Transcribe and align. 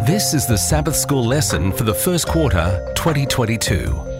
This 0.00 0.34
is 0.34 0.46
the 0.46 0.58
Sabbath 0.58 0.96
School 0.96 1.24
lesson 1.24 1.70
for 1.70 1.84
the 1.84 1.94
first 1.94 2.26
quarter 2.26 2.82
2022. 2.96 4.11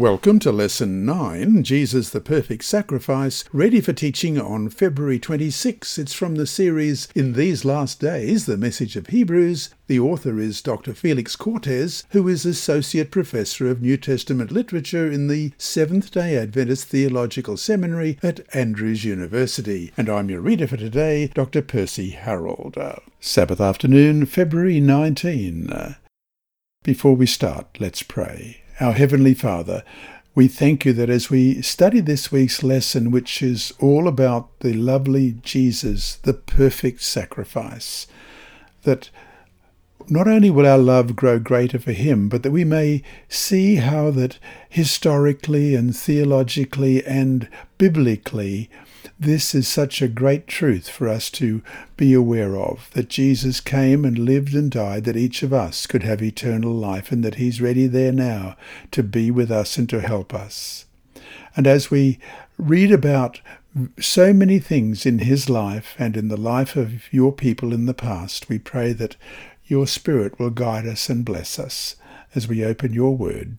Welcome 0.00 0.38
to 0.40 0.52
Lesson 0.52 1.04
9, 1.04 1.64
Jesus 1.64 2.10
the 2.10 2.20
Perfect 2.20 2.62
Sacrifice, 2.62 3.44
ready 3.52 3.80
for 3.80 3.92
teaching 3.92 4.40
on 4.40 4.68
February 4.68 5.18
26. 5.18 5.98
It's 5.98 6.12
from 6.12 6.36
the 6.36 6.46
series 6.46 7.08
In 7.16 7.32
These 7.32 7.64
Last 7.64 7.98
Days, 7.98 8.46
The 8.46 8.56
Message 8.56 8.94
of 8.94 9.08
Hebrews. 9.08 9.70
The 9.88 9.98
author 9.98 10.38
is 10.38 10.62
Dr. 10.62 10.94
Felix 10.94 11.34
Cortez, 11.34 12.04
who 12.10 12.28
is 12.28 12.46
Associate 12.46 13.10
Professor 13.10 13.68
of 13.68 13.82
New 13.82 13.96
Testament 13.96 14.52
Literature 14.52 15.10
in 15.10 15.26
the 15.26 15.50
Seventh 15.58 16.12
day 16.12 16.36
Adventist 16.36 16.86
Theological 16.86 17.56
Seminary 17.56 18.20
at 18.22 18.38
Andrews 18.54 19.04
University. 19.04 19.90
And 19.96 20.08
I'm 20.08 20.30
your 20.30 20.42
reader 20.42 20.68
for 20.68 20.76
today, 20.76 21.26
Dr. 21.34 21.60
Percy 21.60 22.10
Harrold. 22.10 22.76
Sabbath 23.18 23.60
afternoon, 23.60 24.26
February 24.26 24.78
19. 24.78 25.96
Before 26.84 27.16
we 27.16 27.26
start, 27.26 27.66
let's 27.80 28.04
pray. 28.04 28.62
Our 28.80 28.92
Heavenly 28.92 29.34
Father, 29.34 29.82
we 30.36 30.46
thank 30.46 30.84
you 30.84 30.92
that 30.92 31.10
as 31.10 31.30
we 31.30 31.62
study 31.62 31.98
this 31.98 32.30
week's 32.30 32.62
lesson, 32.62 33.10
which 33.10 33.42
is 33.42 33.72
all 33.80 34.06
about 34.06 34.60
the 34.60 34.72
lovely 34.72 35.32
Jesus, 35.42 36.14
the 36.22 36.34
perfect 36.34 37.02
sacrifice, 37.02 38.06
that 38.84 39.10
not 40.08 40.28
only 40.28 40.48
will 40.48 40.64
our 40.64 40.78
love 40.78 41.16
grow 41.16 41.40
greater 41.40 41.80
for 41.80 41.90
him, 41.90 42.28
but 42.28 42.44
that 42.44 42.52
we 42.52 42.62
may 42.62 43.02
see 43.28 43.76
how 43.76 44.12
that 44.12 44.38
historically 44.68 45.74
and 45.74 45.96
theologically 45.96 47.04
and 47.04 47.48
biblically 47.78 48.70
this 49.18 49.54
is 49.54 49.68
such 49.68 50.00
a 50.00 50.08
great 50.08 50.46
truth 50.46 50.88
for 50.88 51.08
us 51.08 51.30
to 51.30 51.62
be 51.96 52.14
aware 52.14 52.56
of 52.56 52.90
that 52.92 53.08
Jesus 53.08 53.60
came 53.60 54.04
and 54.04 54.18
lived 54.18 54.54
and 54.54 54.70
died 54.70 55.04
that 55.04 55.16
each 55.16 55.42
of 55.42 55.52
us 55.52 55.86
could 55.86 56.02
have 56.02 56.22
eternal 56.22 56.72
life 56.72 57.10
and 57.12 57.24
that 57.24 57.36
He's 57.36 57.60
ready 57.60 57.86
there 57.86 58.12
now 58.12 58.56
to 58.90 59.02
be 59.02 59.30
with 59.30 59.50
us 59.50 59.76
and 59.76 59.88
to 59.90 60.00
help 60.00 60.34
us. 60.34 60.86
And 61.56 61.66
as 61.66 61.90
we 61.90 62.18
read 62.56 62.92
about 62.92 63.40
so 64.00 64.32
many 64.32 64.58
things 64.58 65.06
in 65.06 65.20
His 65.20 65.48
life 65.48 65.94
and 65.98 66.16
in 66.16 66.28
the 66.28 66.36
life 66.36 66.76
of 66.76 67.12
your 67.12 67.32
people 67.32 67.72
in 67.72 67.86
the 67.86 67.94
past, 67.94 68.48
we 68.48 68.58
pray 68.58 68.92
that 68.92 69.16
your 69.66 69.86
Spirit 69.86 70.38
will 70.38 70.50
guide 70.50 70.86
us 70.86 71.08
and 71.08 71.24
bless 71.24 71.58
us 71.58 71.96
as 72.34 72.48
we 72.48 72.64
open 72.64 72.92
your 72.92 73.16
word. 73.16 73.58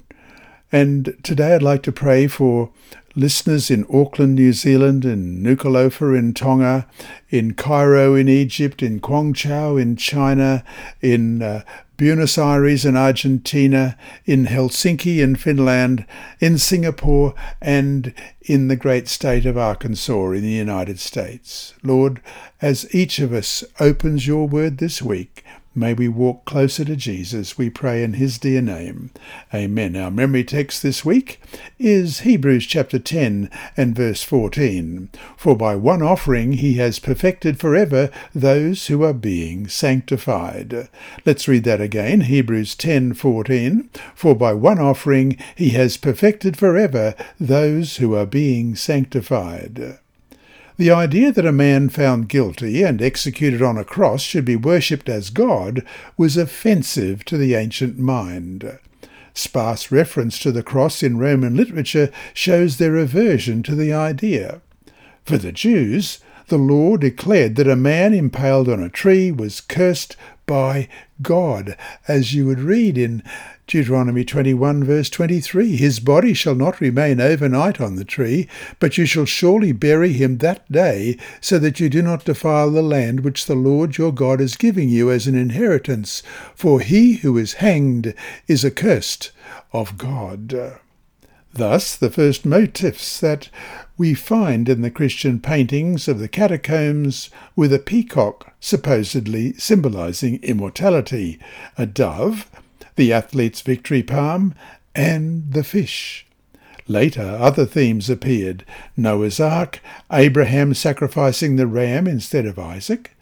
And 0.71 1.17
today 1.23 1.55
I'd 1.55 1.63
like 1.63 1.81
to 1.83 1.91
pray 1.91 2.27
for 2.27 2.69
listeners 3.15 3.71
in 3.71 3.85
Auckland, 3.91 4.35
New 4.35 4.53
Zealand, 4.53 5.03
in 5.03 5.41
Nuku'alofa 5.43 6.17
in 6.17 6.33
Tonga, 6.33 6.87
in 7.29 7.53
Cairo 7.55 8.13
in 8.13 8.29
Egypt, 8.29 8.83
in 8.83 8.99
Guangzhou 8.99 9.81
in 9.81 9.95
China, 9.95 10.63
in 11.01 11.41
uh, 11.41 11.63
Buenos 11.97 12.37
Aires 12.37 12.85
in 12.85 12.95
Argentina, 12.95 13.97
in 14.25 14.45
Helsinki 14.45 15.21
in 15.21 15.35
Finland, 15.35 16.05
in 16.39 16.57
Singapore, 16.57 17.33
and 17.61 18.13
in 18.41 18.69
the 18.69 18.77
great 18.77 19.09
state 19.09 19.45
of 19.45 19.57
Arkansas 19.57 20.31
in 20.31 20.41
the 20.41 20.47
United 20.49 20.99
States. 20.99 21.73
Lord, 21.83 22.21
as 22.61 22.93
each 22.95 23.19
of 23.19 23.33
us 23.33 23.65
opens 23.81 24.27
your 24.27 24.47
word 24.47 24.77
this 24.77 25.01
week, 25.01 25.43
May 25.79 25.93
we 25.93 26.09
walk 26.09 26.43
closer 26.43 26.83
to 26.83 26.97
Jesus, 26.97 27.57
we 27.57 27.69
pray 27.69 28.03
in 28.03 28.15
his 28.15 28.37
dear 28.37 28.61
name. 28.61 29.11
Amen. 29.53 29.95
Our 29.95 30.11
memory 30.11 30.43
text 30.43 30.83
this 30.83 31.05
week 31.05 31.39
is 31.79 32.19
Hebrews 32.19 32.65
chapter 32.65 32.99
10 32.99 33.49
and 33.77 33.95
verse 33.95 34.21
14. 34.21 35.09
For 35.37 35.55
by 35.55 35.77
one 35.77 36.01
offering 36.01 36.51
he 36.51 36.73
has 36.73 36.99
perfected 36.99 37.61
forever 37.61 38.11
those 38.35 38.87
who 38.87 39.05
are 39.05 39.13
being 39.13 39.69
sanctified. 39.69 40.89
Let's 41.25 41.47
read 41.47 41.63
that 41.63 41.79
again. 41.79 42.21
Hebrews 42.21 42.75
10:14. 42.75 43.87
For 44.15 44.35
by 44.35 44.51
one 44.55 44.79
offering 44.79 45.37
he 45.55 45.69
has 45.69 45.95
perfected 45.95 46.57
forever 46.57 47.15
those 47.39 47.95
who 47.95 48.15
are 48.15 48.25
being 48.25 48.75
sanctified. 48.75 49.99
The 50.79 50.91
idea 50.91 51.33
that 51.33 51.45
a 51.45 51.51
man 51.51 51.89
found 51.89 52.29
guilty 52.29 52.83
and 52.83 53.01
executed 53.01 53.61
on 53.61 53.77
a 53.77 53.83
cross 53.83 54.21
should 54.21 54.45
be 54.45 54.55
worshipped 54.55 55.09
as 55.09 55.29
God 55.29 55.85
was 56.15 56.37
offensive 56.37 57.25
to 57.25 57.37
the 57.37 57.53
ancient 57.53 57.99
mind. 57.99 58.79
Sparse 59.33 59.91
reference 59.91 60.39
to 60.39 60.53
the 60.53 60.63
cross 60.63 61.03
in 61.03 61.17
Roman 61.17 61.57
literature 61.57 62.09
shows 62.33 62.77
their 62.77 62.95
aversion 62.95 63.61
to 63.63 63.75
the 63.75 63.91
idea. 63.91 64.61
For 65.25 65.37
the 65.37 65.51
Jews, 65.51 66.19
the 66.47 66.57
law 66.57 66.95
declared 66.95 67.57
that 67.57 67.67
a 67.67 67.75
man 67.75 68.13
impaled 68.13 68.69
on 68.69 68.81
a 68.81 68.87
tree 68.87 69.31
was 69.31 69.59
cursed 69.59 70.15
by 70.45 70.87
God, 71.21 71.75
as 72.07 72.33
you 72.33 72.45
would 72.45 72.59
read 72.59 72.97
in 72.97 73.23
Deuteronomy 73.67 74.23
21, 74.23 74.83
verse 74.83 75.09
23 75.09 75.75
His 75.75 75.99
body 75.99 76.33
shall 76.33 76.55
not 76.55 76.79
remain 76.79 77.19
overnight 77.19 77.81
on 77.81 77.95
the 77.95 78.05
tree, 78.05 78.47
but 78.79 78.97
you 78.97 79.05
shall 79.05 79.25
surely 79.25 79.71
bury 79.71 80.13
him 80.13 80.37
that 80.37 80.71
day, 80.71 81.17
so 81.41 81.59
that 81.59 81.79
you 81.79 81.89
do 81.89 82.01
not 82.01 82.25
defile 82.25 82.71
the 82.71 82.81
land 82.81 83.19
which 83.19 83.45
the 83.45 83.55
Lord 83.55 83.97
your 83.97 84.13
God 84.13 84.39
is 84.39 84.55
giving 84.55 84.89
you 84.89 85.11
as 85.11 85.27
an 85.27 85.35
inheritance. 85.35 86.23
For 86.55 86.79
he 86.79 87.17
who 87.17 87.37
is 87.37 87.53
hanged 87.53 88.13
is 88.47 88.63
accursed 88.63 89.31
of 89.73 89.97
God. 89.97 90.79
Thus, 91.53 91.95
the 91.95 92.11
first 92.11 92.45
motifs 92.45 93.19
that 93.19 93.49
we 93.99 94.13
find 94.13 94.69
in 94.69 94.81
the 94.81 94.89
Christian 94.89 95.41
paintings 95.41 96.07
of 96.07 96.19
the 96.19 96.29
catacombs 96.29 97.29
with 97.53 97.73
a 97.73 97.79
peacock 97.79 98.53
supposedly 98.61 99.51
symbolizing 99.55 100.41
immortality, 100.41 101.37
a 101.77 101.85
dove, 101.85 102.49
the 102.95 103.11
athlete's 103.11 103.59
victory 103.59 104.01
palm, 104.01 104.55
and 104.95 105.51
the 105.51 105.65
fish. 105.65 106.25
Later, 106.87 107.37
other 107.41 107.65
themes 107.65 108.09
appeared 108.09 108.63
Noah's 108.95 109.37
Ark, 109.37 109.81
Abraham 110.09 110.73
sacrificing 110.73 111.57
the 111.57 111.67
ram 111.67 112.07
instead 112.07 112.45
of 112.45 112.57
Isaac, 112.57 113.17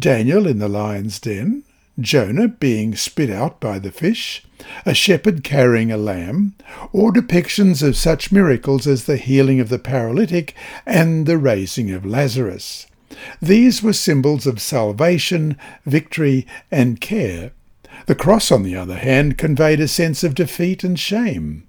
Daniel 0.00 0.48
in 0.48 0.58
the 0.58 0.68
lion's 0.68 1.20
den, 1.20 1.62
Jonah 2.00 2.48
being 2.48 2.94
spit 2.96 3.30
out 3.30 3.60
by 3.60 3.78
the 3.78 3.92
fish, 3.92 4.44
a 4.86 4.94
shepherd 4.94 5.44
carrying 5.44 5.92
a 5.92 5.96
lamb, 5.96 6.54
or 6.92 7.12
depictions 7.12 7.82
of 7.86 7.96
such 7.96 8.32
miracles 8.32 8.86
as 8.86 9.04
the 9.04 9.16
healing 9.16 9.60
of 9.60 9.68
the 9.68 9.78
paralytic 9.78 10.54
and 10.86 11.26
the 11.26 11.38
raising 11.38 11.90
of 11.90 12.06
Lazarus. 12.06 12.86
These 13.40 13.82
were 13.82 13.92
symbols 13.92 14.46
of 14.46 14.60
salvation, 14.60 15.56
victory, 15.84 16.46
and 16.70 17.00
care 17.00 17.52
the 18.06 18.14
cross, 18.14 18.50
on 18.50 18.62
the 18.62 18.76
other 18.76 18.96
hand, 18.96 19.38
conveyed 19.38 19.80
a 19.80 19.88
sense 19.88 20.24
of 20.24 20.34
defeat 20.34 20.82
and 20.82 20.98
shame. 20.98 21.64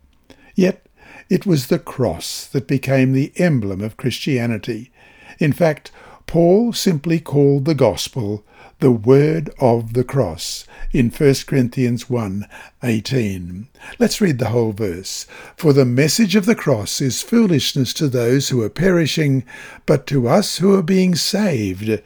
Yet 0.56 0.86
it 1.30 1.46
was 1.46 1.68
the 1.68 1.80
cross 1.80 2.46
that 2.48 2.68
became 2.68 3.14
the 3.14 3.32
emblem 3.38 3.82
of 3.82 3.98
Christianity. 3.98 4.92
In 5.40 5.54
fact, 5.54 5.92
Paul 6.26 6.74
simply 6.74 7.20
called 7.20 7.66
the 7.66 7.76
gospel 7.76 8.44
the 8.80 8.92
word 8.92 9.50
of 9.60 9.94
the 9.94 10.04
cross 10.04 10.66
in 10.92 11.10
1 11.10 11.46
Corinthians 11.46 12.10
1:18. 12.10 13.68
Let's 14.00 14.22
read 14.22 14.40
the 14.40 14.50
whole 14.50 14.72
verse. 14.72 15.26
For 15.58 15.74
the 15.74 15.86
message 15.86 16.36
of 16.36 16.46
the 16.46 16.56
cross 16.56 17.02
is 17.02 17.22
foolishness 17.22 17.94
to 17.94 18.08
those 18.08 18.50
who 18.50 18.62
are 18.62 18.70
perishing, 18.70 19.44
but 19.86 20.06
to 20.08 20.28
us 20.28 20.58
who 20.58 20.76
are 20.76 20.84
being 20.84 21.16
saved 21.16 22.02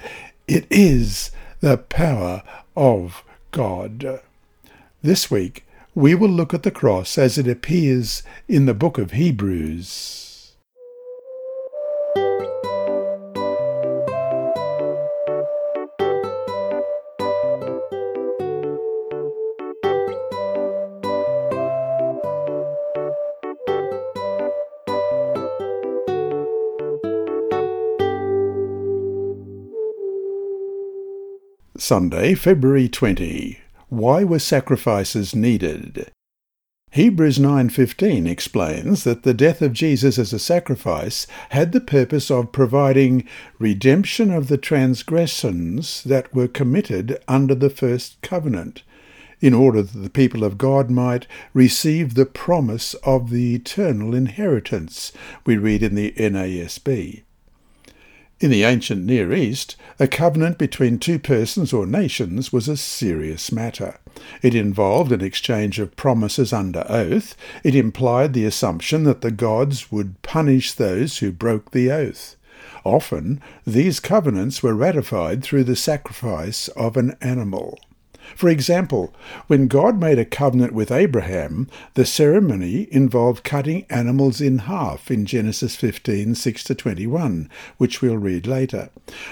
it 0.48 0.66
is 0.70 1.32
the 1.60 1.78
power 1.78 2.42
of 2.76 3.24
God. 3.52 4.22
This 5.02 5.30
week, 5.30 5.66
we 5.94 6.16
will 6.16 6.30
look 6.30 6.54
at 6.54 6.64
the 6.64 6.72
cross 6.72 7.18
as 7.18 7.38
it 7.38 7.48
appears 7.48 8.24
in 8.48 8.66
the 8.66 8.74
book 8.74 8.98
of 8.98 9.12
Hebrews. 9.12 10.27
Sunday, 31.88 32.34
February 32.34 32.90
20. 32.90 33.60
Why 33.88 34.26
were 34.26 34.40
sacrifices 34.40 35.34
needed? 35.34 36.12
Hebrews 36.92 37.40
9:15 37.40 38.28
explains 38.28 39.06
that 39.06 39.24
the 39.24 39.34
death 39.34 39.62
of 39.62 39.72
Jesus 39.72 40.20
as 40.20 40.34
a 40.34 40.38
sacrifice 40.38 41.28
had 41.52 41.72
the 41.72 41.80
purpose 41.80 42.30
of 42.30 42.52
providing 42.52 43.24
redemption 43.58 44.32
of 44.32 44.50
the 44.50 44.58
transgressions 44.58 46.04
that 46.04 46.36
were 46.36 46.50
committed 46.50 47.20
under 47.26 47.56
the 47.56 47.70
first 47.70 48.22
covenant 48.22 48.84
in 49.40 49.54
order 49.54 49.82
that 49.82 50.00
the 50.00 50.10
people 50.10 50.44
of 50.44 50.58
God 50.58 50.92
might 50.92 51.26
receive 51.54 52.16
the 52.16 52.26
promise 52.26 52.96
of 53.06 53.30
the 53.30 53.56
eternal 53.56 54.14
inheritance 54.14 55.14
we 55.46 55.56
read 55.56 55.82
in 55.82 55.96
the 55.96 56.12
NASB. 56.18 57.24
In 58.40 58.52
the 58.52 58.64
ancient 58.64 59.04
Near 59.04 59.34
East, 59.34 59.76
a 60.00 60.08
covenant 60.08 60.60
between 60.60 61.00
two 61.00 61.18
persons 61.18 61.74
or 61.74 61.88
nations 61.88 62.54
was 62.54 62.68
a 62.68 62.78
serious 62.78 63.52
matter. 63.52 63.98
It 64.44 64.54
involved 64.54 65.12
an 65.12 65.22
exchange 65.22 65.80
of 65.80 65.96
promises 65.96 66.54
under 66.54 66.86
oath. 66.88 67.36
It 67.64 67.74
implied 67.74 68.34
the 68.34 68.46
assumption 68.46 69.06
that 69.06 69.22
the 69.22 69.32
gods 69.32 69.92
would 69.92 70.22
punish 70.22 70.74
those 70.74 71.18
who 71.18 71.32
broke 71.32 71.72
the 71.72 71.90
oath. 71.90 72.36
Often, 72.84 73.42
these 73.66 74.00
covenants 74.00 74.62
were 74.62 74.76
ratified 74.76 75.42
through 75.42 75.64
the 75.64 75.76
sacrifice 75.76 76.68
of 76.70 76.96
an 76.96 77.18
animal. 77.22 77.80
For 78.36 78.50
example, 78.50 79.14
when 79.48 79.68
God 79.68 80.00
made 80.00 80.20
a 80.20 80.26
covenant 80.26 80.74
with 80.74 80.92
Abraham, 80.92 81.70
the 81.94 82.06
ceremony 82.06 82.88
involved 82.92 83.44
cutting 83.44 83.86
animals 83.90 84.42
in 84.42 84.60
half 84.60 85.10
in 85.10 85.26
Genesis 85.26 85.76
15 85.76 86.36
6 86.36 86.64
to 86.66 86.76
21, 86.76 87.50
which 87.78 88.02
we'll 88.02 88.18
read 88.18 88.48
later. 88.48 88.90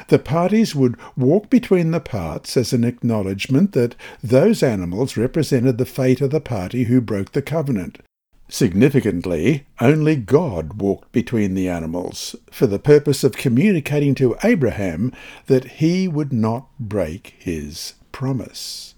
The 0.07 0.19
parties 0.19 0.75
would 0.75 0.97
walk 1.15 1.50
between 1.50 1.92
the 1.92 2.00
parts 2.00 2.57
as 2.57 2.74
an 2.74 2.83
acknowledgement 2.83 3.74
that 3.74 3.95
those 4.24 4.63
animals 4.63 5.18
represented 5.18 5.77
the 5.77 5.86
fate 5.86 6.21
of 6.21 6.31
the 6.31 6.42
party 6.42 6.86
who 6.86 7.01
broke 7.01 7.31
the 7.33 7.42
covenant. 7.42 8.00
Significantly, 8.47 9.65
only 9.81 10.15
God 10.15 10.80
walked 10.80 11.12
between 11.12 11.56
the 11.56 11.68
animals 11.68 12.36
for 12.51 12.68
the 12.68 12.77
purpose 12.77 13.24
of 13.24 13.38
communicating 13.38 14.13
to 14.15 14.36
Abraham 14.44 15.12
that 15.47 15.65
he 15.65 16.07
would 16.07 16.31
not 16.31 16.68
break 16.80 17.33
his 17.39 17.95
promise. 18.15 18.95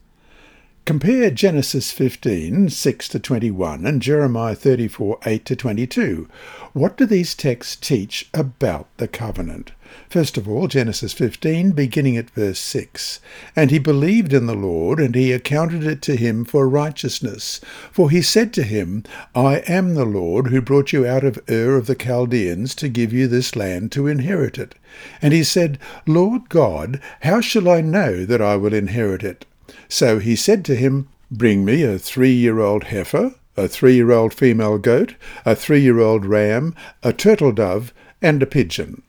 Compare 0.85 1.31
Genesis 1.31 1.91
15, 1.91 2.69
6 2.69 3.07
to 3.07 3.19
21 3.19 3.83
and 3.83 3.99
Jeremiah 3.99 4.53
34, 4.53 5.17
8 5.25 5.43
to 5.43 5.55
22. 5.55 6.29
What 6.73 6.97
do 6.97 7.07
these 7.07 7.33
texts 7.33 7.75
teach 7.75 8.29
about 8.31 8.87
the 8.97 9.07
covenant? 9.07 9.71
First 10.09 10.37
of 10.37 10.47
all, 10.47 10.67
Genesis 10.67 11.13
15, 11.13 11.71
beginning 11.71 12.17
at 12.17 12.29
verse 12.29 12.59
6. 12.59 13.19
And 13.55 13.71
he 13.71 13.79
believed 13.79 14.33
in 14.33 14.45
the 14.45 14.55
Lord, 14.55 14.99
and 14.99 15.15
he 15.15 15.31
accounted 15.31 15.85
it 15.85 16.01
to 16.03 16.15
him 16.15 16.45
for 16.45 16.67
righteousness. 16.67 17.59
For 17.91 18.09
he 18.09 18.21
said 18.21 18.53
to 18.53 18.63
him, 18.63 19.03
I 19.35 19.57
am 19.67 19.95
the 19.95 20.05
Lord 20.05 20.47
who 20.47 20.61
brought 20.61 20.93
you 20.93 21.05
out 21.05 21.23
of 21.23 21.39
Ur 21.49 21.75
of 21.75 21.87
the 21.87 21.95
Chaldeans 21.95 22.75
to 22.75 22.89
give 22.89 23.11
you 23.13 23.27
this 23.27 23.55
land 23.55 23.91
to 23.93 24.07
inherit 24.07 24.57
it. 24.57 24.75
And 25.21 25.33
he 25.33 25.43
said, 25.43 25.77
Lord 26.05 26.49
God, 26.49 27.01
how 27.21 27.41
shall 27.41 27.69
I 27.69 27.81
know 27.81 28.25
that 28.25 28.41
I 28.41 28.55
will 28.55 28.73
inherit 28.73 29.23
it? 29.23 29.45
So 29.89 30.19
he 30.19 30.35
said 30.35 30.65
to 30.65 30.75
him, 30.75 31.07
Bring 31.29 31.65
me 31.65 31.83
a 31.83 31.99
three 31.99 32.31
year 32.31 32.59
old 32.59 32.85
heifer, 32.85 33.35
a 33.57 33.67
three 33.67 33.95
year 33.95 34.11
old 34.11 34.33
female 34.33 34.77
goat, 34.77 35.15
a 35.45 35.55
three 35.55 35.81
year 35.81 35.99
old 35.99 36.25
ram, 36.25 36.73
a 37.03 37.11
turtle 37.11 37.51
dove, 37.51 37.93
and 38.21 38.41
a 38.41 38.45
pigeon. 38.45 39.01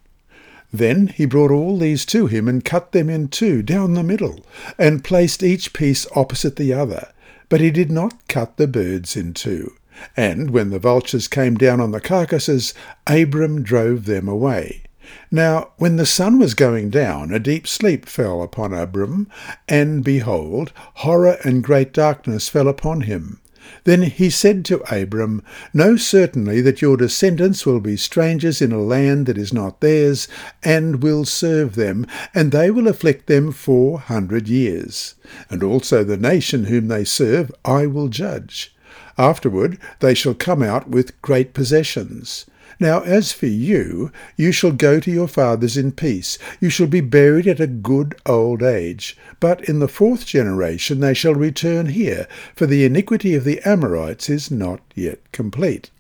Then 0.73 1.09
he 1.09 1.25
brought 1.25 1.51
all 1.51 1.79
these 1.79 2.05
to 2.07 2.27
him 2.27 2.49
and 2.49 2.65
cut 2.65 2.93
them 2.93 3.09
in 3.09 3.29
two 3.29 3.63
down 3.63 3.95
the 3.95 4.03
middle, 4.03 4.45
and 4.79 5.05
placed 5.05 5.43
each 5.43 5.73
piece 5.73 6.07
opposite 6.15 6.57
the 6.57 6.73
other. 6.73 7.13
But 7.49 7.61
he 7.61 7.71
did 7.71 7.91
not 7.91 8.29
cut 8.29 8.57
the 8.57 8.69
birds 8.69 9.17
in 9.17 9.33
two. 9.33 9.75
And 10.17 10.51
when 10.51 10.71
the 10.71 10.79
vultures 10.79 11.27
came 11.27 11.57
down 11.57 11.81
on 11.81 11.91
the 11.91 12.01
carcasses, 12.01 12.75
Abram 13.07 13.63
drove 13.63 14.05
them 14.05 14.29
away. 14.29 14.83
Now 15.31 15.71
when 15.79 15.97
the 15.97 16.07
sun 16.07 16.39
was 16.39 16.53
going 16.55 16.91
down, 16.91 17.33
a 17.33 17.39
deep 17.39 17.67
sleep 17.67 18.07
fell 18.07 18.43
upon 18.43 18.75
Abram, 18.75 19.27
and 19.67 20.05
behold, 20.05 20.73
horror 20.97 21.39
and 21.45 21.65
great 21.65 21.93
darkness 21.95 22.49
fell 22.49 22.69
upon 22.69 23.03
him. 23.03 23.41
Then 23.85 24.03
he 24.03 24.31
said 24.31 24.65
to 24.67 24.83
Abram, 24.91 25.43
Know 25.75 25.97
certainly 25.97 26.61
that 26.63 26.81
your 26.81 26.97
descendants 26.97 27.67
will 27.67 27.81
be 27.81 27.97
strangers 27.97 28.63
in 28.63 28.73
a 28.73 28.81
land 28.81 29.27
that 29.27 29.37
is 29.37 29.53
not 29.53 29.81
theirs, 29.81 30.29
and 30.63 31.03
will 31.03 31.25
serve 31.25 31.75
them, 31.75 32.07
and 32.35 32.53
they 32.53 32.71
will 32.71 32.89
afflict 32.89 33.27
them 33.27 33.53
four 33.53 33.99
hundred 33.99 34.49
years. 34.49 35.15
And 35.51 35.63
also 35.63 36.05
the 36.05 36.17
nation 36.17 36.65
whom 36.65 36.89
they 36.89 37.05
serve 37.05 37.53
I 37.65 37.87
will 37.87 38.09
judge. 38.09 38.75
Afterward 39.19 39.79
they 40.01 40.15
shall 40.15 40.35
come 40.35 40.63
out 40.63 40.89
with 40.89 41.21
great 41.23 41.53
possessions. 41.53 42.47
Now 42.81 43.01
as 43.01 43.33
for 43.33 43.47
you, 43.47 44.13
you 44.37 44.53
shall 44.53 44.71
go 44.71 45.01
to 45.01 45.11
your 45.11 45.27
fathers 45.27 45.77
in 45.77 45.93
peace. 45.93 46.39
You 46.61 46.71
shall 46.71 46.87
be 46.87 47.01
buried 47.01 47.49
at 47.49 47.61
a 47.61 47.67
good 47.67 48.15
old 48.25 48.63
age. 48.63 49.17
But 49.41 49.69
in 49.69 49.81
the 49.81 49.89
fourth 49.89 50.27
generation 50.27 51.01
they 51.01 51.15
shall 51.15 51.35
return 51.35 51.87
here, 51.87 52.29
for 52.55 52.67
the 52.67 52.85
iniquity 52.85 53.35
of 53.35 53.45
the 53.45 53.61
Amorites 53.65 54.31
is 54.31 54.51
not 54.51 54.81
yet 54.95 55.21
complete. 55.33 55.91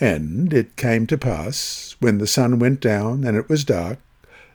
And 0.00 0.52
it 0.52 0.76
came 0.76 1.06
to 1.06 1.16
pass, 1.16 1.94
when 2.00 2.18
the 2.18 2.26
sun 2.26 2.58
went 2.58 2.80
down 2.80 3.22
and 3.22 3.36
it 3.36 3.48
was 3.48 3.64
dark, 3.64 3.98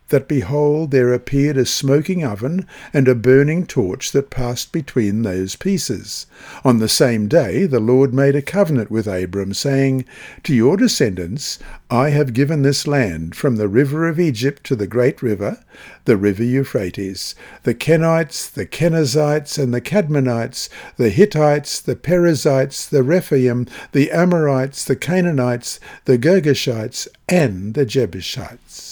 that 0.09 0.27
behold, 0.27 0.91
there 0.91 1.13
appeared 1.13 1.57
a 1.57 1.65
smoking 1.65 2.23
oven 2.23 2.65
and 2.93 3.07
a 3.07 3.15
burning 3.15 3.65
torch 3.65 4.11
that 4.11 4.29
passed 4.29 4.71
between 4.71 5.21
those 5.21 5.55
pieces. 5.55 6.25
On 6.63 6.79
the 6.79 6.89
same 6.89 7.27
day 7.27 7.65
the 7.65 7.79
Lord 7.79 8.13
made 8.13 8.35
a 8.35 8.41
covenant 8.41 8.91
with 8.91 9.07
Abram, 9.07 9.53
saying, 9.53 10.05
To 10.43 10.53
your 10.53 10.77
descendants 10.77 11.59
I 11.89 12.09
have 12.09 12.33
given 12.33 12.61
this 12.61 12.87
land, 12.87 13.35
from 13.35 13.55
the 13.55 13.67
river 13.67 14.07
of 14.07 14.19
Egypt 14.19 14.63
to 14.65 14.75
the 14.75 14.87
great 14.87 15.21
river, 15.21 15.59
the 16.05 16.17
river 16.17 16.43
Euphrates, 16.43 17.35
the 17.63 17.73
Kenites, 17.73 18.49
the 18.49 18.65
Kenizzites, 18.65 19.57
and 19.57 19.73
the 19.73 19.81
Kadmonites, 19.81 20.69
the 20.97 21.09
Hittites, 21.09 21.79
the 21.79 21.95
Perizzites, 21.95 22.85
the 22.87 23.03
Rephaim, 23.03 23.67
the 23.91 24.11
Amorites, 24.11 24.83
the 24.85 24.95
Canaanites, 24.95 25.79
the 26.05 26.17
Girgashites, 26.17 27.07
and 27.27 27.73
the 27.73 27.85
Jebusites. 27.85 28.88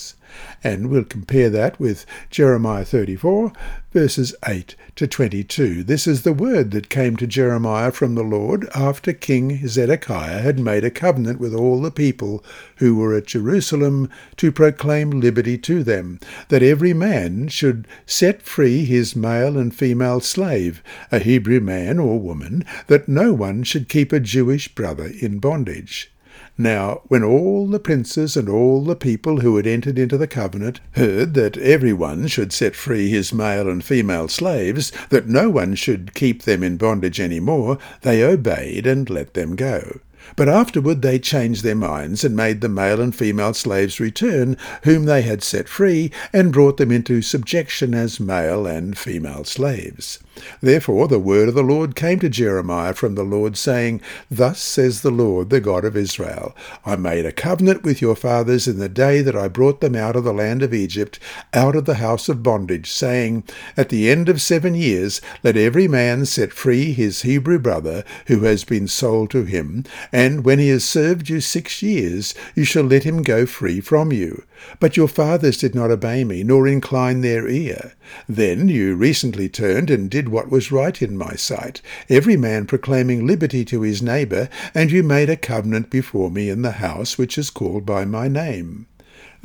And 0.64 0.90
we'll 0.90 1.04
compare 1.04 1.50
that 1.52 1.80
with 1.80 2.06
Jeremiah 2.30 2.84
34, 2.84 3.52
verses 3.92 4.36
8 4.48 4.76
to 4.96 5.08
22. 5.08 5.84
This 5.84 6.08
is 6.08 6.24
the 6.24 6.34
word 6.34 6.72
that 6.72 6.90
came 6.90 7.16
to 7.18 7.28
Jeremiah 7.28 7.92
from 7.92 8.16
the 8.16 8.24
Lord 8.24 8.68
after 8.76 9.14
King 9.14 9.68
Zedekiah 9.68 10.42
had 10.42 10.60
made 10.60 10.84
a 10.84 10.92
covenant 10.92 11.40
with 11.40 11.54
all 11.54 11.82
the 11.82 11.92
people 11.92 12.44
who 12.78 12.96
were 12.96 13.16
at 13.16 13.28
Jerusalem 13.28 14.10
to 14.38 14.52
proclaim 14.52 15.12
liberty 15.12 15.58
to 15.60 15.84
them, 15.84 16.20
that 16.50 16.64
every 16.64 16.94
man 16.94 17.48
should 17.48 17.88
set 18.06 18.42
free 18.42 18.86
his 18.86 19.16
male 19.16 19.58
and 19.58 19.76
female 19.76 20.20
slave, 20.20 20.84
a 21.12 21.20
Hebrew 21.20 21.60
man 21.60 22.00
or 22.00 22.20
woman, 22.20 22.66
that 22.88 23.08
no 23.08 23.34
one 23.34 23.64
should 23.64 23.90
keep 23.90 24.12
a 24.12 24.20
Jewish 24.20 24.68
brother 24.68 25.12
in 25.22 25.40
bondage. 25.40 26.12
Now, 26.58 27.02
when 27.08 27.24
all 27.24 27.68
the 27.68 27.80
princes 27.80 28.36
and 28.36 28.50
all 28.50 28.84
the 28.84 28.96
people 28.96 29.42
who 29.42 29.58
had 29.58 29.68
entered 29.68 30.00
into 30.00 30.18
the 30.18 30.28
covenant 30.28 30.80
heard 30.92 31.34
that 31.36 31.58
every 31.58 31.94
one 31.94 32.28
should 32.28 32.52
set 32.52 32.76
free 32.76 33.10
his 33.10 33.34
male 33.34 33.70
and 33.70 33.84
female 33.84 34.28
slaves, 34.28 34.92
that 35.10 35.28
no 35.28 35.50
one 35.50 35.76
should 35.76 36.14
keep 36.14 36.44
them 36.44 36.64
in 36.64 36.78
bondage 36.78 37.20
any 37.20 37.40
more, 37.40 37.78
they 38.02 38.24
obeyed 38.24 38.86
and 38.88 39.10
let 39.10 39.34
them 39.34 39.56
go. 39.56 40.00
But 40.36 40.50
afterward 40.50 41.02
they 41.02 41.20
changed 41.20 41.64
their 41.64 41.76
minds, 41.76 42.24
and 42.24 42.36
made 42.36 42.62
the 42.62 42.70
male 42.70 43.00
and 43.02 43.16
female 43.16 43.54
slaves 43.54 44.00
return, 44.00 44.58
whom 44.84 45.06
they 45.06 45.22
had 45.22 45.42
set 45.42 45.70
free, 45.70 46.12
and 46.34 46.52
brought 46.52 46.78
them 46.78 46.92
into 46.92 47.22
subjection 47.22 47.94
as 47.94 48.20
male 48.20 48.68
and 48.68 48.98
female 48.98 49.44
slaves. 49.44 50.20
Therefore 50.62 51.08
the 51.08 51.20
word 51.20 51.50
of 51.50 51.56
the 51.56 51.64
Lord 51.64 51.96
came 51.96 52.20
to 52.20 52.30
Jeremiah 52.30 52.94
from 52.94 53.16
the 53.16 53.24
Lord, 53.24 53.58
saying, 53.58 54.02
Thus 54.30 54.60
says 54.60 55.02
the 55.02 55.12
Lord, 55.12 55.50
the 55.50 55.60
God 55.60 55.86
of 55.86 55.98
Israel, 55.98 56.56
I 56.86 56.96
made 56.96 57.26
a 57.26 57.32
covenant 57.32 57.84
with 57.84 58.02
your 58.02 58.16
fathers 58.16 58.68
in 58.68 58.80
the 58.80 58.90
day 58.90 59.22
that 59.22 59.36
I 59.36 59.48
brought 59.48 59.82
them 59.82 59.96
out 59.96 60.16
of 60.16 60.24
the 60.24 60.34
land 60.34 60.64
of 60.64 60.74
Egypt, 60.74 61.20
out 61.54 61.76
of 61.76 61.86
the 61.86 61.96
house 61.96 62.30
of 62.30 62.44
bondage, 62.44 62.90
saying, 62.92 63.44
At 63.76 63.90
the 63.90 64.10
end 64.10 64.30
of 64.30 64.42
seven 64.42 64.76
years 64.76 65.22
let 65.44 65.58
every 65.58 65.88
man 65.88 66.26
set 66.26 66.54
free 66.54 66.94
his 66.94 67.24
Hebrew 67.24 67.60
brother 67.60 68.04
who 68.28 68.42
has 68.42 68.64
been 68.64 68.88
sold 68.88 69.30
to 69.32 69.44
him, 69.44 69.84
and 70.12 70.46
when 70.46 70.60
he 70.60 70.70
has 70.70 70.84
served 70.84 71.30
you 71.30 71.42
six 71.42 71.82
years, 71.82 72.34
you 72.56 72.64
shall 72.64 72.84
let 72.84 73.04
him 73.04 73.24
go 73.24 73.46
free 73.46 73.82
from 73.82 74.12
you. 74.12 74.44
But 74.80 74.98
your 74.98 75.08
fathers 75.08 75.58
did 75.58 75.76
not 75.76 75.92
obey 75.92 76.24
me, 76.24 76.44
nor 76.44 76.68
incline 76.68 77.22
their 77.22 77.48
ear. 77.48 77.94
Then 78.28 78.70
you 78.70 78.96
recently 78.96 79.50
turned 79.50 79.90
and 79.90 80.10
did 80.10 80.30
what 80.30 80.50
was 80.50 80.72
right 80.72 81.00
in 81.02 81.18
my 81.18 81.36
sight, 81.36 81.82
every 82.10 82.38
man 82.38 82.66
proclaiming 82.66 83.28
liberty 83.28 83.64
to 83.66 83.82
his 83.82 84.02
neighbour, 84.02 84.50
and 84.74 84.92
you 84.92 85.04
made 85.04 85.30
a 85.30 85.38
covenant 85.38 85.90
before 85.90 86.32
me 86.32 86.50
in 86.50 86.64
the 86.64 86.72
house 86.74 87.18
which 87.18 87.38
is 87.38 87.50
called 87.50 87.86
by 87.86 88.06
my 88.06 88.28
name. 88.28 88.88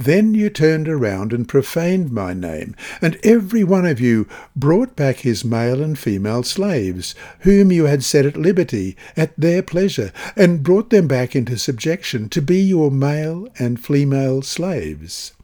Then 0.04 0.34
you 0.34 0.50
turned 0.50 0.88
around 0.88 1.32
and 1.32 1.48
profaned 1.48 2.10
my 2.10 2.34
name, 2.34 2.74
and 3.00 3.18
every 3.22 3.62
one 3.62 3.86
of 3.86 4.00
you 4.00 4.26
brought 4.56 4.96
back 4.96 5.18
his 5.18 5.44
male 5.44 5.80
and 5.80 5.96
female 5.96 6.42
slaves, 6.42 7.14
whom 7.40 7.70
you 7.70 7.84
had 7.84 8.02
set 8.02 8.26
at 8.26 8.36
liberty 8.36 8.96
at 9.16 9.32
their 9.38 9.62
pleasure, 9.62 10.12
and 10.34 10.64
brought 10.64 10.90
them 10.90 11.06
back 11.06 11.36
into 11.36 11.56
subjection 11.56 12.28
to 12.30 12.42
be 12.42 12.60
your 12.60 12.90
male 12.90 13.46
and 13.60 13.84
female 13.84 14.42
slaves. 14.42 15.34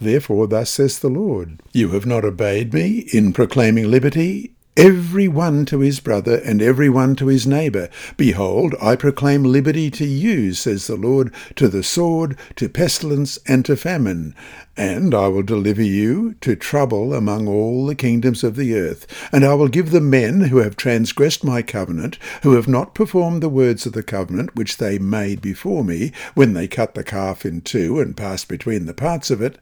Therefore, 0.00 0.46
thus 0.46 0.70
says 0.70 0.98
the 0.98 1.10
Lord, 1.10 1.60
You 1.74 1.90
have 1.90 2.06
not 2.06 2.24
obeyed 2.24 2.72
me 2.72 3.06
in 3.12 3.34
proclaiming 3.34 3.90
liberty, 3.90 4.55
every 4.76 5.26
one 5.26 5.64
to 5.66 5.80
his 5.80 6.00
brother, 6.00 6.36
and 6.44 6.60
every 6.60 6.88
one 6.88 7.16
to 7.16 7.28
his 7.28 7.46
neighbour. 7.46 7.88
Behold, 8.16 8.74
I 8.80 8.96
proclaim 8.96 9.42
liberty 9.42 9.90
to 9.92 10.04
you, 10.04 10.52
says 10.52 10.86
the 10.86 10.96
Lord, 10.96 11.32
to 11.56 11.68
the 11.68 11.82
sword, 11.82 12.36
to 12.56 12.68
pestilence, 12.68 13.38
and 13.46 13.64
to 13.64 13.76
famine. 13.76 14.34
And 14.76 15.14
I 15.14 15.28
will 15.28 15.42
deliver 15.42 15.82
you 15.82 16.34
to 16.42 16.54
trouble 16.54 17.14
among 17.14 17.48
all 17.48 17.86
the 17.86 17.94
kingdoms 17.94 18.44
of 18.44 18.56
the 18.56 18.74
earth. 18.74 19.06
And 19.32 19.44
I 19.44 19.54
will 19.54 19.68
give 19.68 19.90
the 19.90 20.00
men 20.00 20.42
who 20.42 20.58
have 20.58 20.76
transgressed 20.76 21.42
my 21.42 21.62
covenant, 21.62 22.18
who 22.42 22.52
have 22.52 22.68
not 22.68 22.94
performed 22.94 23.42
the 23.42 23.48
words 23.48 23.86
of 23.86 23.94
the 23.94 24.02
covenant 24.02 24.54
which 24.54 24.76
they 24.76 24.98
made 24.98 25.40
before 25.40 25.82
me, 25.82 26.12
when 26.34 26.52
they 26.52 26.68
cut 26.68 26.94
the 26.94 27.04
calf 27.04 27.46
in 27.46 27.62
two 27.62 27.98
and 28.00 28.16
passed 28.16 28.48
between 28.48 28.84
the 28.84 28.94
parts 28.94 29.30
of 29.30 29.40
it, 29.40 29.58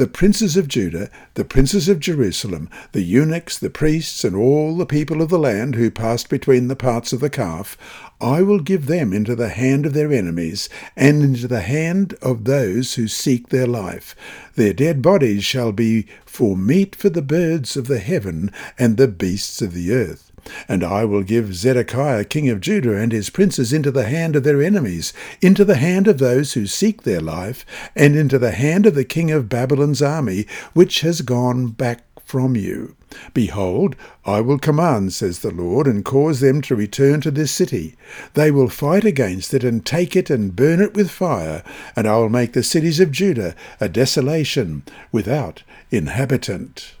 the 0.00 0.06
princes 0.06 0.56
of 0.56 0.66
Judah, 0.66 1.10
the 1.34 1.44
princes 1.44 1.86
of 1.86 2.00
Jerusalem, 2.00 2.70
the 2.92 3.02
eunuchs, 3.02 3.58
the 3.58 3.68
priests, 3.68 4.24
and 4.24 4.34
all 4.34 4.74
the 4.74 4.86
people 4.86 5.20
of 5.20 5.28
the 5.28 5.38
land 5.38 5.74
who 5.74 5.90
passed 5.90 6.30
between 6.30 6.68
the 6.68 6.74
parts 6.74 7.12
of 7.12 7.20
the 7.20 7.28
calf, 7.28 7.76
I 8.18 8.40
will 8.40 8.60
give 8.60 8.86
them 8.86 9.12
into 9.12 9.36
the 9.36 9.50
hand 9.50 9.84
of 9.84 9.92
their 9.92 10.10
enemies, 10.10 10.70
and 10.96 11.22
into 11.22 11.46
the 11.46 11.60
hand 11.60 12.14
of 12.22 12.44
those 12.44 12.94
who 12.94 13.08
seek 13.08 13.50
their 13.50 13.66
life. 13.66 14.16
Their 14.54 14.72
dead 14.72 15.02
bodies 15.02 15.44
shall 15.44 15.70
be 15.70 16.06
for 16.24 16.56
meat 16.56 16.96
for 16.96 17.10
the 17.10 17.20
birds 17.20 17.76
of 17.76 17.86
the 17.86 17.98
heaven 17.98 18.50
and 18.78 18.96
the 18.96 19.06
beasts 19.06 19.60
of 19.60 19.74
the 19.74 19.92
earth. 19.92 20.29
And 20.68 20.82
I 20.82 21.04
will 21.04 21.22
give 21.22 21.54
Zedekiah 21.54 22.24
king 22.24 22.48
of 22.48 22.60
Judah 22.60 22.96
and 22.96 23.12
his 23.12 23.30
princes 23.30 23.72
into 23.72 23.90
the 23.90 24.08
hand 24.08 24.36
of 24.36 24.44
their 24.44 24.62
enemies, 24.62 25.12
into 25.40 25.64
the 25.64 25.76
hand 25.76 26.08
of 26.08 26.18
those 26.18 26.52
who 26.52 26.66
seek 26.66 27.02
their 27.02 27.20
life, 27.20 27.64
and 27.94 28.16
into 28.16 28.38
the 28.38 28.52
hand 28.52 28.86
of 28.86 28.94
the 28.94 29.04
king 29.04 29.30
of 29.30 29.48
Babylon's 29.48 30.02
army, 30.02 30.46
which 30.72 31.00
has 31.00 31.22
gone 31.22 31.68
back 31.68 32.04
from 32.24 32.54
you. 32.54 32.94
Behold, 33.34 33.96
I 34.24 34.40
will 34.40 34.58
command, 34.58 35.12
says 35.12 35.40
the 35.40 35.50
Lord, 35.50 35.88
and 35.88 36.04
cause 36.04 36.38
them 36.38 36.62
to 36.62 36.76
return 36.76 37.20
to 37.22 37.32
this 37.32 37.50
city. 37.50 37.96
They 38.34 38.52
will 38.52 38.68
fight 38.68 39.04
against 39.04 39.52
it, 39.52 39.64
and 39.64 39.84
take 39.84 40.14
it, 40.14 40.30
and 40.30 40.54
burn 40.54 40.80
it 40.80 40.94
with 40.94 41.10
fire, 41.10 41.64
and 41.96 42.06
I 42.06 42.16
will 42.18 42.28
make 42.28 42.52
the 42.52 42.62
cities 42.62 43.00
of 43.00 43.10
Judah 43.10 43.56
a 43.80 43.88
desolation, 43.88 44.84
without 45.10 45.64
inhabitant. 45.90 46.92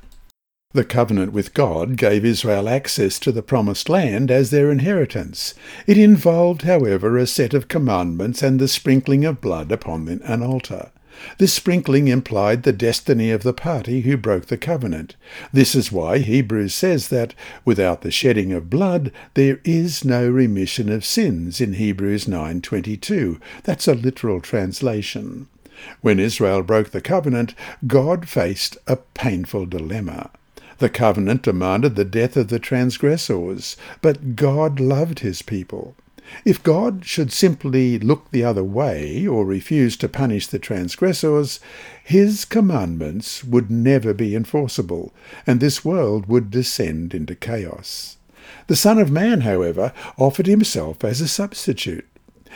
The 0.72 0.84
covenant 0.84 1.32
with 1.32 1.52
God 1.52 1.96
gave 1.96 2.24
Israel 2.24 2.68
access 2.68 3.18
to 3.20 3.32
the 3.32 3.42
promised 3.42 3.88
land 3.88 4.30
as 4.30 4.50
their 4.50 4.70
inheritance. 4.70 5.52
It 5.84 5.98
involved, 5.98 6.62
however, 6.62 7.18
a 7.18 7.26
set 7.26 7.54
of 7.54 7.66
commandments 7.66 8.40
and 8.40 8.60
the 8.60 8.68
sprinkling 8.68 9.24
of 9.24 9.40
blood 9.40 9.72
upon 9.72 10.06
an 10.08 10.42
altar. 10.44 10.90
This 11.38 11.52
sprinkling 11.52 12.06
implied 12.06 12.62
the 12.62 12.72
destiny 12.72 13.32
of 13.32 13.42
the 13.42 13.52
party 13.52 14.02
who 14.02 14.16
broke 14.16 14.46
the 14.46 14.56
covenant. 14.56 15.16
This 15.52 15.74
is 15.74 15.90
why 15.90 16.18
Hebrews 16.18 16.72
says 16.72 17.08
that 17.08 17.34
without 17.64 18.02
the 18.02 18.12
shedding 18.12 18.52
of 18.52 18.70
blood 18.70 19.10
there 19.34 19.58
is 19.64 20.04
no 20.04 20.28
remission 20.30 20.88
of 20.88 21.04
sins 21.04 21.60
in 21.60 21.72
Hebrews 21.72 22.28
9:22. 22.28 23.40
That's 23.64 23.88
a 23.88 23.94
literal 23.94 24.40
translation. 24.40 25.48
When 26.00 26.20
Israel 26.20 26.62
broke 26.62 26.90
the 26.90 27.00
covenant, 27.00 27.56
God 27.88 28.28
faced 28.28 28.78
a 28.86 28.94
painful 28.94 29.66
dilemma. 29.66 30.30
The 30.80 30.88
covenant 30.88 31.42
demanded 31.42 31.94
the 31.94 32.06
death 32.06 32.38
of 32.38 32.48
the 32.48 32.58
transgressors, 32.58 33.76
but 34.00 34.34
God 34.34 34.80
loved 34.80 35.18
his 35.18 35.42
people. 35.42 35.94
If 36.46 36.62
God 36.62 37.04
should 37.04 37.32
simply 37.32 37.98
look 37.98 38.30
the 38.30 38.44
other 38.44 38.64
way 38.64 39.26
or 39.26 39.44
refuse 39.44 39.94
to 39.98 40.08
punish 40.08 40.46
the 40.46 40.58
transgressors, 40.58 41.60
his 42.02 42.46
commandments 42.46 43.44
would 43.44 43.70
never 43.70 44.14
be 44.14 44.34
enforceable, 44.34 45.12
and 45.46 45.60
this 45.60 45.84
world 45.84 46.26
would 46.26 46.50
descend 46.50 47.12
into 47.12 47.34
chaos. 47.34 48.16
The 48.66 48.76
Son 48.76 48.98
of 48.98 49.10
Man, 49.10 49.42
however, 49.42 49.92
offered 50.16 50.46
himself 50.46 51.04
as 51.04 51.20
a 51.20 51.28
substitute. 51.28 52.06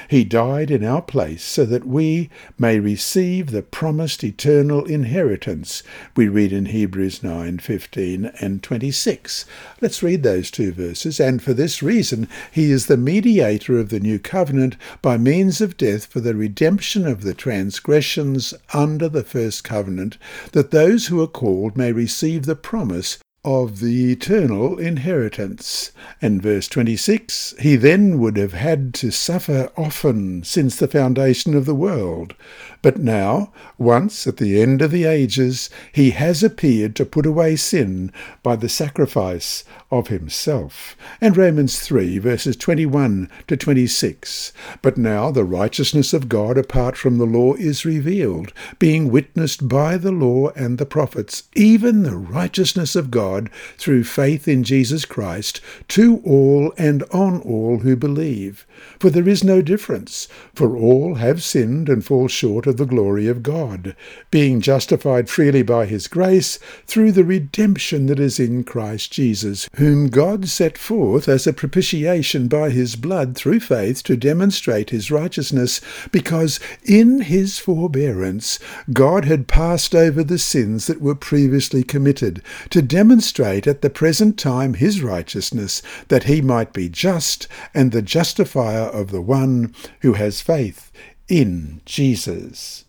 He 0.09 0.25
died 0.25 0.71
in 0.71 0.85
our 0.85 1.03
place 1.03 1.43
so 1.43 1.65
that 1.67 1.87
we 1.87 2.31
may 2.59 2.79
receive 2.79 3.51
the 3.51 3.63
promised 3.63 4.25
eternal 4.25 4.85
inheritance, 4.85 5.83
we 6.17 6.29
read 6.29 6.53
in 6.53 6.67
Hebrews 6.67 7.23
9 7.23 7.59
15 7.59 8.27
and 8.41 8.63
26. 8.63 9.45
Let's 9.81 10.03
read 10.03 10.23
those 10.23 10.51
two 10.51 10.73
verses. 10.73 11.21
And 11.21 11.43
for 11.43 11.55
this 11.55 11.83
reason, 11.83 12.29
he 12.51 12.71
is 12.71 12.87
the 12.87 12.97
mediator 12.97 13.79
of 13.79 13.89
the 13.89 14.01
new 14.01 14.19
covenant 14.19 14.77
by 15.03 15.17
means 15.17 15.61
of 15.61 15.77
death 15.77 16.07
for 16.07 16.21
the 16.21 16.35
redemption 16.35 17.07
of 17.07 17.23
the 17.23 17.35
transgressions 17.35 18.55
under 18.73 19.09
the 19.09 19.25
first 19.25 19.65
covenant, 19.65 20.19
that 20.53 20.71
those 20.71 21.07
who 21.07 21.23
are 21.23 21.29
called 21.29 21.77
may 21.77 21.93
receive 21.93 22.47
the 22.47 22.57
promise 22.57 23.19
of 23.45 23.81
the 23.81 24.11
eternal 24.11 24.79
inheritance. 24.79 25.93
And 26.23 26.43
verse 26.43 26.69
26 26.69 27.55
He 27.61 27.77
then 27.77 28.19
would 28.19 28.37
have 28.37 28.55
had 28.55 28.95
to 28.95 29.11
suffer 29.11 29.71
often 29.77 30.43
since 30.45 30.77
the 30.77 30.89
foundation 30.89 31.55
of 31.55 31.67
the 31.67 31.75
world. 31.75 32.35
But 32.83 32.99
now, 32.99 33.53
once 33.79 34.27
at 34.27 34.39
the 34.39 34.61
end 34.61 34.83
of 34.83 34.91
the 34.91 35.05
ages, 35.05 35.71
he 35.93 36.11
has 36.11 36.43
appeared 36.43 36.97
to 36.97 37.07
put 37.07 37.27
away 37.27 37.57
sin 37.57 38.13
by 38.43 38.57
the 38.57 38.69
sacrifice 38.69 39.65
of 39.95 40.09
himself. 40.09 40.97
And 41.21 41.37
Romans 41.37 41.79
3, 41.79 42.19
verses 42.19 42.57
21 42.57 43.31
to 43.47 43.57
26. 43.57 44.53
But 44.83 44.99
now 44.99 45.31
the 45.31 45.45
righteousness 45.45 46.13
of 46.13 46.29
God 46.29 46.59
apart 46.59 46.97
from 46.97 47.19
the 47.19 47.25
law 47.25 47.55
is 47.55 47.85
revealed, 47.85 48.53
being 48.81 49.11
witnessed 49.11 49.69
by 49.69 49.97
the 49.97 50.11
law 50.11 50.49
and 50.51 50.79
the 50.79 50.87
prophets, 50.87 51.45
even 51.55 52.03
the 52.03 52.17
righteousness 52.17 52.97
of 52.97 53.13
God 53.13 53.51
through 53.79 54.03
faith 54.03 54.49
in 54.49 54.65
Jesus 54.65 55.05
Christ, 55.05 55.61
to 55.89 56.21
all 56.25 56.73
and 56.77 57.05
on 57.13 57.41
all 57.43 57.79
who 57.79 57.95
believe. 57.95 58.67
For 58.99 59.11
there 59.11 59.29
is 59.29 59.45
no 59.45 59.63
difference, 59.63 60.27
for 60.55 60.77
all 60.77 61.15
have 61.17 61.43
sinned 61.43 61.89
and 61.89 62.05
fall 62.05 62.27
short 62.27 62.67
of 62.67 62.79
the 62.79 62.85
glory 62.85 63.29
of 63.29 63.43
God, 63.43 63.95
being 64.33 64.61
justified 64.61 65.31
freely 65.31 65.63
by 65.63 65.87
his 65.87 66.09
grace 66.09 66.59
through 66.87 67.13
the 67.13 67.25
redemption 67.25 68.07
that 68.07 68.19
is 68.19 68.41
in 68.41 68.65
Christ 68.65 69.13
Jesus, 69.13 69.69
whom 69.85 70.09
God 70.09 70.49
set 70.49 70.79
forth 70.79 71.29
as 71.29 71.47
a 71.47 71.53
propitiation 71.53 72.49
by 72.49 72.71
his 72.71 72.97
blood 72.97 73.37
through 73.37 73.61
faith 73.61 74.03
to 74.05 74.17
demonstrate 74.17 74.89
his 74.89 75.11
righteousness, 75.11 75.83
because 76.11 76.59
in 76.83 77.21
his 77.21 77.59
forbearance 77.59 78.59
God 78.95 79.27
had 79.27 79.47
passed 79.47 79.95
over 79.95 80.25
the 80.25 80.39
sins 80.39 80.87
that 80.87 81.03
were 81.03 81.15
previously 81.15 81.83
committed, 81.83 82.43
to 82.71 82.81
demonstrate 82.81 83.67
at 83.67 83.83
the 83.83 83.91
present 83.91 84.39
time 84.39 84.73
his 84.73 85.03
righteousness, 85.03 85.83
that 86.09 86.25
he 86.25 86.41
might 86.41 86.73
be 86.73 86.89
just 86.89 87.47
and 87.75 87.93
the 87.93 88.01
justifier 88.01 88.85
of 88.85 89.11
the 89.11 89.21
one 89.21 89.75
who 90.01 90.15
has 90.15 90.41
faith 90.41 90.91
in 91.29 91.83
Jesus. 91.85 92.87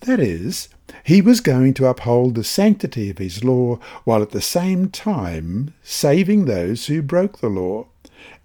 That 0.00 0.20
is, 0.20 0.68
he 1.04 1.20
was 1.20 1.40
going 1.40 1.74
to 1.74 1.86
uphold 1.86 2.34
the 2.34 2.44
sanctity 2.44 3.10
of 3.10 3.18
his 3.18 3.44
law 3.44 3.78
while 4.04 4.22
at 4.22 4.30
the 4.30 4.40
same 4.40 4.88
time 4.88 5.74
saving 5.82 6.44
those 6.44 6.86
who 6.86 7.02
broke 7.02 7.38
the 7.38 7.48
law. 7.48 7.86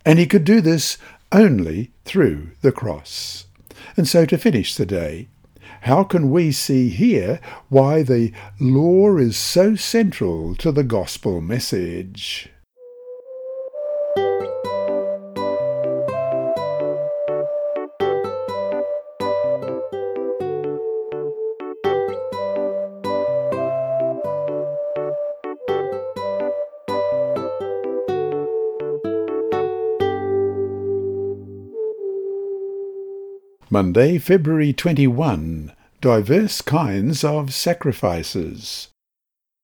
And 0.05 0.19
he 0.19 0.25
could 0.25 0.43
do 0.43 0.61
this 0.61 0.97
only 1.31 1.91
through 2.05 2.51
the 2.61 2.71
cross. 2.71 3.45
And 3.95 4.07
so 4.07 4.25
to 4.25 4.37
finish 4.37 4.75
the 4.75 4.85
day, 4.85 5.27
how 5.81 6.03
can 6.03 6.31
we 6.31 6.51
see 6.51 6.89
here 6.89 7.41
why 7.67 8.03
the 8.03 8.31
law 8.59 9.17
is 9.17 9.35
so 9.35 9.75
central 9.75 10.55
to 10.55 10.71
the 10.71 10.83
gospel 10.83 11.41
message? 11.41 12.52
Monday, 33.73 34.19
February 34.19 34.71
21. 34.71 35.73
Diverse 35.99 36.61
kinds 36.61 37.23
of 37.23 37.51
sacrifices. 37.51 38.89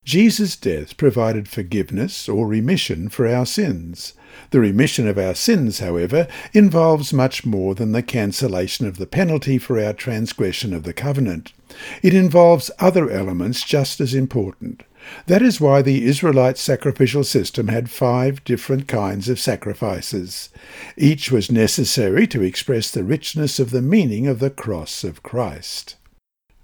Jesus' 0.03 0.55
death 0.55 0.97
provided 0.97 1.47
forgiveness 1.47 2.27
or 2.27 2.47
remission 2.47 3.09
for 3.09 3.27
our 3.27 3.45
sins. 3.45 4.13
The 4.49 4.59
remission 4.59 5.07
of 5.07 5.19
our 5.19 5.35
sins, 5.35 5.77
however, 5.77 6.27
involves 6.53 7.13
much 7.13 7.45
more 7.45 7.75
than 7.75 7.91
the 7.91 8.01
cancellation 8.01 8.87
of 8.87 8.97
the 8.97 9.05
penalty 9.05 9.59
for 9.59 9.79
our 9.79 9.93
transgression 9.93 10.73
of 10.73 10.81
the 10.81 10.93
covenant. 10.93 11.53
It 12.01 12.15
involves 12.15 12.71
other 12.79 13.11
elements 13.11 13.63
just 13.63 14.01
as 14.01 14.15
important. 14.15 14.81
That 15.27 15.41
is 15.41 15.61
why 15.61 15.81
the 15.81 16.05
Israelite 16.05 16.57
sacrificial 16.57 17.23
system 17.23 17.67
had 17.67 17.89
five 17.89 18.43
different 18.43 18.87
kinds 18.87 19.29
of 19.29 19.39
sacrifices. 19.39 20.49
Each 20.97 21.31
was 21.31 21.51
necessary 21.51 22.27
to 22.27 22.43
express 22.43 22.91
the 22.91 23.03
richness 23.03 23.59
of 23.59 23.71
the 23.71 23.81
meaning 23.81 24.27
of 24.27 24.39
the 24.39 24.49
cross 24.49 25.03
of 25.03 25.23
Christ. 25.23 25.95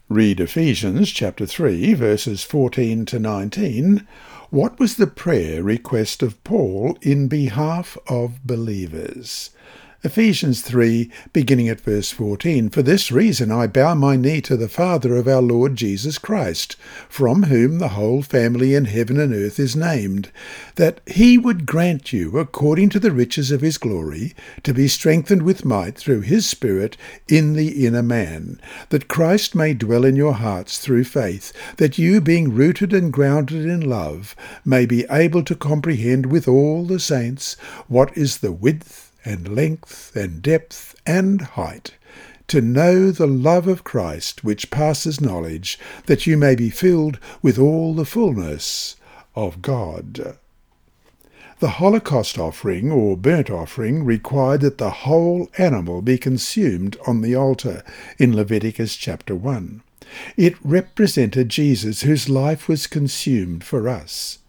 Read 0.09 0.39
Ephesians 0.39 1.11
chapter 1.11 1.45
3 1.45 1.95
verses 1.95 2.43
14 2.43 3.05
to 3.05 3.19
19. 3.19 4.07
What 4.51 4.79
was 4.79 4.95
the 4.95 5.07
prayer 5.07 5.63
request 5.63 6.21
of 6.21 6.43
Paul 6.43 6.97
in 7.01 7.27
behalf 7.27 7.97
of 8.07 8.45
believers? 8.45 9.49
Ephesians 10.05 10.61
3, 10.61 11.09
beginning 11.33 11.67
at 11.67 11.81
verse 11.81 12.11
14. 12.11 12.69
For 12.69 12.83
this 12.83 13.11
reason 13.11 13.51
I 13.51 13.65
bow 13.65 13.95
my 13.95 14.15
knee 14.15 14.39
to 14.41 14.55
the 14.55 14.69
Father 14.69 15.15
of 15.15 15.27
our 15.27 15.41
Lord 15.41 15.75
Jesus 15.75 16.19
Christ, 16.19 16.75
from 17.09 17.43
whom 17.43 17.79
the 17.79 17.87
whole 17.87 18.21
family 18.21 18.75
in 18.75 18.85
heaven 18.85 19.19
and 19.19 19.33
earth 19.33 19.59
is 19.59 19.75
named, 19.75 20.29
that 20.75 21.01
he 21.07 21.39
would 21.39 21.65
grant 21.65 22.13
you, 22.13 22.37
according 22.37 22.89
to 22.89 22.99
the 22.99 23.11
riches 23.11 23.49
of 23.49 23.61
his 23.61 23.79
glory, 23.79 24.35
to 24.61 24.75
be 24.75 24.87
strengthened 24.87 25.41
with 25.41 25.65
might 25.65 25.97
through 25.97 26.21
his 26.21 26.45
Spirit 26.45 26.97
in 27.27 27.53
the 27.53 27.87
inner 27.87 28.03
man, 28.03 28.61
that 28.89 29.07
Christ 29.07 29.55
may 29.55 29.73
dwell 29.73 30.05
in 30.05 30.15
your 30.15 30.33
hearts 30.33 30.77
through 30.77 31.05
faith, 31.05 31.51
that 31.77 31.97
you, 31.97 32.21
being 32.21 32.53
rooted 32.53 32.93
and 32.93 33.11
grounded 33.11 33.65
in 33.65 33.81
love, 33.81 34.35
may 34.63 34.85
be 34.85 35.07
able 35.09 35.41
to 35.45 35.55
comprehend 35.55 36.27
with 36.27 36.47
all 36.47 36.85
the 36.85 36.99
saints 36.99 37.55
what 37.87 38.15
is 38.15 38.37
the 38.37 38.51
width 38.51 39.04
and 39.25 39.53
length 39.55 40.15
and 40.15 40.41
depth 40.41 40.95
and 41.05 41.41
height, 41.41 41.95
to 42.47 42.61
know 42.61 43.11
the 43.11 43.27
love 43.27 43.67
of 43.67 43.83
Christ 43.83 44.43
which 44.43 44.69
passes 44.69 45.19
knowledge, 45.19 45.79
that 46.05 46.27
you 46.27 46.37
may 46.37 46.55
be 46.55 46.69
filled 46.69 47.19
with 47.41 47.57
all 47.57 47.93
the 47.93 48.05
fullness 48.05 48.95
of 49.35 49.61
God. 49.61 50.37
The 51.59 51.69
Holocaust 51.69 52.37
offering 52.37 52.91
or 52.91 53.15
burnt 53.17 53.49
offering 53.49 54.03
required 54.03 54.61
that 54.61 54.77
the 54.77 54.89
whole 54.89 55.49
animal 55.57 56.01
be 56.01 56.17
consumed 56.17 56.97
on 57.07 57.21
the 57.21 57.35
altar 57.35 57.83
in 58.19 58.35
Leviticus 58.35 58.95
chapter 58.95 59.35
1. 59.35 59.81
It 60.37 60.55
represented 60.63 61.49
Jesus 61.49 62.01
whose 62.01 62.29
life 62.29 62.67
was 62.67 62.87
consumed 62.87 63.63
for 63.63 63.87
us. 63.87 64.39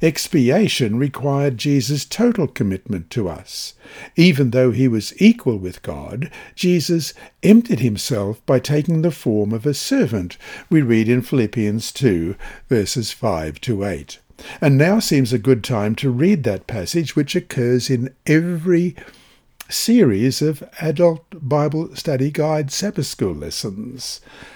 Expiation 0.00 0.98
required 0.98 1.58
Jesus' 1.58 2.04
total 2.04 2.46
commitment 2.46 3.10
to 3.10 3.28
us. 3.28 3.74
Even 4.16 4.50
though 4.50 4.70
he 4.70 4.88
was 4.88 5.12
equal 5.20 5.58
with 5.58 5.82
God, 5.82 6.30
Jesus 6.54 7.12
emptied 7.42 7.80
himself 7.80 8.44
by 8.46 8.58
taking 8.58 9.02
the 9.02 9.10
form 9.10 9.52
of 9.52 9.66
a 9.66 9.74
servant, 9.74 10.36
we 10.70 10.82
read 10.82 11.08
in 11.08 11.22
Philippians 11.22 11.92
2, 11.92 12.34
verses 12.68 13.12
5 13.12 13.60
to 13.62 13.84
8. 13.84 14.18
And 14.60 14.78
now 14.78 14.98
seems 14.98 15.32
a 15.32 15.38
good 15.38 15.62
time 15.62 15.94
to 15.96 16.10
read 16.10 16.44
that 16.44 16.66
passage, 16.66 17.14
which 17.14 17.36
occurs 17.36 17.90
in 17.90 18.14
every 18.26 18.96
series 19.68 20.42
of 20.42 20.62
adult 20.80 21.24
Bible 21.32 21.94
study 21.96 22.30
guide 22.30 22.70
Sabbath 22.70 23.06
school 23.06 23.32
lessons. 23.34 24.20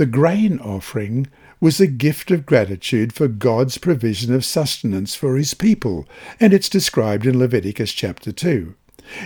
The 0.00 0.06
grain 0.06 0.58
offering 0.60 1.26
was 1.60 1.78
a 1.78 1.86
gift 1.86 2.30
of 2.30 2.46
gratitude 2.46 3.12
for 3.12 3.28
God's 3.28 3.76
provision 3.76 4.32
of 4.32 4.46
sustenance 4.46 5.14
for 5.14 5.36
his 5.36 5.52
people, 5.52 6.08
and 6.40 6.54
it's 6.54 6.70
described 6.70 7.26
in 7.26 7.38
Leviticus 7.38 7.92
chapter 7.92 8.32
2. 8.32 8.74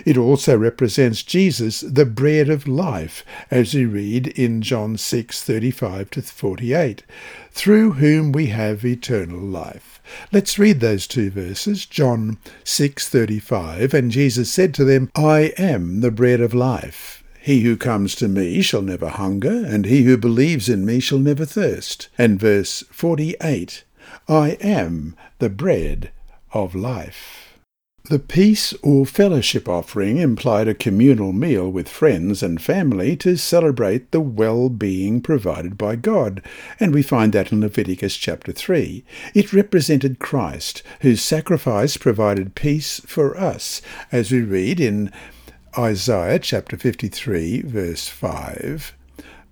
It 0.04 0.16
also 0.16 0.58
represents 0.58 1.22
Jesus, 1.22 1.78
the 1.78 2.04
bread 2.04 2.48
of 2.48 2.66
life, 2.66 3.24
as 3.52 3.72
we 3.72 3.84
read 3.84 4.26
in 4.26 4.62
John 4.62 4.96
6:35 4.96 6.10
to 6.10 6.22
48, 6.22 7.04
through 7.52 7.92
whom 7.92 8.32
we 8.32 8.46
have 8.46 8.84
eternal 8.84 9.38
life. 9.38 10.00
Let's 10.32 10.58
read 10.58 10.80
those 10.80 11.06
two 11.06 11.30
verses, 11.30 11.86
John 11.86 12.38
6:35, 12.64 13.94
and 13.94 14.10
Jesus 14.10 14.50
said 14.50 14.74
to 14.74 14.84
them, 14.84 15.08
I 15.14 15.52
am 15.56 16.00
the 16.00 16.10
bread 16.10 16.40
of 16.40 16.52
life. 16.52 17.23
He 17.44 17.60
who 17.60 17.76
comes 17.76 18.14
to 18.14 18.26
me 18.26 18.62
shall 18.62 18.80
never 18.80 19.10
hunger, 19.10 19.66
and 19.66 19.84
he 19.84 20.04
who 20.04 20.16
believes 20.16 20.70
in 20.70 20.86
me 20.86 20.98
shall 20.98 21.18
never 21.18 21.44
thirst. 21.44 22.08
And 22.16 22.40
verse 22.40 22.82
48 22.90 23.84
I 24.26 24.52
am 24.62 25.14
the 25.40 25.50
bread 25.50 26.10
of 26.54 26.74
life. 26.74 27.58
The 28.08 28.18
peace 28.18 28.72
or 28.82 29.04
fellowship 29.04 29.68
offering 29.68 30.16
implied 30.16 30.68
a 30.68 30.74
communal 30.74 31.32
meal 31.34 31.68
with 31.68 31.86
friends 31.86 32.42
and 32.42 32.62
family 32.62 33.14
to 33.16 33.36
celebrate 33.36 34.10
the 34.10 34.20
well-being 34.20 35.20
provided 35.20 35.76
by 35.76 35.96
God, 35.96 36.42
and 36.80 36.94
we 36.94 37.02
find 37.02 37.34
that 37.34 37.52
in 37.52 37.60
Leviticus 37.60 38.16
chapter 38.16 38.52
3. 38.52 39.04
It 39.34 39.52
represented 39.52 40.18
Christ, 40.18 40.82
whose 41.00 41.20
sacrifice 41.20 41.98
provided 41.98 42.54
peace 42.54 43.02
for 43.06 43.38
us, 43.38 43.82
as 44.10 44.30
we 44.30 44.40
read 44.40 44.80
in 44.80 45.10
Isaiah 45.76 46.38
chapter 46.38 46.76
53, 46.76 47.62
verse 47.62 48.06
5. 48.08 48.94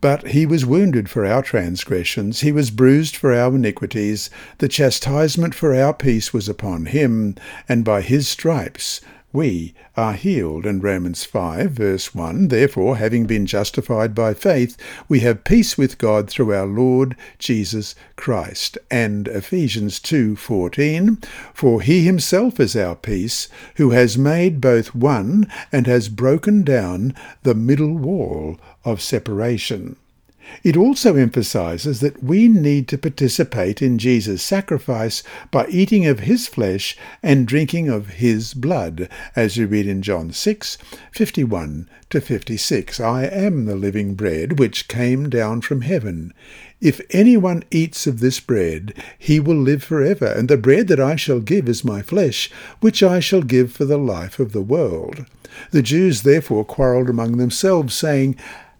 But 0.00 0.28
he 0.28 0.46
was 0.46 0.64
wounded 0.64 1.10
for 1.10 1.24
our 1.26 1.42
transgressions, 1.42 2.40
he 2.40 2.52
was 2.52 2.70
bruised 2.70 3.16
for 3.16 3.32
our 3.32 3.54
iniquities, 3.54 4.30
the 4.58 4.68
chastisement 4.68 5.54
for 5.54 5.74
our 5.74 5.92
peace 5.92 6.32
was 6.32 6.48
upon 6.48 6.86
him, 6.86 7.34
and 7.68 7.84
by 7.84 8.02
his 8.02 8.28
stripes 8.28 9.00
we 9.32 9.74
are 9.96 10.12
healed. 10.12 10.66
And 10.66 10.82
Romans 10.82 11.24
5, 11.24 11.70
verse 11.70 12.14
1 12.14 12.48
Therefore, 12.48 12.96
having 12.96 13.26
been 13.26 13.46
justified 13.46 14.14
by 14.14 14.34
faith, 14.34 14.76
we 15.08 15.20
have 15.20 15.44
peace 15.44 15.78
with 15.78 15.98
God 15.98 16.28
through 16.28 16.54
our 16.54 16.66
Lord 16.66 17.16
Jesus 17.38 17.94
Christ. 18.16 18.76
And 18.90 19.28
Ephesians 19.28 20.00
2, 20.00 20.36
14 20.36 21.18
For 21.54 21.80
he 21.80 22.04
himself 22.04 22.60
is 22.60 22.76
our 22.76 22.94
peace, 22.96 23.48
who 23.76 23.90
has 23.90 24.18
made 24.18 24.60
both 24.60 24.94
one 24.94 25.50
and 25.70 25.86
has 25.86 26.08
broken 26.08 26.62
down 26.62 27.14
the 27.42 27.54
middle 27.54 27.96
wall 27.96 28.58
of 28.84 29.00
separation. 29.00 29.96
It 30.62 30.76
also 30.76 31.16
emphasizes 31.16 32.00
that 32.00 32.22
we 32.22 32.48
need 32.48 32.88
to 32.88 32.98
participate 32.98 33.82
in 33.82 33.98
Jesus' 33.98 34.42
sacrifice 34.42 35.22
by 35.50 35.66
eating 35.68 36.06
of 36.06 36.20
his 36.20 36.46
flesh 36.46 36.96
and 37.22 37.46
drinking 37.46 37.88
of 37.88 38.08
his 38.08 38.54
blood, 38.54 39.08
as 39.34 39.56
you 39.56 39.66
read 39.66 39.86
in 39.86 40.02
John 40.02 40.32
6, 40.32 40.78
51 41.12 41.88
to 42.10 42.20
56. 42.20 43.00
I 43.00 43.24
am 43.24 43.64
the 43.64 43.76
living 43.76 44.14
bread 44.14 44.58
which 44.58 44.88
came 44.88 45.30
down 45.30 45.60
from 45.60 45.80
heaven. 45.80 46.32
If 46.80 47.00
anyone 47.10 47.62
eats 47.70 48.06
of 48.06 48.20
this 48.20 48.40
bread, 48.40 48.92
he 49.18 49.38
will 49.38 49.56
live 49.56 49.84
forever, 49.84 50.26
and 50.26 50.48
the 50.48 50.56
bread 50.56 50.88
that 50.88 51.00
I 51.00 51.16
shall 51.16 51.40
give 51.40 51.68
is 51.68 51.84
my 51.84 52.02
flesh, 52.02 52.50
which 52.80 53.02
I 53.02 53.20
shall 53.20 53.42
give 53.42 53.72
for 53.72 53.84
the 53.84 53.98
life 53.98 54.38
of 54.38 54.52
the 54.52 54.62
world. 54.62 55.24
The 55.70 55.82
Jews 55.82 56.22
therefore 56.22 56.64
quarrelled 56.64 57.08
among 57.08 57.36
themselves, 57.36 57.94
saying, 57.94 58.36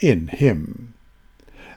in 0.00 0.28
him. 0.28 0.94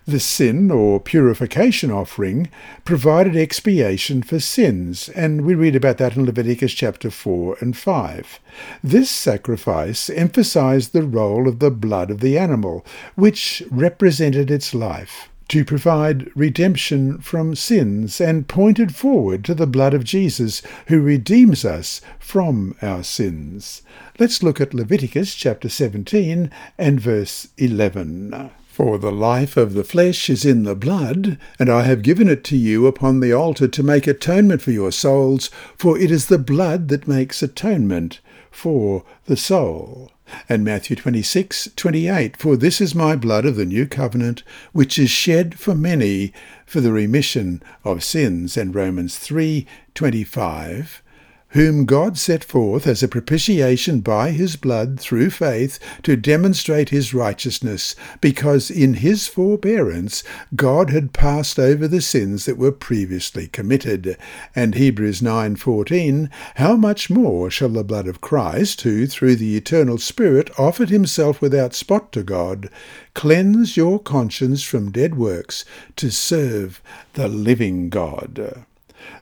The 0.06 0.20
sin 0.20 0.72
or 0.72 1.00
purification 1.00 1.92
offering 1.92 2.50
provided 2.84 3.36
expiation 3.36 4.24
for 4.24 4.40
sins, 4.40 5.08
and 5.10 5.46
we 5.46 5.54
read 5.54 5.76
about 5.76 6.00
that 6.00 6.16
in 6.16 6.26
Leviticus 6.26 6.74
chapter 6.74 7.12
4 7.12 7.58
and 7.60 7.78
5. 7.78 8.40
This 8.84 9.12
sacrifice 9.12 10.10
emphasized 10.10 10.94
the 10.94 11.04
role 11.04 11.48
of 11.48 11.60
the 11.60 11.70
blood 11.70 12.10
of 12.10 12.22
the 12.22 12.40
animal, 12.40 12.84
which 13.16 13.62
represented 13.70 14.50
its 14.50 14.74
life 14.74 15.29
to 15.50 15.66
provide 15.66 16.32
redemption 16.36 17.18
from 17.20 17.56
sins 17.56 18.22
and 18.22 18.48
pointed 18.48 18.96
forward 18.96 19.44
to 19.44 19.54
the 19.54 19.68
blood 19.68 19.94
of 19.94 20.04
Jesus 20.04 20.62
who 20.88 21.02
redeems 21.02 21.66
us 21.66 22.02
from 22.20 22.76
our 22.82 23.04
sins. 23.04 23.82
Let's 24.20 24.42
look 24.42 24.62
at 24.62 24.74
Leviticus 24.74 25.36
chapter 25.36 25.68
17 25.68 26.52
and 26.78 27.02
verse 27.02 27.48
11. 27.58 28.52
For 28.68 28.98
the 28.98 29.12
life 29.12 29.58
of 29.58 29.74
the 29.74 29.84
flesh 29.84 30.30
is 30.30 30.46
in 30.46 30.64
the 30.64 30.76
blood, 30.76 31.38
and 31.60 31.70
I 31.70 31.82
have 31.82 32.02
given 32.02 32.30
it 32.30 32.46
to 32.46 32.56
you 32.56 32.88
upon 32.88 33.20
the 33.20 33.34
altar 33.34 33.68
to 33.68 33.84
make 33.84 34.08
atonement 34.08 34.62
for 34.62 34.72
your 34.72 34.92
souls, 34.92 35.50
for 35.76 35.98
it 35.98 36.12
is 36.12 36.28
the 36.28 36.38
blood 36.38 36.88
that 36.88 37.08
makes 37.08 37.44
atonement 37.44 38.22
for 38.52 39.04
the 39.26 39.36
soul. 39.36 40.12
And 40.48 40.64
Matthew 40.64 40.96
26, 40.96 41.70
28, 41.76 42.38
For 42.38 42.56
this 42.56 42.80
is 42.82 42.94
my 42.94 43.16
blood 43.16 43.46
of 43.46 43.56
the 43.56 43.66
new 43.66 43.88
covenant, 43.88 44.44
which 44.72 45.00
is 45.00 45.10
shed 45.10 45.60
for 45.60 45.76
many 45.76 46.34
for 46.66 46.82
the 46.82 46.92
remission 46.92 47.64
of 47.84 48.04
sins. 48.04 48.58
And 48.58 48.74
Romans 48.76 49.18
3, 49.18 49.66
25, 49.96 51.02
whom 51.50 51.86
God 51.86 52.18
set 52.18 52.44
forth 52.44 52.86
as 52.86 53.02
a 53.02 53.08
propitiation 53.08 54.02
by 54.02 54.32
his 54.32 54.56
blood 54.56 55.00
through 55.00 55.32
faith 55.32 55.80
to 56.04 56.16
demonstrate 56.16 56.90
his 56.90 57.14
righteousness, 57.14 57.96
because 58.22 58.70
in 58.70 58.96
his 58.96 59.28
forbearance 59.28 60.24
God 60.56 60.92
had 60.92 61.14
passed 61.14 61.58
over 61.58 61.88
the 61.88 62.02
sins 62.02 62.46
that 62.46 62.58
were 62.58 62.72
previously 62.72 63.48
committed. 63.48 64.16
And 64.56 64.76
Hebrews 64.76 65.22
9:14, 65.22 66.30
how 66.56 66.76
much 66.76 67.10
more 67.10 67.50
shall 67.50 67.70
the 67.70 67.84
blood 67.84 68.08
of 68.08 68.22
Christ, 68.22 68.82
who 68.82 69.08
through 69.08 69.38
the 69.38 69.58
eternal 69.58 69.98
Spirit 69.98 70.52
offered 70.60 70.90
himself 70.90 71.42
without 71.42 71.74
spot 71.74 72.12
to 72.12 72.22
God, 72.22 72.70
cleanse 73.16 73.76
your 73.76 74.00
conscience 74.00 74.62
from 74.62 74.92
dead 74.92 75.16
works 75.16 75.66
to 75.96 76.12
serve 76.12 76.82
the 77.14 77.28
living 77.28 77.90
God? 77.90 78.66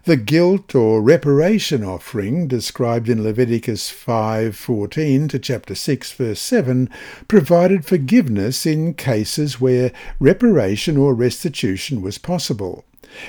The 0.05 0.17
guilt 0.17 0.73
or 0.73 1.01
reparation 1.01 1.83
offering 1.83 2.47
described 2.47 3.09
in 3.09 3.23
Leviticus 3.23 3.91
5:14 3.91 5.29
to 5.29 5.39
chapter 5.39 5.75
6 5.75 6.11
verse 6.13 6.39
7 6.39 6.89
provided 7.27 7.85
forgiveness 7.85 8.65
in 8.65 8.93
cases 8.93 9.61
where 9.61 9.91
reparation 10.19 10.97
or 10.97 11.13
restitution 11.13 12.01
was 12.01 12.17
possible. 12.17 12.85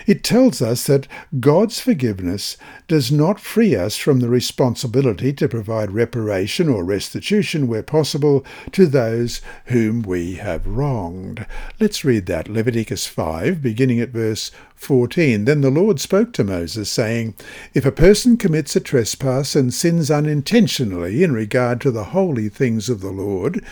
It 0.06 0.22
tells 0.22 0.60
us 0.60 0.86
that 0.86 1.06
God's 1.40 1.80
forgiveness 1.80 2.56
does 2.86 3.12
not 3.12 3.40
free 3.40 3.74
us 3.74 3.96
from 3.96 4.20
the 4.20 4.28
responsibility 4.28 5.32
to 5.34 5.48
provide 5.48 5.90
reparation 5.90 6.68
or 6.68 6.84
restitution 6.84 7.66
where 7.66 7.82
possible 7.82 8.44
to 8.72 8.86
those 8.86 9.40
whom 9.66 10.02
we 10.02 10.34
have 10.34 10.66
wronged. 10.66 11.46
Let's 11.80 12.04
read 12.04 12.26
that. 12.26 12.48
Leviticus 12.48 13.06
5, 13.06 13.62
beginning 13.62 14.00
at 14.00 14.10
verse 14.10 14.50
14. 14.74 15.44
Then 15.44 15.60
the 15.60 15.70
Lord 15.70 16.00
spoke 16.00 16.32
to 16.34 16.44
Moses, 16.44 16.90
saying, 16.90 17.34
If 17.74 17.84
a 17.84 17.92
person 17.92 18.36
commits 18.36 18.76
a 18.76 18.80
trespass 18.80 19.56
and 19.56 19.74
sins 19.74 20.10
unintentionally 20.10 21.22
in 21.22 21.32
regard 21.32 21.80
to 21.82 21.90
the 21.90 22.04
holy 22.04 22.48
things 22.48 22.88
of 22.88 23.00
the 23.00 23.10
Lord, 23.10 23.64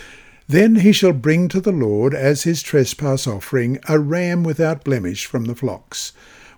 then 0.49 0.77
he 0.77 0.93
shall 0.93 1.11
bring 1.11 1.49
to 1.49 1.59
the 1.59 1.73
Lord 1.73 2.13
as 2.13 2.43
his 2.43 2.63
trespass 2.63 3.27
offering 3.27 3.79
a 3.89 3.99
ram 3.99 4.43
without 4.43 4.85
blemish 4.85 5.25
from 5.25 5.43
the 5.43 5.55
flocks, 5.55 6.13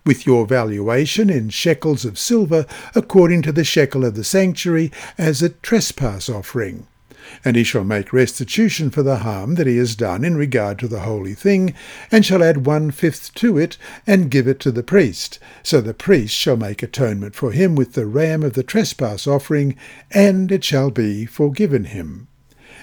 with 0.06 0.28
your 0.28 0.45
valuation 0.45 1.28
in 1.30 1.49
shekels 1.49 2.06
of 2.06 2.19
silver 2.19 2.67
according 2.93 3.41
to 3.41 3.52
the 3.52 3.63
shekel 3.63 4.06
of 4.06 4.13
the 4.13 4.23
sanctuary 4.23 4.91
as 5.17 5.41
a 5.41 5.49
trespass 5.49 6.30
offering. 6.30 6.86
And 7.43 7.56
he 7.56 7.63
shall 7.63 7.84
make 7.84 8.13
restitution 8.13 8.91
for 8.91 9.04
the 9.04 9.17
harm 9.17 9.56
that 9.56 9.67
he 9.67 9.78
has 9.78 9.95
done 9.95 10.23
in 10.23 10.38
regard 10.38 10.80
to 10.80 10.88
the 10.88 11.02
holy 11.02 11.34
thing, 11.34 11.73
and 12.12 12.25
shall 12.25 12.43
add 12.43 12.65
one 12.65 12.91
fifth 12.91 13.34
to 13.36 13.58
it, 13.58 13.78
and 14.08 14.32
give 14.32 14.47
it 14.47 14.60
to 14.62 14.71
the 14.71 14.84
priest. 14.84 15.38
So 15.62 15.82
the 15.82 15.93
priest 15.93 16.34
shall 16.34 16.58
make 16.58 16.82
atonement 16.82 17.36
for 17.36 17.52
him 17.52 17.75
with 17.75 17.93
the 17.93 18.06
ram 18.08 18.41
of 18.41 18.54
the 18.54 18.63
trespass 18.63 19.28
offering, 19.28 19.75
and 20.10 20.52
it 20.52 20.63
shall 20.63 20.91
be 20.91 21.25
forgiven 21.25 21.86
him. 21.86 22.28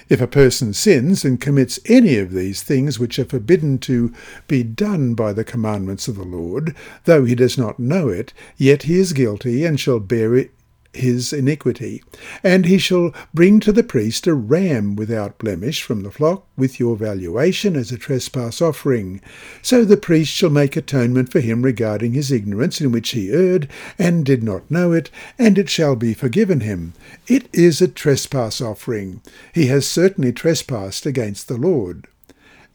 If 0.09 0.21
a 0.21 0.27
person 0.27 0.73
sins 0.73 1.25
and 1.25 1.39
commits 1.39 1.79
any 1.85 2.17
of 2.17 2.31
these 2.31 2.63
things 2.63 2.97
which 2.97 3.19
are 3.19 3.25
forbidden 3.25 3.77
to 3.79 4.13
be 4.47 4.63
done 4.63 5.15
by 5.15 5.33
the 5.33 5.43
commandments 5.43 6.07
of 6.07 6.15
the 6.15 6.23
Lord, 6.23 6.73
though 7.03 7.25
he 7.25 7.35
does 7.35 7.57
not 7.57 7.79
know 7.79 8.07
it, 8.07 8.31
yet 8.55 8.83
he 8.83 8.99
is 8.99 9.11
guilty 9.11 9.65
and 9.65 9.79
shall 9.79 9.99
bear 9.99 10.35
it 10.35 10.51
his 10.97 11.33
iniquity. 11.33 12.03
And 12.43 12.65
he 12.65 12.77
shall 12.77 13.13
bring 13.33 13.59
to 13.61 13.71
the 13.71 13.83
priest 13.83 14.27
a 14.27 14.33
ram 14.33 14.95
without 14.95 15.37
blemish 15.37 15.81
from 15.81 16.03
the 16.03 16.11
flock, 16.11 16.45
with 16.55 16.79
your 16.79 16.95
valuation 16.95 17.75
as 17.75 17.91
a 17.91 17.97
trespass 17.97 18.61
offering. 18.61 19.21
So 19.61 19.85
the 19.85 19.97
priest 19.97 20.31
shall 20.31 20.49
make 20.49 20.75
atonement 20.75 21.31
for 21.31 21.39
him 21.39 21.61
regarding 21.61 22.13
his 22.13 22.31
ignorance 22.31 22.81
in 22.81 22.91
which 22.91 23.09
he 23.11 23.31
erred, 23.31 23.67
and 23.97 24.25
did 24.25 24.43
not 24.43 24.69
know 24.69 24.91
it, 24.91 25.09
and 25.37 25.57
it 25.57 25.69
shall 25.69 25.95
be 25.95 26.13
forgiven 26.13 26.61
him. 26.61 26.93
It 27.27 27.47
is 27.53 27.81
a 27.81 27.87
trespass 27.87 28.61
offering. 28.61 29.21
He 29.53 29.67
has 29.67 29.87
certainly 29.87 30.33
trespassed 30.33 31.05
against 31.05 31.47
the 31.47 31.57
Lord. 31.57 32.07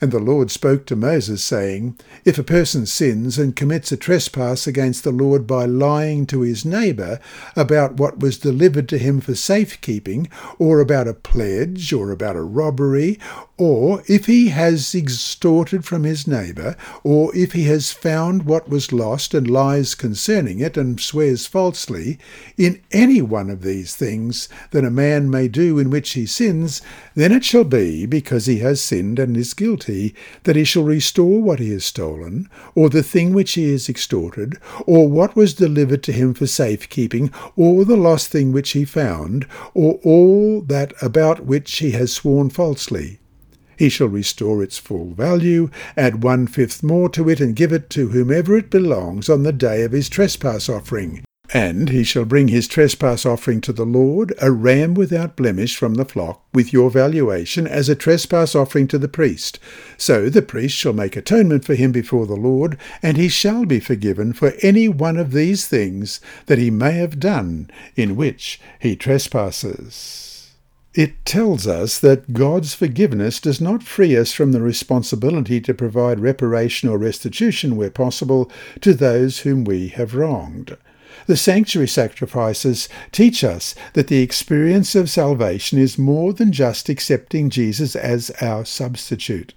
And 0.03 0.11
the 0.11 0.19
Lord 0.19 0.51
spoke 0.51 0.85
to 0.87 0.97
Moses, 0.97 1.45
saying, 1.45 1.97
If 2.25 2.37
a 2.37 2.43
person 2.43 2.87
sins 2.87 3.39
and 3.39 3.55
commits 3.55 3.93
a 3.93 3.97
trespass 3.97 4.67
against 4.67 5.05
the 5.05 5.13
Lord 5.13 5.47
by 5.47 5.65
lying 5.65 6.27
to 6.27 6.41
his 6.41 6.65
neighbour 6.65 7.21
about 7.55 7.99
what 7.99 8.19
was 8.19 8.37
delivered 8.37 8.89
to 8.89 8.99
him 8.99 9.21
for 9.21 9.37
safekeeping, 9.37 10.29
or 10.59 10.81
about 10.81 11.07
a 11.07 11.15
pledge, 11.15 11.93
or 11.93 12.11
about 12.11 12.35
a 12.35 12.43
robbery, 12.43 13.17
or 13.65 14.03
if 14.09 14.27
he 14.27 14.49
has 14.49 14.93
extorted 14.93 15.85
from 15.85 16.03
his 16.03 16.27
neighbour, 16.27 16.77
or 17.05 17.33
if 17.33 17.53
he 17.53 17.63
has 17.63 17.93
found 17.93 18.43
what 18.43 18.69
was 18.69 18.93
lost 18.93 19.35
and 19.35 19.49
lies 19.49 19.95
concerning 19.95 20.59
it 20.59 20.77
and 20.77 21.01
swears 21.01 21.47
falsely, 21.47 22.19
in 22.59 22.83
any 22.91 23.23
one 23.23 23.49
of 23.49 23.63
these 23.63 23.95
things 23.95 24.49
that 24.73 24.85
a 24.85 24.91
man 24.91 25.31
may 25.31 25.47
do 25.47 25.79
in 25.79 25.91
which 25.91 26.11
he 26.15 26.27
sins, 26.27 26.83
then 27.15 27.31
it 27.31 27.45
shall 27.45 27.63
be, 27.63 28.05
because 28.05 28.47
he 28.47 28.59
has 28.59 28.81
sinned 28.81 29.21
and 29.21 29.37
is 29.37 29.55
guilty, 29.55 30.13
that 30.43 30.57
he 30.57 30.65
shall 30.65 30.83
restore 30.83 31.41
what 31.41 31.61
he 31.61 31.71
has 31.71 31.85
stolen, 31.85 32.49
or 32.75 32.91
the 32.91 33.01
thing 33.01 33.33
which 33.33 33.53
he 33.53 33.71
has 33.71 33.89
extorted, 33.89 34.59
or 34.89 35.09
what 35.09 35.37
was 35.37 35.55
delivered 35.55 36.03
to 36.03 36.11
him 36.11 36.35
for 36.35 36.49
safekeeping, 36.49 37.31
or 37.55 37.85
the 37.85 37.97
lost 37.97 38.29
thing 38.29 38.51
which 38.51 38.71
he 38.71 38.85
found, 38.85 39.47
or 39.73 40.01
all 40.03 40.63
that 40.63 40.93
about 41.01 41.47
which 41.47 41.79
he 41.79 41.93
has 41.93 42.13
sworn 42.13 42.51
falsely 42.51 43.21
he 43.83 43.89
shall 43.89 44.07
restore 44.07 44.63
its 44.63 44.79
full 44.79 45.11
value, 45.11 45.69
add 45.97 46.23
one 46.23 46.47
fifth 46.47 46.85
more 46.85 47.09
to 47.09 47.29
it, 47.29 47.41
and 47.41 47.57
give 47.57 47.73
it 47.73 47.91
to 47.91 48.11
whomever 48.11 48.57
it 48.57 48.71
belongs 48.71 49.29
on 49.29 49.43
the 49.43 49.53
day 49.53 49.83
of 49.83 49.91
his 49.91 50.09
trespass 50.09 50.69
offering. 50.69 51.25
And 51.53 51.89
he 51.89 52.05
shall 52.05 52.25
bring 52.25 52.47
his 52.47 52.69
trespass 52.69 53.27
offering 53.27 53.61
to 53.63 53.73
the 53.73 53.85
Lord, 53.85 54.35
a 54.41 54.53
ram 54.53 54.95
without 54.95 55.35
blemish 55.35 55.77
from 55.77 55.95
the 55.95 56.05
flock, 56.05 56.45
with 56.55 56.73
your 56.73 56.91
valuation, 56.91 57.67
as 57.67 57.89
a 57.89 57.97
trespass 57.97 58.55
offering 58.55 58.87
to 58.87 58.99
the 59.01 59.09
priest. 59.09 59.59
So 59.97 60.29
the 60.31 60.43
priest 60.43 60.77
shall 60.77 60.93
make 60.93 61.17
atonement 61.17 61.65
for 61.65 61.75
him 61.75 61.91
before 61.91 62.27
the 62.27 62.37
Lord, 62.37 62.79
and 63.03 63.17
he 63.17 63.29
shall 63.29 63.65
be 63.67 63.81
forgiven 63.81 64.33
for 64.33 64.53
any 64.63 64.89
one 64.89 65.17
of 65.17 65.33
these 65.33 65.67
things 65.67 66.21
that 66.47 66.59
he 66.59 66.71
may 66.71 66.93
have 66.93 67.19
done 67.19 67.69
in 67.97 68.15
which 68.15 68.61
he 68.79 68.95
trespasses. 68.95 70.42
It 70.95 71.25
tells 71.25 71.67
us 71.67 71.99
that 72.01 72.35
God's 72.35 72.75
forgiveness 72.75 73.41
does 73.41 73.63
not 73.63 73.83
free 73.83 74.15
us 74.15 74.33
from 74.33 74.53
the 74.53 74.61
responsibility 74.61 75.59
to 75.63 75.73
provide 75.73 76.21
reparation 76.21 76.89
or 76.91 76.99
restitution 76.99 77.77
where 77.77 77.91
possible 77.91 78.51
to 78.83 78.93
those 78.93 79.41
whom 79.41 79.65
we 79.65 79.89
have 79.89 80.15
wronged. 80.15 80.77
The 81.27 81.37
sanctuary 81.37 81.89
sacrifices 81.89 82.91
teach 83.11 83.43
us 83.43 83.75
that 83.95 84.09
the 84.09 84.23
experience 84.23 84.95
of 84.95 85.09
salvation 85.09 85.79
is 85.79 85.97
more 85.97 86.35
than 86.35 86.53
just 86.53 86.91
accepting 86.91 87.49
Jesus 87.49 87.97
as 87.97 88.31
our 88.43 88.67
substitute. 88.67 89.55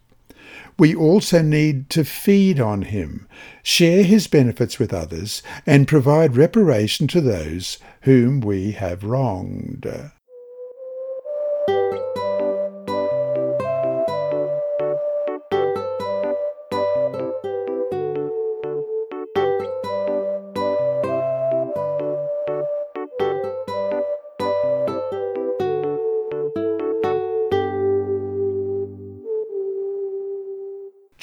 We 0.77 0.95
also 0.95 1.41
need 1.41 1.89
to 1.91 2.05
feed 2.05 2.61
on 2.61 2.83
him, 2.83 3.27
share 3.61 4.03
his 4.03 4.27
benefits 4.27 4.79
with 4.79 4.93
others, 4.93 5.41
and 5.65 5.87
provide 5.87 6.37
reparation 6.37 7.07
to 7.07 7.19
those 7.19 7.77
whom 8.01 8.39
we 8.39 8.71
have 8.71 9.03
wronged. 9.03 10.11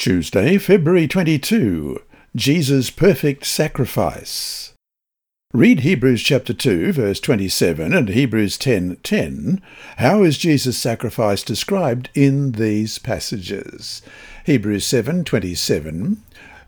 Tuesday, 0.03 0.59
February 0.59 1.07
22. 1.07 1.97
Jesus' 2.35 2.91
perfect 2.91 3.47
sacrifice. 3.47 4.73
Read 5.55 5.79
Hebrews 5.79 6.25
chapter 6.25 6.53
2 6.53 6.93
verse 6.93 7.21
27 7.21 7.95
and 7.95 8.09
Hebrews 8.09 8.59
10:10. 8.59 9.01
10. 9.05 9.63
How 9.99 10.25
is 10.25 10.39
Jesus' 10.39 10.77
sacrifice 10.77 11.45
described 11.45 12.09
in 12.17 12.51
these 12.51 12.99
passages? 12.99 14.03
Hebrews 14.45 14.85
7:27 14.85 16.17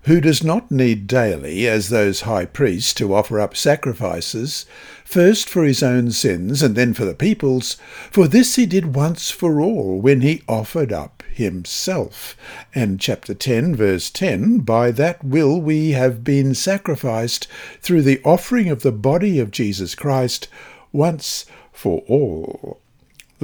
who 0.04 0.20
does 0.20 0.44
not 0.44 0.70
need 0.70 1.08
daily, 1.08 1.66
as 1.66 1.88
those 1.88 2.20
high 2.20 2.44
priests, 2.44 2.94
to 2.94 3.14
offer 3.14 3.40
up 3.40 3.56
sacrifices, 3.56 4.64
first 5.04 5.48
for 5.48 5.64
his 5.64 5.82
own 5.82 6.12
sins 6.12 6.62
and 6.62 6.76
then 6.76 6.94
for 6.94 7.04
the 7.04 7.14
people's, 7.14 7.78
for 8.12 8.28
this 8.28 8.54
he 8.54 8.64
did 8.64 8.94
once 8.94 9.32
for 9.32 9.60
all 9.60 10.00
when 10.00 10.20
he 10.20 10.42
offered 10.46 10.92
up 10.92 11.23
himself. 11.34 12.36
And 12.74 13.00
chapter 13.00 13.34
10, 13.34 13.74
verse 13.74 14.10
10 14.10 14.60
By 14.60 14.90
that 14.92 15.24
will 15.24 15.60
we 15.60 15.90
have 15.92 16.24
been 16.24 16.54
sacrificed 16.54 17.48
through 17.80 18.02
the 18.02 18.20
offering 18.24 18.68
of 18.68 18.82
the 18.82 18.92
body 18.92 19.38
of 19.40 19.50
Jesus 19.50 19.94
Christ 19.94 20.48
once 20.92 21.46
for 21.72 22.02
all. 22.06 22.80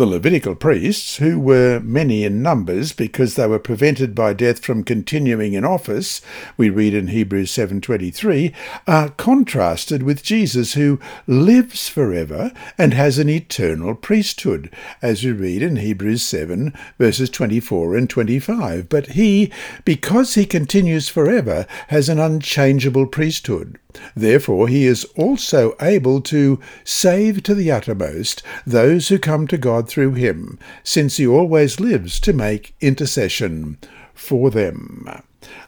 The 0.00 0.06
Levitical 0.06 0.54
priests, 0.54 1.18
who 1.18 1.38
were 1.38 1.78
many 1.78 2.24
in 2.24 2.40
numbers 2.40 2.94
because 2.94 3.34
they 3.34 3.46
were 3.46 3.58
prevented 3.58 4.14
by 4.14 4.32
death 4.32 4.64
from 4.64 4.82
continuing 4.82 5.52
in 5.52 5.62
office, 5.62 6.22
we 6.56 6.70
read 6.70 6.94
in 6.94 7.08
Hebrews 7.08 7.50
7:23, 7.50 8.54
are 8.86 9.10
contrasted 9.10 10.02
with 10.02 10.22
Jesus 10.22 10.72
who 10.72 10.98
lives 11.26 11.90
forever 11.90 12.50
and 12.78 12.94
has 12.94 13.18
an 13.18 13.28
eternal 13.28 13.94
priesthood, 13.94 14.70
as 15.02 15.22
we 15.22 15.32
read 15.32 15.60
in 15.60 15.76
Hebrews 15.76 16.22
7 16.22 16.72
verses 16.98 17.28
24 17.28 17.94
and 17.94 18.08
25. 18.08 18.88
But 18.88 19.08
he, 19.08 19.50
because 19.84 20.34
he 20.34 20.46
continues 20.46 21.10
forever, 21.10 21.66
has 21.88 22.08
an 22.08 22.18
unchangeable 22.18 23.04
priesthood. 23.04 23.78
Therefore 24.14 24.68
he 24.68 24.86
is 24.86 25.04
also 25.16 25.76
able 25.80 26.20
to 26.22 26.60
save 26.84 27.42
to 27.44 27.54
the 27.54 27.70
uttermost 27.70 28.42
those 28.66 29.08
who 29.08 29.18
come 29.18 29.46
to 29.48 29.58
God 29.58 29.88
through 29.88 30.14
him, 30.14 30.58
since 30.82 31.16
he 31.16 31.26
always 31.26 31.80
lives 31.80 32.20
to 32.20 32.32
make 32.32 32.74
intercession 32.80 33.78
for 34.14 34.50
them. 34.50 35.08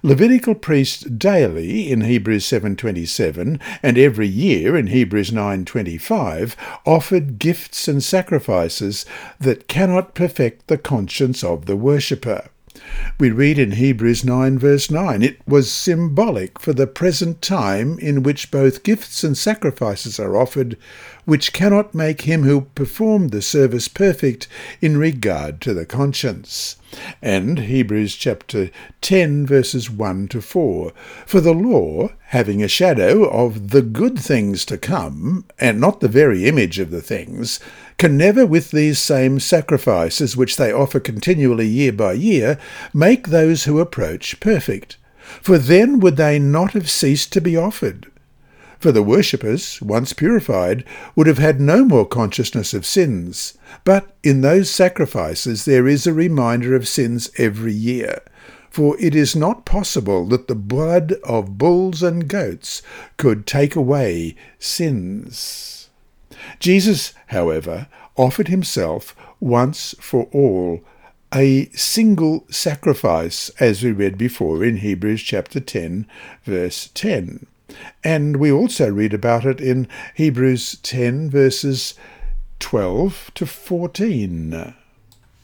Levitical 0.03 0.55
priests 0.55 1.03
daily 1.05 1.91
in 1.91 2.03
Hebrews 2.03 2.45
7:27 2.45 3.59
and 3.83 3.97
every 3.97 4.29
year 4.29 4.77
in 4.77 4.89
Hebrews 4.89 5.33
9:25 5.33 6.55
offered 6.85 7.39
gifts 7.39 7.89
and 7.89 8.05
sacrifices 8.05 9.07
that 9.41 9.69
cannot 9.69 10.15
perfect 10.15 10.67
the 10.67 10.77
conscience 10.77 11.43
of 11.43 11.65
the 11.65 11.77
worshipper. 11.77 12.49
We 13.19 13.31
read 13.31 13.59
in 13.59 13.73
Hebrews 13.73 14.25
9, 14.25 14.59
verse 14.59 14.91
9, 14.91 15.23
it 15.23 15.47
was 15.47 15.71
symbolic 15.71 16.59
for 16.59 16.73
the 16.73 16.87
present 16.87 17.43
time 17.43 17.99
in 17.99 18.23
which 18.23 18.51
both 18.51 18.83
gifts 18.83 19.23
and 19.23 19.37
sacrifices 19.37 20.19
are 20.19 20.37
offered, 20.37 20.77
which 21.25 21.53
cannot 21.53 21.95
make 21.95 22.23
him 22.23 22.43
who 22.43 22.63
performed 22.75 23.31
the 23.31 23.43
service 23.43 23.87
perfect 23.87 24.49
in 24.81 24.97
regard 24.97 25.61
to 25.61 25.75
the 25.75 25.87
conscience. 25.87 26.77
And 27.21 27.61
Hebrews 27.61 28.17
chapter 28.17 28.71
10, 29.01 29.47
verses 29.47 29.89
1 29.89 30.29
to 30.29 30.43
4. 30.43 30.93
For 31.27 31.41
the 31.41 31.55
law, 31.55 32.11
having 32.27 32.63
a 32.63 32.69
shadow 32.69 33.29
of 33.29 33.71
the 33.71 33.83
good 33.83 34.19
things 34.19 34.65
to 34.67 34.79
come, 34.79 35.45
and 35.59 35.81
not 35.81 36.01
the 36.01 36.09
very 36.09 36.47
image 36.47 36.79
of 36.79 36.91
the 36.91 37.03
things, 37.03 37.61
can 38.03 38.17
never 38.17 38.45
with 38.45 38.73
these 38.73 38.99
same 38.99 39.39
sacrifices 39.39 40.37
which 40.37 40.57
they 40.57 40.73
offer 40.73 40.99
continually 40.99 41.69
year 41.69 41.93
by 41.93 42.13
year 42.13 42.59
make 42.93 43.29
those 43.29 43.63
who 43.63 43.79
approach 43.79 44.41
perfect. 44.41 44.97
For 45.41 45.57
then 45.57 46.01
would 46.01 46.17
they 46.17 46.41
not 46.41 46.73
have 46.73 46.91
ceased 46.91 47.33
to 47.35 47.41
be 47.41 47.57
offered. 47.57 48.11
For 48.81 48.91
the 48.91 49.05
worshippers, 49.05 49.81
once 49.81 50.13
purified, 50.13 50.85
would 51.15 51.29
have 51.29 51.39
had 51.39 51.61
no 51.61 51.85
more 51.85 52.05
consciousness 52.05 52.75
of 52.75 52.85
sins. 52.85 53.57
But 53.85 54.17
in 54.25 54.41
those 54.41 54.69
sacrifices 54.69 55.65
there 55.65 55.87
is 55.87 56.05
a 56.05 56.13
reminder 56.13 56.75
of 56.75 56.89
sins 56.89 57.31
every 57.39 57.73
year. 57.73 58.21
For 58.69 58.97
it 58.99 59.15
is 59.15 59.37
not 59.37 59.65
possible 59.65 60.27
that 60.27 60.49
the 60.49 60.57
blood 60.57 61.13
of 61.23 61.57
bulls 61.57 62.03
and 62.03 62.27
goats 62.27 62.83
could 63.17 63.47
take 63.47 63.77
away 63.77 64.35
sins. 64.59 65.82
Jesus, 66.59 67.15
however, 67.29 67.89
offered 68.17 68.49
himself 68.49 69.17
once 69.41 69.95
for 70.01 70.25
all, 70.33 70.83
a 71.35 71.67
single 71.71 72.45
sacrifice, 72.51 73.51
as 73.59 73.83
we 73.83 73.91
read 73.91 74.19
before 74.19 74.63
in 74.63 74.79
Hebrews 74.79 75.23
chapter 75.23 75.61
10, 75.61 76.07
verse 76.45 76.91
10. 76.95 77.47
And 78.05 78.37
we 78.37 78.53
also 78.53 78.91
read 78.91 79.15
about 79.15 79.47
it 79.47 79.61
in 79.61 79.89
Hebrews 80.15 80.77
10, 80.83 81.31
verses 81.31 81.95
12 82.61 83.31
to 83.35 83.47
14. 83.47 84.75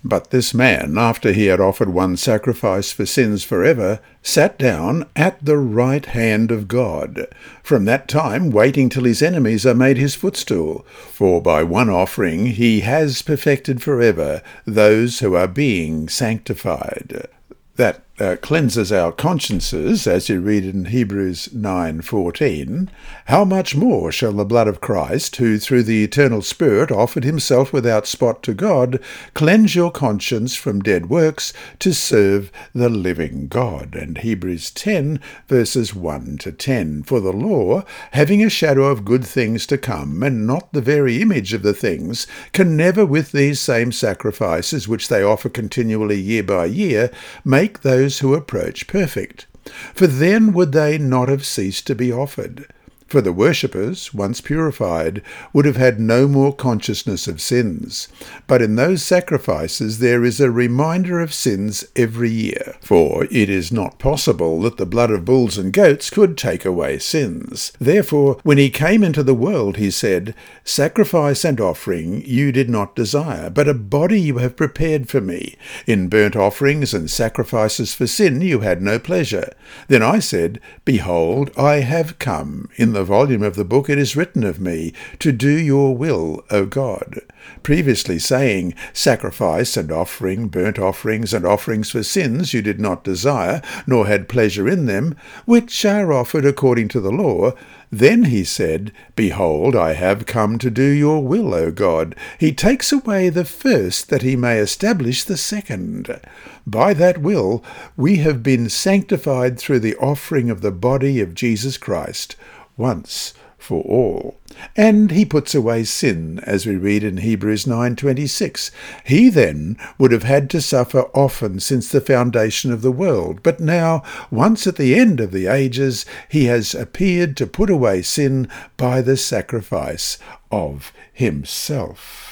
But 0.05 0.31
this 0.31 0.55
man, 0.55 0.97
after 0.97 1.33
he 1.33 1.47
had 1.47 1.61
offered 1.61 1.89
one 1.89 2.17
sacrifice 2.17 2.93
for 2.93 3.05
sins 3.05 3.43
forever, 3.43 3.99
sat 4.23 4.57
down 4.59 5.07
at 5.17 5.45
the 5.45 5.59
right 5.59 6.07
hand 6.07 6.53
of 6.53 6.69
God, 6.69 7.27
from 7.65 7.85
that 7.87 8.07
time 8.07 8.51
waiting 8.51 8.89
till 8.89 9.05
his 9.05 9.23
enemies 9.23 9.67
are 9.67 9.75
made 9.75 9.97
his 9.97 10.15
footstool. 10.15 10.87
For 11.13 11.43
by 11.43 11.65
one 11.65 11.91
offering 11.91 12.47
he 12.47 12.81
has 12.81 13.23
perfected 13.23 13.83
forever 13.83 14.41
those 14.65 15.19
who 15.19 15.35
are 15.35 15.49
being 15.49 16.09
sanctified. 16.09 17.27
That 17.75 18.03
uh, 18.21 18.37
cleanses 18.43 18.91
our 18.91 19.13
consciences, 19.13 20.07
as 20.07 20.29
you 20.29 20.41
read 20.41 20.65
in 20.65 20.87
Hebrews 20.87 21.51
9:14, 21.55 22.89
how 23.27 23.45
much 23.45 23.77
more 23.77 24.11
shall 24.11 24.33
the 24.33 24.45
blood 24.45 24.67
of 24.67 24.81
Christ, 24.81 25.37
who 25.37 25.59
through 25.59 25.85
the 25.85 26.03
eternal 26.03 26.43
Spirit 26.43 26.91
offered 26.91 27.25
himself 27.25 27.73
without 27.73 28.07
spot 28.07 28.43
to 28.45 28.55
God, 28.55 28.99
cleanse 29.35 29.75
your 29.75 29.91
conscience 29.91 30.55
from 30.57 30.81
dead 30.81 31.09
works 31.09 31.53
to 31.79 31.93
serve 31.93 32.51
the 32.75 32.89
living 32.89 33.47
God? 33.49 33.95
And 33.95 34.19
Hebrews 34.19 34.71
10 34.71 35.21
verses 35.47 35.95
1 35.95 36.39
to 36.39 36.53
10. 36.53 37.05
For 37.05 37.21
the 37.21 37.33
law, 37.33 37.85
having 38.13 38.43
a 38.43 38.51
shadow 38.51 38.85
of 38.85 39.05
good 39.05 39.25
things 39.25 39.67
to 39.67 39.79
come, 39.79 40.23
and 40.23 40.47
not 40.47 40.73
the 40.73 40.81
very 40.81 41.23
image 41.23 41.53
of 41.53 41.63
the 41.63 41.75
things, 41.75 42.27
can 42.53 42.77
never 42.77 43.07
with 43.07 43.33
these 43.33 43.61
same 43.61 43.93
sacrifices 43.93 44.89
which 44.89 45.09
they 45.09 45.23
offer 45.23 45.49
continually 45.49 46.21
year 46.21 46.43
by 46.43 46.65
year 46.65 47.11
make 47.45 47.81
those 47.81 48.08
those 48.09 48.21
who 48.21 48.33
approach 48.33 48.87
perfect, 48.87 49.47
for 49.93 50.07
then 50.07 50.55
would 50.55 50.73
they 50.73 50.97
not 50.97 51.29
have 51.29 51.45
ceased 51.45 51.87
to 51.87 51.95
be 51.95 52.11
offered. 52.11 52.67
For 53.09 53.23
the 53.23 53.33
worshippers, 53.33 54.13
once 54.13 54.43
purified, 54.43 55.23
would 55.55 55.65
have 55.65 55.79
had 55.79 55.99
no 55.99 56.29
more 56.29 56.55
consciousness 56.55 57.27
of 57.27 57.41
sins. 57.41 58.09
But 58.47 58.61
in 58.61 58.77
those 58.77 59.03
sacrifices 59.03 59.99
there 59.99 60.27
is 60.27 60.41
a 60.41 60.51
reminder 60.51 61.19
of 61.19 61.33
sins 61.33 61.87
every 61.97 62.29
year. 62.29 62.77
For 62.83 63.25
it 63.31 63.49
is 63.49 63.73
not 63.73 63.99
possible 63.99 64.61
that 64.61 64.77
the 64.77 64.85
blood 64.85 65.11
of 65.11 65.25
bulls 65.25 65.57
and 65.57 65.73
goats 65.73 66.11
could 66.11 66.37
take 66.37 66.67
away 66.67 66.99
sins. 66.99 67.73
Therefore, 67.79 68.41
when 68.43 68.59
he 68.59 68.69
came 68.69 69.03
into 69.03 69.23
the 69.23 69.33
world, 69.33 69.79
he 69.79 69.91
said, 69.91 70.35
Sacrifice 70.63 71.47
and 71.47 71.63
offering 71.63 72.23
you 72.27 72.53
did 72.53 72.69
not 72.69 72.95
desire, 72.95 73.49
but 73.49 73.69
a 73.69 73.73
body 73.73 74.21
you 74.21 74.37
have 74.37 74.55
prepared 74.55 75.09
for 75.09 75.23
me. 75.23 75.57
In 75.87 76.09
burnt 76.09 76.37
offerings 76.37 76.93
and 76.93 77.11
sacrifices 77.11 77.95
for 77.95 78.07
sin 78.07 78.43
you 78.43 78.61
had 78.61 78.83
no 78.83 78.99
pleasure. 78.99 79.51
Then 79.89 80.03
I 80.03 80.19
said, 80.19 80.61
Behold, 80.85 81.51
I 81.57 81.77
have 81.77 82.19
come. 82.19 82.69
In 82.77 82.98
the 82.99 83.05
volume 83.05 83.45
of 83.45 83.55
the 83.55 83.65
book 83.65 83.89
it 83.89 83.97
is 83.97 84.17
written 84.17 84.43
of 84.43 84.59
me, 84.59 84.93
to 85.21 85.31
do 85.31 85.49
your 85.49 85.97
will, 85.97 86.45
O 86.51 86.67
God. 86.67 87.21
Previously 87.63 88.19
saying, 88.19 88.75
Sacrifice 88.93 89.77
and 89.77 89.93
offering, 89.93 90.49
burnt 90.49 90.81
offerings 90.81 91.33
and 91.33 91.47
offerings 91.47 91.93
for 91.93 92.03
sins 92.03 92.53
you 92.53 92.61
did 92.61 92.81
not 92.81 93.05
desire, 93.05 93.63
nor 93.87 94.09
had 94.09 94.29
pleasure 94.29 94.69
in 94.69 94.87
them, 94.87 95.15
which 95.45 95.85
are 95.85 96.13
offered 96.13 96.45
according 96.45 96.89
to 96.89 97.01
the 97.01 97.13
law, 97.13 97.53
then 97.93 98.25
he 98.25 98.43
said, 98.43 98.93
Behold, 99.15 99.77
I 99.77 99.93
have 99.93 100.27
come 100.27 100.59
to 100.59 100.71
do 100.71 100.83
your 100.83 101.23
will, 101.23 101.55
O 101.55 101.71
God. 101.71 102.17
He 102.39 102.53
takes 102.53 102.91
away 102.91 103.29
the 103.29 103.45
first, 103.45 104.11
that 104.11 104.23
he 104.23 104.35
may 104.35 104.59
establish 104.59 105.23
the 105.23 105.37
second. 105.37 106.21
By 106.67 106.95
that 106.95 107.19
will 107.19 107.65
we 107.97 108.17
have 108.17 108.43
been 108.43 108.69
sanctified 108.69 109.57
through 109.57 109.81
the 109.81 109.97
offering 109.97 110.51
of 110.51 110.63
the 110.63 110.73
body 110.73 111.21
of 111.21 111.35
Jesus 111.35 111.79
Christ 111.79 112.35
once 112.79 113.35
for 113.59 113.83
all. 113.83 114.39
And 114.77 115.11
he 115.11 115.25
puts 115.25 115.55
away 115.55 115.85
sin, 115.85 116.41
as 116.45 116.65
we 116.65 116.77
read 116.77 117.05
in 117.05 117.19
Hebrews 117.19 117.67
9:26. 117.67 118.71
He 119.05 119.29
then 119.29 119.77
would 119.99 120.13
have 120.13 120.23
had 120.23 120.49
to 120.51 120.63
suffer 120.63 121.03
often 121.13 121.61
since 121.61 121.89
the 121.89 122.01
foundation 122.01 122.73
of 122.73 122.81
the 122.81 122.93
world, 122.93 123.41
but 123.43 123.61
now, 123.61 124.03
once 124.31 124.67
at 124.67 124.77
the 124.77 124.95
end 124.95 125.21
of 125.21 125.33
the 125.33 125.49
ages, 125.49 126.07
he 126.29 126.47
has 126.47 126.75
appeared 126.75 127.37
to 127.37 127.47
put 127.47 127.69
away 127.69 128.01
sin 128.01 128.49
by 128.77 129.03
the 129.03 129.17
sacrifice 129.17 130.17
of 130.51 130.93
himself. 131.13 132.28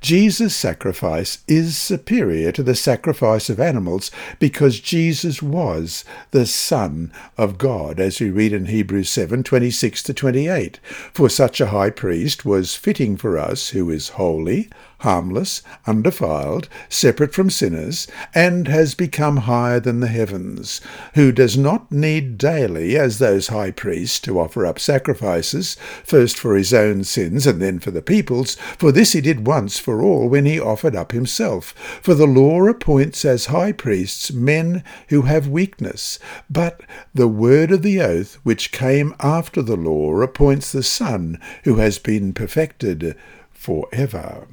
Jesus' 0.00 0.54
sacrifice 0.54 1.38
is 1.48 1.76
superior 1.76 2.52
to 2.52 2.62
the 2.62 2.74
sacrifice 2.74 3.48
of 3.48 3.58
animals 3.58 4.10
because 4.38 4.78
Jesus 4.78 5.42
was 5.42 6.04
the 6.30 6.46
Son 6.46 7.12
of 7.38 7.56
God, 7.56 7.98
as 7.98 8.20
we 8.20 8.30
read 8.30 8.52
in 8.52 8.66
Hebrews 8.66 9.08
7 9.08 9.42
26 9.42 10.02
to 10.02 10.14
28. 10.14 10.78
For 11.12 11.28
such 11.28 11.60
a 11.60 11.68
high 11.68 11.90
priest 11.90 12.44
was 12.44 12.74
fitting 12.74 13.16
for 13.16 13.38
us, 13.38 13.70
who 13.70 13.90
is 13.90 14.10
holy, 14.10 14.68
harmless, 15.04 15.62
undefiled, 15.86 16.66
separate 16.88 17.34
from 17.34 17.50
sinners, 17.50 18.08
and 18.34 18.66
has 18.68 18.94
become 18.94 19.36
higher 19.36 19.78
than 19.78 20.00
the 20.00 20.08
heavens, 20.08 20.80
who 21.14 21.30
does 21.30 21.58
not 21.58 21.92
need 21.92 22.38
daily, 22.38 22.96
as 22.96 23.18
those 23.18 23.48
high 23.48 23.70
priests, 23.70 24.18
to 24.18 24.40
offer 24.40 24.64
up 24.64 24.78
sacrifices, 24.78 25.76
first 26.02 26.38
for 26.38 26.56
his 26.56 26.72
own 26.72 27.04
sins 27.04 27.46
and 27.46 27.60
then 27.60 27.78
for 27.78 27.90
the 27.90 28.00
people's, 28.00 28.54
for 28.78 28.90
this 28.90 29.12
he 29.12 29.20
did 29.20 29.46
once 29.46 29.78
for 29.78 30.00
all 30.00 30.26
when 30.26 30.46
he 30.46 30.58
offered 30.58 30.96
up 30.96 31.12
himself. 31.12 31.72
For 32.02 32.14
the 32.14 32.26
law 32.26 32.66
appoints 32.66 33.26
as 33.26 33.46
high 33.46 33.72
priests 33.72 34.32
men 34.32 34.82
who 35.10 35.22
have 35.22 35.46
weakness, 35.46 36.18
but 36.48 36.80
the 37.12 37.28
word 37.28 37.70
of 37.70 37.82
the 37.82 38.00
oath 38.00 38.38
which 38.42 38.72
came 38.72 39.14
after 39.20 39.60
the 39.60 39.76
law 39.76 40.22
appoints 40.22 40.72
the 40.72 40.82
Son 40.82 41.38
who 41.64 41.76
has 41.76 41.98
been 41.98 42.32
perfected 42.32 43.14
for 43.52 43.86
ever 43.92 44.46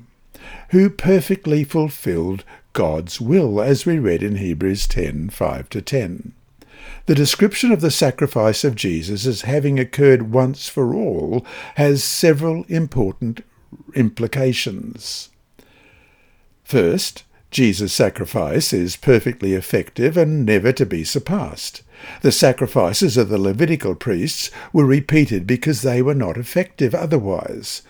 who 0.70 0.90
perfectly 0.90 1.64
fulfilled 1.64 2.44
God's 2.74 3.20
will, 3.20 3.62
as 3.62 3.86
we 3.86 4.00
read 4.00 4.24
in 4.24 4.36
Hebrews 4.36 4.88
10 4.88 5.30
5 5.30 5.70
to 5.70 5.82
10. 5.82 6.34
The 7.06 7.16
description 7.16 7.72
of 7.72 7.82
the 7.82 7.92
sacrifice 7.92 8.64
of 8.64 8.76
Jesus 8.76 9.26
as 9.26 9.42
having 9.42 9.80
occurred 9.80 10.32
once 10.32 10.70
for 10.70 10.94
all 10.94 11.46
has 11.76 12.04
several 12.04 12.64
important 12.70 13.44
implications. 13.96 15.30
First, 16.64 17.24
Jesus' 17.50 17.92
sacrifice 17.92 18.72
is 18.72 18.96
perfectly 18.96 19.54
effective 19.54 20.16
and 20.16 20.46
never 20.46 20.72
to 20.72 20.86
be 20.86 21.04
surpassed. 21.04 21.84
The 22.22 22.32
sacrifices 22.32 23.18
of 23.18 23.28
the 23.28 23.38
Levitical 23.38 23.94
priests 23.94 24.50
were 24.72 24.86
repeated 24.86 25.46
because 25.46 25.82
they 25.82 26.02
were 26.02 26.16
not 26.16 26.38
effective 26.38 26.96
otherwise 26.96 27.82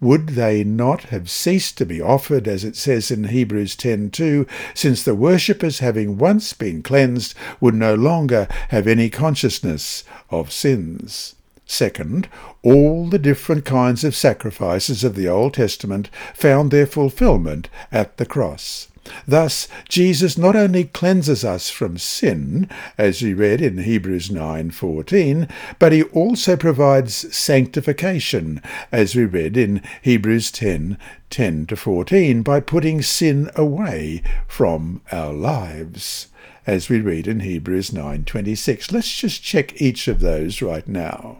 would 0.00 0.30
they 0.30 0.62
not 0.62 1.04
have 1.04 1.28
ceased 1.28 1.76
to 1.78 1.86
be 1.86 2.00
offered, 2.00 2.46
as 2.46 2.64
it 2.64 2.76
says 2.76 3.10
in 3.10 3.24
Hebrews 3.24 3.74
10:2, 3.76 4.46
since 4.74 5.02
the 5.02 5.14
worshippers, 5.14 5.80
having 5.80 6.18
once 6.18 6.52
been 6.52 6.82
cleansed, 6.82 7.34
would 7.60 7.74
no 7.74 7.94
longer 7.94 8.46
have 8.68 8.86
any 8.86 9.10
consciousness 9.10 10.04
of 10.30 10.52
sins? 10.52 11.34
Second, 11.66 12.28
all 12.62 13.08
the 13.08 13.18
different 13.18 13.64
kinds 13.64 14.02
of 14.02 14.16
sacrifices 14.16 15.04
of 15.04 15.14
the 15.14 15.28
Old 15.28 15.54
Testament 15.54 16.08
found 16.34 16.70
their 16.70 16.86
fulfillment 16.86 17.68
at 17.92 18.16
the 18.16 18.24
cross. 18.24 18.88
Thus, 19.26 19.68
Jesus 19.88 20.36
not 20.36 20.56
only 20.56 20.84
cleanses 20.84 21.44
us 21.44 21.70
from 21.70 21.98
sin, 21.98 22.68
as 22.96 23.22
we 23.22 23.34
read 23.34 23.60
in 23.60 23.78
Hebrews 23.78 24.30
9:14, 24.30 25.48
but 25.78 25.92
he 25.92 26.02
also 26.04 26.56
provides 26.56 27.34
sanctification, 27.34 28.60
as 28.92 29.14
we 29.14 29.24
read 29.24 29.56
in 29.56 29.82
Hebrews 30.02 30.50
10 30.50 30.98
10 31.30 31.66
to 31.66 31.76
14, 31.76 32.42
by 32.42 32.60
putting 32.60 33.02
sin 33.02 33.50
away 33.54 34.22
from 34.46 35.00
our 35.12 35.32
lives, 35.32 36.28
as 36.66 36.88
we 36.88 37.00
read 37.00 37.26
in 37.26 37.40
Hebrews 37.40 37.90
9:26. 37.90 38.92
Let's 38.92 39.14
just 39.14 39.42
check 39.42 39.80
each 39.80 40.08
of 40.08 40.20
those 40.20 40.62
right 40.62 40.86
now. 40.86 41.38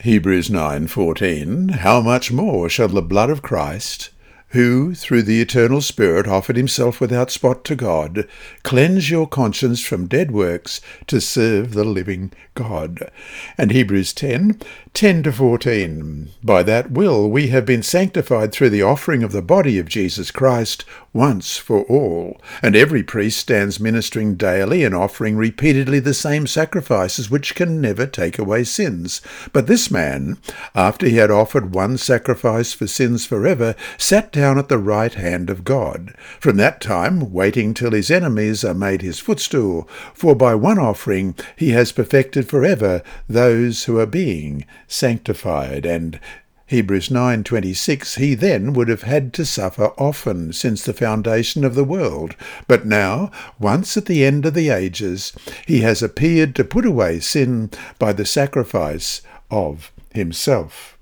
Hebrews 0.00 0.50
9:14 0.50 1.70
How 1.70 2.00
much 2.00 2.30
more 2.30 2.68
shall 2.68 2.88
the 2.88 3.00
blood 3.02 3.30
of 3.30 3.42
Christ 3.42 4.10
who, 4.56 4.94
through 4.94 5.22
the 5.22 5.42
eternal 5.42 5.82
Spirit, 5.82 6.26
offered 6.26 6.56
himself 6.56 6.98
without 6.98 7.30
spot 7.30 7.62
to 7.66 7.76
God, 7.76 8.26
cleanse 8.62 9.10
your 9.10 9.28
conscience 9.28 9.82
from 9.82 10.08
dead 10.08 10.30
works 10.30 10.80
to 11.06 11.20
serve 11.20 11.74
the 11.74 11.84
living 11.84 12.32
God. 12.54 13.10
And 13.58 13.70
Hebrews 13.70 14.14
10 14.14 14.58
10 14.96 15.24
to 15.24 15.30
14. 15.30 16.30
By 16.42 16.62
that 16.62 16.90
will 16.90 17.28
we 17.28 17.48
have 17.48 17.66
been 17.66 17.82
sanctified 17.82 18.50
through 18.50 18.70
the 18.70 18.80
offering 18.80 19.22
of 19.22 19.30
the 19.30 19.42
body 19.42 19.78
of 19.78 19.90
Jesus 19.90 20.30
Christ 20.30 20.86
once 21.12 21.58
for 21.58 21.82
all. 21.82 22.40
And 22.62 22.74
every 22.74 23.02
priest 23.02 23.38
stands 23.38 23.78
ministering 23.78 24.36
daily 24.36 24.84
and 24.84 24.94
offering 24.94 25.36
repeatedly 25.36 25.98
the 25.98 26.14
same 26.14 26.46
sacrifices 26.46 27.30
which 27.30 27.54
can 27.54 27.78
never 27.78 28.06
take 28.06 28.38
away 28.38 28.64
sins. 28.64 29.20
But 29.52 29.66
this 29.66 29.90
man, 29.90 30.38
after 30.74 31.06
he 31.06 31.16
had 31.16 31.30
offered 31.30 31.74
one 31.74 31.98
sacrifice 31.98 32.72
for 32.72 32.86
sins 32.86 33.26
forever, 33.26 33.74
sat 33.98 34.32
down 34.32 34.58
at 34.58 34.70
the 34.70 34.78
right 34.78 35.12
hand 35.12 35.50
of 35.50 35.64
God. 35.64 36.14
From 36.40 36.56
that 36.56 36.80
time, 36.80 37.34
waiting 37.34 37.74
till 37.74 37.92
his 37.92 38.10
enemies 38.10 38.64
are 38.64 38.72
made 38.72 39.02
his 39.02 39.18
footstool. 39.18 39.86
For 40.14 40.34
by 40.34 40.54
one 40.54 40.78
offering 40.78 41.34
he 41.54 41.70
has 41.70 41.92
perfected 41.92 42.48
forever 42.48 43.02
those 43.28 43.84
who 43.84 43.98
are 43.98 44.06
being 44.06 44.64
sanctified 44.88 45.84
and 45.84 46.20
Hebrews 46.68 47.10
9:26 47.10 48.16
he 48.16 48.34
then 48.34 48.72
would 48.72 48.88
have 48.88 49.02
had 49.02 49.32
to 49.34 49.44
suffer 49.44 49.92
often 49.96 50.52
since 50.52 50.82
the 50.82 50.92
foundation 50.92 51.64
of 51.64 51.76
the 51.76 51.84
world. 51.84 52.34
But 52.66 52.84
now 52.84 53.30
once 53.60 53.96
at 53.96 54.06
the 54.06 54.24
end 54.24 54.44
of 54.44 54.54
the 54.54 54.70
ages 54.70 55.32
he 55.64 55.82
has 55.82 56.02
appeared 56.02 56.56
to 56.56 56.64
put 56.64 56.84
away 56.84 57.20
sin 57.20 57.70
by 58.00 58.12
the 58.12 58.26
sacrifice 58.26 59.22
of 59.48 59.92
himself 60.12 60.95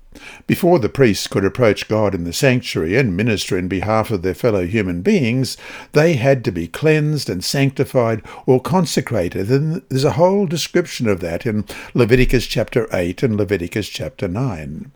before 0.47 0.79
the 0.79 0.89
priests 0.89 1.27
could 1.27 1.45
approach 1.45 1.87
God 1.87 2.15
in 2.15 2.23
the 2.23 2.33
sanctuary 2.33 2.95
and 2.97 3.15
minister 3.15 3.57
in 3.57 3.67
behalf 3.67 4.11
of 4.11 4.21
their 4.21 4.33
fellow 4.33 4.65
human 4.65 5.01
beings, 5.01 5.57
they 5.93 6.13
had 6.13 6.43
to 6.45 6.51
be 6.51 6.67
cleansed 6.67 7.29
and 7.29 7.43
sanctified 7.43 8.21
or 8.45 8.61
consecrated. 8.61 9.49
And 9.49 9.81
there's 9.89 10.03
a 10.03 10.11
whole 10.11 10.45
description 10.45 11.07
of 11.07 11.19
that 11.21 11.45
in 11.45 11.65
Leviticus 11.93 12.47
chapter 12.47 12.87
8 12.93 13.23
and 13.23 13.37
Leviticus 13.37 13.89
chapter 13.89 14.27
9. 14.27 14.91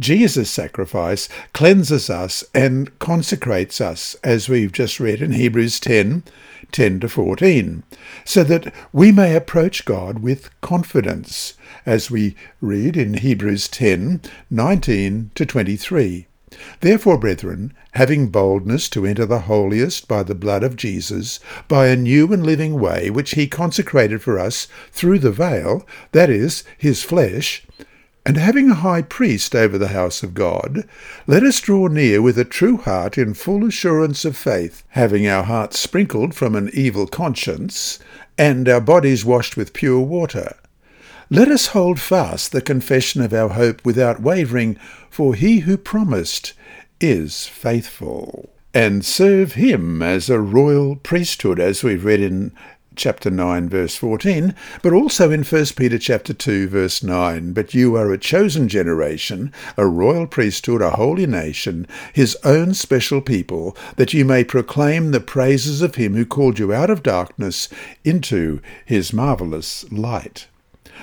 Jesus' 0.00 0.50
sacrifice 0.50 1.28
cleanses 1.52 2.10
us 2.10 2.44
and 2.54 2.98
consecrates 2.98 3.80
us, 3.80 4.16
as 4.24 4.48
we've 4.48 4.72
just 4.72 5.00
read 5.00 5.22
in 5.22 5.32
Hebrews 5.32 5.80
10 5.80 6.22
10 6.74 6.98
to 6.98 7.08
14, 7.08 7.84
so 8.24 8.42
that 8.42 8.74
we 8.92 9.12
may 9.12 9.36
approach 9.36 9.84
God 9.84 10.18
with 10.18 10.50
confidence, 10.60 11.54
as 11.86 12.10
we 12.10 12.34
read 12.60 12.96
in 12.96 13.14
Hebrews 13.14 13.68
10 13.68 14.20
19 14.50 15.30
to 15.36 15.46
23. 15.46 16.26
Therefore, 16.80 17.16
brethren, 17.16 17.72
having 17.92 18.26
boldness 18.28 18.88
to 18.88 19.06
enter 19.06 19.24
the 19.24 19.42
holiest 19.42 20.08
by 20.08 20.24
the 20.24 20.34
blood 20.34 20.64
of 20.64 20.74
Jesus, 20.74 21.38
by 21.68 21.86
a 21.86 21.96
new 21.96 22.32
and 22.32 22.44
living 22.44 22.80
way 22.80 23.08
which 23.08 23.36
he 23.36 23.46
consecrated 23.46 24.20
for 24.20 24.40
us 24.40 24.66
through 24.90 25.20
the 25.20 25.30
veil, 25.30 25.86
that 26.10 26.28
is, 26.28 26.64
his 26.76 27.04
flesh, 27.04 27.64
and 28.26 28.36
having 28.38 28.70
a 28.70 28.74
high 28.74 29.02
priest 29.02 29.54
over 29.54 29.76
the 29.76 29.88
house 29.88 30.22
of 30.22 30.32
God, 30.32 30.88
let 31.26 31.42
us 31.42 31.60
draw 31.60 31.88
near 31.88 32.22
with 32.22 32.38
a 32.38 32.44
true 32.44 32.78
heart 32.78 33.18
in 33.18 33.34
full 33.34 33.66
assurance 33.66 34.24
of 34.24 34.36
faith, 34.36 34.82
having 34.90 35.26
our 35.26 35.42
hearts 35.42 35.78
sprinkled 35.78 36.34
from 36.34 36.54
an 36.54 36.70
evil 36.72 37.06
conscience, 37.06 37.98
and 38.38 38.68
our 38.68 38.80
bodies 38.80 39.24
washed 39.24 39.56
with 39.56 39.74
pure 39.74 40.00
water. 40.00 40.56
Let 41.30 41.48
us 41.48 41.68
hold 41.68 42.00
fast 42.00 42.52
the 42.52 42.62
confession 42.62 43.22
of 43.22 43.34
our 43.34 43.50
hope 43.50 43.84
without 43.84 44.22
wavering, 44.22 44.76
for 45.10 45.34
he 45.34 45.60
who 45.60 45.76
promised 45.76 46.54
is 47.00 47.46
faithful. 47.46 48.50
And 48.72 49.04
serve 49.04 49.52
him 49.52 50.02
as 50.02 50.28
a 50.28 50.40
royal 50.40 50.96
priesthood, 50.96 51.60
as 51.60 51.84
we've 51.84 52.04
read 52.04 52.20
in 52.20 52.52
chapter 52.96 53.30
9 53.30 53.68
verse 53.68 53.96
14 53.96 54.54
but 54.82 54.92
also 54.92 55.30
in 55.30 55.42
1 55.42 55.64
Peter 55.76 55.98
chapter 55.98 56.32
2 56.32 56.68
verse 56.68 57.02
9 57.02 57.52
but 57.52 57.74
you 57.74 57.96
are 57.96 58.12
a 58.12 58.18
chosen 58.18 58.68
generation 58.68 59.52
a 59.76 59.86
royal 59.86 60.26
priesthood 60.26 60.82
a 60.82 60.90
holy 60.90 61.26
nation 61.26 61.86
his 62.12 62.36
own 62.44 62.74
special 62.74 63.20
people 63.20 63.76
that 63.96 64.12
you 64.12 64.24
may 64.24 64.44
proclaim 64.44 65.10
the 65.10 65.20
praises 65.20 65.82
of 65.82 65.96
him 65.96 66.14
who 66.14 66.26
called 66.26 66.58
you 66.58 66.72
out 66.72 66.90
of 66.90 67.02
darkness 67.02 67.68
into 68.04 68.60
his 68.84 69.12
marvelous 69.12 69.90
light 69.90 70.46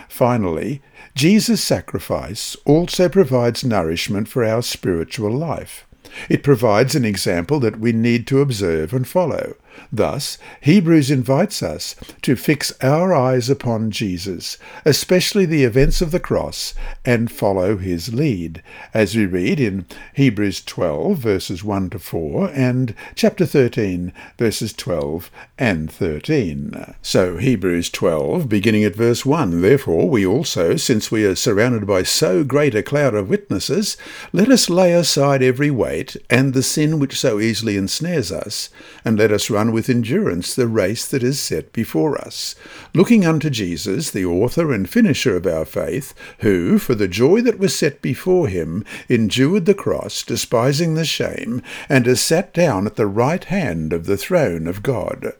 finally 0.08 0.82
Jesus' 1.16 1.64
sacrifice 1.64 2.56
also 2.66 3.10
provides 3.10 3.64
nourishment 3.64 4.28
for 4.28 4.46
our 4.46 4.62
spiritual 4.62 5.32
life 5.32 5.86
it 6.30 6.44
provides 6.44 6.96
an 6.96 7.06
example 7.06 7.60
that 7.60 7.80
we 7.80 7.92
need 7.92 8.28
to 8.28 8.42
observe 8.42 8.94
and 8.94 9.08
follow. 9.08 9.56
Thus, 9.92 10.38
Hebrews 10.62 11.12
invites 11.12 11.62
us 11.62 11.96
to 12.22 12.36
fix 12.36 12.74
our 12.82 13.14
eyes 13.14 13.50
upon 13.50 13.92
Jesus, 13.92 14.58
especially 14.86 15.46
the 15.46 15.64
events 15.64 16.02
of 16.02 16.12
the 16.12 16.20
cross, 16.20 16.74
and 17.04 17.32
follow 17.32 17.78
his 17.78 18.14
lead, 18.14 18.64
as 18.94 19.16
we 19.16 19.26
read 19.26 19.60
in 19.60 19.86
Hebrews 20.14 20.62
12, 20.62 21.18
verses 21.18 21.64
1 21.64 21.90
to 21.92 22.00
4, 22.00 22.52
and 22.54 22.96
chapter 23.16 23.46
13, 23.46 24.14
verses 24.38 24.74
12 24.74 25.30
and 25.58 25.92
13. 25.92 26.96
So, 27.02 27.38
Hebrews 27.38 27.90
12, 27.90 28.48
beginning 28.48 28.84
at 28.84 28.96
verse 28.96 29.26
1, 29.26 29.62
Therefore 29.62 30.10
we 30.10 30.26
also, 30.26 30.76
since 30.76 31.12
we 31.12 31.26
are 31.26 31.36
surrounded 31.36 31.86
by 31.86 32.04
so 32.04 32.44
great 32.44 32.76
a 32.76 32.84
cloud 32.84 33.14
of 33.14 33.30
witnesses, 33.30 33.98
let 34.32 34.50
us 34.50 34.70
lay 34.70 34.94
aside 34.94 35.44
every 35.44 35.72
weight, 35.72 36.16
and 36.30 36.54
the 36.54 36.64
sin 36.64 37.00
which 37.00 37.20
so 37.20 37.40
easily 37.40 37.78
ensnares 37.78 38.32
us, 38.32 38.70
and 39.04 39.18
let 39.18 39.32
us 39.32 39.50
run 39.50 39.61
with 39.70 39.82
with 39.82 39.90
endurance 39.90 40.54
the 40.54 40.68
race 40.68 41.08
that 41.08 41.24
is 41.24 41.40
set 41.40 41.74
before 41.74 42.16
us, 42.16 42.54
looking 42.94 43.26
unto 43.26 43.50
Jesus, 43.50 44.12
the 44.12 44.24
author 44.24 44.72
and 44.72 44.88
finisher 44.88 45.36
of 45.36 45.48
our 45.48 45.66
faith, 45.66 46.14
who, 46.42 46.78
for 46.78 46.94
the 46.94 47.08
joy 47.08 47.42
that 47.42 47.58
was 47.58 47.76
set 47.76 48.00
before 48.00 48.48
him, 48.48 48.86
endured 49.10 49.66
the 49.66 49.74
cross, 49.74 50.22
despising 50.22 50.94
the 50.94 51.04
shame, 51.04 51.64
and 51.90 52.06
is 52.06 52.22
sat 52.22 52.54
down 52.54 52.86
at 52.86 52.96
the 52.96 53.08
right 53.08 53.44
hand 53.46 53.92
of 53.92 54.06
the 54.06 54.18
throne 54.18 54.68
of 54.68 54.84
God. 54.84 55.34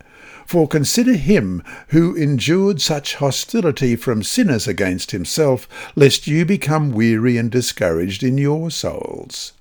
For 0.48 0.68
consider 0.68 1.14
him 1.14 1.62
who 1.90 2.16
endured 2.16 2.82
such 2.82 3.18
hostility 3.18 3.96
from 3.96 4.24
sinners 4.24 4.68
against 4.68 5.12
himself, 5.12 5.68
lest 5.96 6.26
you 6.26 6.46
become 6.46 6.92
weary 6.92 7.38
and 7.38 7.52
discouraged 7.52 8.24
in 8.24 8.40
your 8.40 8.72
souls. 8.72 9.54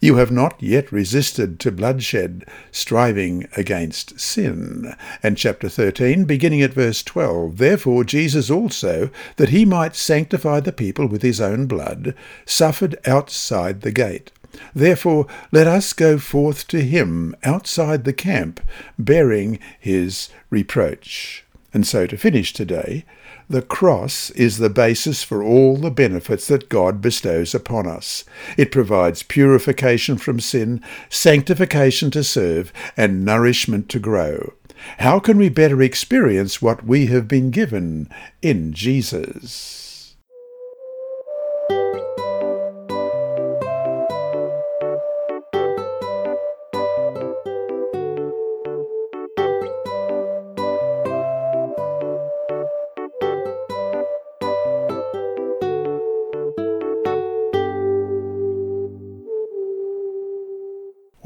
You 0.00 0.16
have 0.16 0.30
not 0.30 0.62
yet 0.62 0.92
resisted 0.92 1.58
to 1.60 1.72
bloodshed, 1.72 2.44
striving 2.70 3.48
against 3.56 4.20
sin. 4.20 4.94
And 5.22 5.36
chapter 5.36 5.68
13, 5.68 6.24
beginning 6.24 6.62
at 6.62 6.74
verse 6.74 7.02
12, 7.02 7.58
Therefore 7.58 8.04
Jesus 8.04 8.48
also, 8.48 9.10
that 9.36 9.48
he 9.48 9.64
might 9.64 9.96
sanctify 9.96 10.60
the 10.60 10.72
people 10.72 11.06
with 11.06 11.22
his 11.22 11.40
own 11.40 11.66
blood, 11.66 12.14
suffered 12.46 12.96
outside 13.06 13.80
the 13.80 13.90
gate. 13.90 14.30
Therefore 14.74 15.26
let 15.50 15.66
us 15.66 15.92
go 15.92 16.18
forth 16.18 16.68
to 16.68 16.80
him 16.80 17.34
outside 17.42 18.04
the 18.04 18.12
camp, 18.12 18.60
bearing 18.98 19.58
his 19.80 20.28
reproach. 20.48 21.44
And 21.74 21.86
so 21.86 22.06
to 22.06 22.16
finish 22.16 22.52
today, 22.52 23.04
the 23.50 23.62
cross 23.62 24.30
is 24.30 24.58
the 24.58 24.68
basis 24.68 25.22
for 25.22 25.42
all 25.42 25.76
the 25.76 25.90
benefits 25.90 26.46
that 26.48 26.68
God 26.68 27.00
bestows 27.00 27.54
upon 27.54 27.86
us. 27.86 28.24
It 28.56 28.70
provides 28.70 29.22
purification 29.22 30.18
from 30.18 30.38
sin, 30.38 30.82
sanctification 31.08 32.10
to 32.10 32.22
serve, 32.22 32.72
and 32.96 33.24
nourishment 33.24 33.88
to 33.90 33.98
grow. 33.98 34.52
How 34.98 35.18
can 35.18 35.38
we 35.38 35.48
better 35.48 35.82
experience 35.82 36.62
what 36.62 36.84
we 36.84 37.06
have 37.06 37.26
been 37.26 37.50
given 37.50 38.08
in 38.42 38.72
Jesus? 38.72 39.87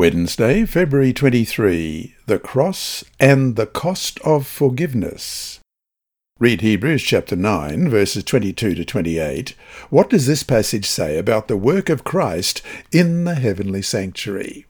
Wednesday, 0.02 0.66
February 0.66 1.12
23. 1.12 2.16
The 2.26 2.40
Cross 2.40 3.04
and 3.20 3.54
the 3.54 3.66
Cost 3.66 4.18
of 4.24 4.48
Forgiveness. 4.48 5.60
Read 6.40 6.60
Hebrews 6.60 7.04
chapter 7.04 7.36
9, 7.36 7.88
verses 7.88 8.24
22 8.24 8.74
to 8.74 8.84
28. 8.84 9.54
What 9.90 10.10
does 10.10 10.26
this 10.26 10.42
passage 10.42 10.86
say 10.86 11.16
about 11.18 11.46
the 11.46 11.56
work 11.56 11.88
of 11.88 12.02
Christ 12.02 12.62
in 12.90 13.22
the 13.22 13.36
heavenly 13.36 13.80
sanctuary? 13.80 14.66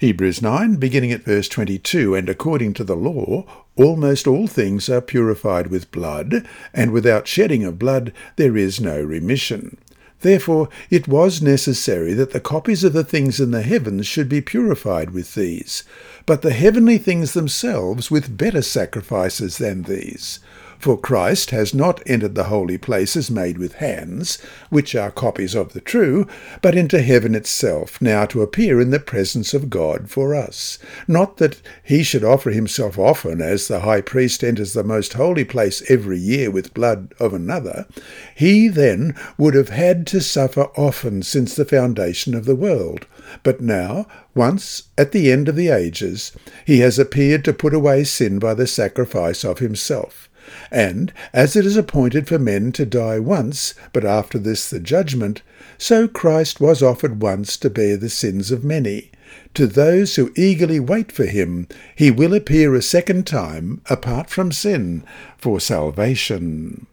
Hebrews 0.00 0.42
9, 0.42 0.74
beginning 0.74 1.12
at 1.12 1.22
verse 1.22 1.48
22, 1.48 2.16
and 2.16 2.28
according 2.28 2.74
to 2.74 2.82
the 2.82 2.96
law, 2.96 3.44
almost 3.76 4.26
all 4.26 4.48
things 4.48 4.88
are 4.88 5.00
purified 5.00 5.68
with 5.68 5.92
blood, 5.92 6.44
and 6.74 6.90
without 6.90 7.28
shedding 7.28 7.62
of 7.62 7.78
blood 7.78 8.12
there 8.34 8.56
is 8.56 8.80
no 8.80 9.00
remission. 9.00 9.78
Therefore 10.22 10.68
it 10.88 11.08
was 11.08 11.42
necessary 11.42 12.14
that 12.14 12.30
the 12.30 12.40
copies 12.40 12.84
of 12.84 12.92
the 12.92 13.04
things 13.04 13.40
in 13.40 13.50
the 13.50 13.62
heavens 13.62 14.06
should 14.06 14.28
be 14.28 14.40
purified 14.40 15.10
with 15.10 15.34
these, 15.34 15.82
but 16.26 16.42
the 16.42 16.52
heavenly 16.52 16.96
things 16.96 17.32
themselves 17.32 18.10
with 18.10 18.36
better 18.36 18.62
sacrifices 18.62 19.58
than 19.58 19.82
these. 19.82 20.38
For 20.82 20.98
Christ 20.98 21.52
has 21.52 21.72
not 21.72 22.02
entered 22.06 22.34
the 22.34 22.50
holy 22.50 22.76
places 22.76 23.30
made 23.30 23.56
with 23.56 23.74
hands, 23.74 24.38
which 24.68 24.96
are 24.96 25.12
copies 25.12 25.54
of 25.54 25.74
the 25.74 25.80
true, 25.80 26.26
but 26.60 26.74
into 26.74 27.00
heaven 27.00 27.36
itself, 27.36 28.02
now 28.02 28.26
to 28.26 28.42
appear 28.42 28.80
in 28.80 28.90
the 28.90 28.98
presence 28.98 29.54
of 29.54 29.70
God 29.70 30.10
for 30.10 30.34
us. 30.34 30.78
Not 31.06 31.36
that 31.36 31.62
he 31.84 32.02
should 32.02 32.24
offer 32.24 32.50
himself 32.50 32.98
often, 32.98 33.40
as 33.40 33.68
the 33.68 33.78
high 33.78 34.00
priest 34.00 34.42
enters 34.42 34.72
the 34.72 34.82
most 34.82 35.12
holy 35.12 35.44
place 35.44 35.88
every 35.88 36.18
year 36.18 36.50
with 36.50 36.74
blood 36.74 37.14
of 37.20 37.32
another. 37.32 37.86
He 38.34 38.66
then 38.66 39.14
would 39.38 39.54
have 39.54 39.68
had 39.68 40.04
to 40.08 40.20
suffer 40.20 40.62
often 40.76 41.22
since 41.22 41.54
the 41.54 41.64
foundation 41.64 42.34
of 42.34 42.44
the 42.44 42.56
world. 42.56 43.06
But 43.44 43.60
now, 43.60 44.08
once 44.34 44.88
at 44.98 45.12
the 45.12 45.30
end 45.30 45.48
of 45.48 45.54
the 45.54 45.68
ages, 45.68 46.32
he 46.66 46.80
has 46.80 46.98
appeared 46.98 47.44
to 47.44 47.52
put 47.52 47.72
away 47.72 48.02
sin 48.02 48.40
by 48.40 48.54
the 48.54 48.66
sacrifice 48.66 49.44
of 49.44 49.60
himself. 49.60 50.28
And 50.70 51.12
as 51.32 51.56
it 51.56 51.66
is 51.66 51.76
appointed 51.76 52.28
for 52.28 52.38
men 52.38 52.72
to 52.72 52.86
die 52.86 53.18
once, 53.18 53.74
but 53.92 54.04
after 54.04 54.38
this 54.38 54.68
the 54.68 54.80
judgment, 54.80 55.42
so 55.78 56.08
Christ 56.08 56.60
was 56.60 56.82
offered 56.82 57.22
once 57.22 57.56
to 57.58 57.70
bear 57.70 57.96
the 57.96 58.10
sins 58.10 58.50
of 58.50 58.64
many. 58.64 59.10
To 59.54 59.66
those 59.66 60.16
who 60.16 60.32
eagerly 60.36 60.80
wait 60.80 61.12
for 61.12 61.26
him, 61.26 61.68
he 61.94 62.10
will 62.10 62.34
appear 62.34 62.74
a 62.74 62.82
second 62.82 63.26
time, 63.26 63.80
apart 63.88 64.30
from 64.30 64.52
sin, 64.52 65.04
for 65.38 65.60
salvation. 65.60 66.86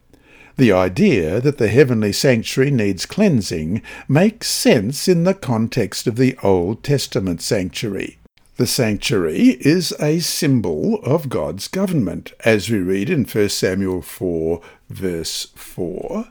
The 0.57 0.73
idea 0.73 1.39
that 1.39 1.57
the 1.57 1.69
heavenly 1.69 2.11
sanctuary 2.11 2.69
needs 2.69 3.05
cleansing 3.05 3.81
makes 4.09 4.47
sense 4.47 5.07
in 5.07 5.23
the 5.23 5.33
context 5.33 6.05
of 6.05 6.17
the 6.17 6.37
Old 6.43 6.83
Testament 6.83 7.41
sanctuary. 7.41 8.18
The 8.59 8.67
sanctuary 8.67 9.57
is 9.61 9.93
a 10.01 10.19
symbol 10.19 11.01
of 11.01 11.29
God's 11.29 11.69
government, 11.69 12.33
as 12.43 12.69
we 12.69 12.79
read 12.79 13.09
in 13.09 13.23
1 13.23 13.47
Samuel 13.47 14.01
4, 14.01 14.59
verse 14.89 15.45
4. 15.55 16.27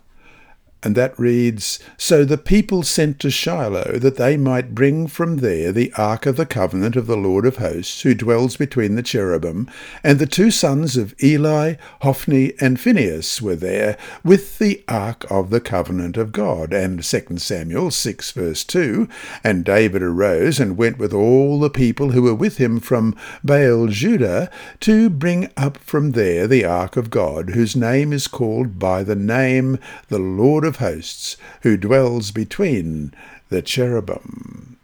And 0.83 0.95
that 0.95 1.19
reads 1.19 1.81
So 1.97 2.25
the 2.25 2.39
people 2.39 2.85
sent 2.85 3.19
to 3.21 3.31
Shiloh 3.31 3.99
that 3.99 4.17
they 4.17 4.37
might 4.37 4.77
bring 4.77 5.09
from 5.09 5.39
there 5.39 5.73
the 5.73 5.93
ark 5.97 6.25
of 6.25 6.37
the 6.37 6.47
covenant 6.47 6.95
of 6.95 7.09
the 7.09 7.17
Lord 7.17 7.45
of 7.47 7.57
hosts, 7.57 8.03
who 8.03 8.15
dwells 8.15 8.57
between 8.57 8.95
the 8.95 9.03
cherubim. 9.03 9.69
And 10.05 10.21
the 10.21 10.27
two 10.27 10.53
sons 10.53 10.97
of 10.97 11.15
Eli, 11.21 11.75
Hophni, 12.03 12.53
and 12.61 12.79
Phinehas 12.79 13.43
were 13.43 13.57
there 13.57 13.99
with 14.23 14.59
the 14.59 14.85
ark 14.87 15.29
of 15.29 15.51
the 15.51 15.61
covenant 15.61 16.17
of 16.17 16.31
God. 16.31 16.73
And 16.73 17.03
2 17.03 17.39
Samuel 17.39 17.91
6, 17.91 18.31
verse 18.31 18.63
2 18.63 19.09
And 19.43 19.65
David 19.65 20.03
arose 20.03 20.61
and 20.61 20.77
went 20.77 20.99
with 20.99 21.13
all 21.13 21.59
the 21.59 21.71
people 21.71 22.13
who 22.13 22.23
were 22.23 22.35
with 22.35 22.59
him 22.59 22.79
from 22.79 23.17
Baal 23.43 23.89
Judah 23.89 24.49
to 24.81 25.11
bring 25.11 25.51
up 25.57 25.79
from 25.79 26.13
there 26.13 26.47
the 26.47 26.65
ark 26.65 26.97
of 26.97 27.11
God, 27.11 27.51
whose 27.51 27.75
name 27.75 28.13
is 28.13 28.29
called 28.29 28.79
by 28.79 29.03
the 29.03 29.17
name 29.17 29.81
the 30.07 30.21
Lord 30.21 30.68
of 30.69 30.77
hosts, 30.77 31.37
who 31.63 31.77
dwells 31.77 32.31
between 32.31 33.13
the 33.49 33.61
cherubim. 33.61 34.79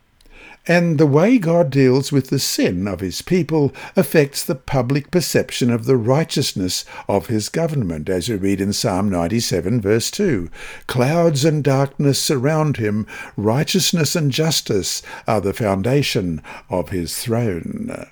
And 0.66 0.96
the 0.96 1.06
way 1.06 1.36
God 1.36 1.68
deals 1.68 2.10
with 2.10 2.30
the 2.30 2.38
sin 2.38 2.88
of 2.88 3.00
his 3.00 3.20
people 3.20 3.70
affects 3.96 4.42
the 4.42 4.54
public 4.54 5.10
perception 5.10 5.70
of 5.70 5.84
the 5.84 5.98
righteousness 5.98 6.86
of 7.06 7.26
his 7.26 7.50
government, 7.50 8.08
as 8.08 8.30
we 8.30 8.36
read 8.36 8.62
in 8.62 8.72
Psalm 8.72 9.10
97, 9.10 9.82
verse 9.82 10.10
2. 10.10 10.48
Clouds 10.86 11.44
and 11.44 11.62
darkness 11.62 12.18
surround 12.18 12.78
him, 12.78 13.06
righteousness 13.36 14.16
and 14.16 14.32
justice 14.32 15.02
are 15.26 15.42
the 15.42 15.52
foundation 15.52 16.42
of 16.70 16.88
his 16.88 17.18
throne. 17.18 18.06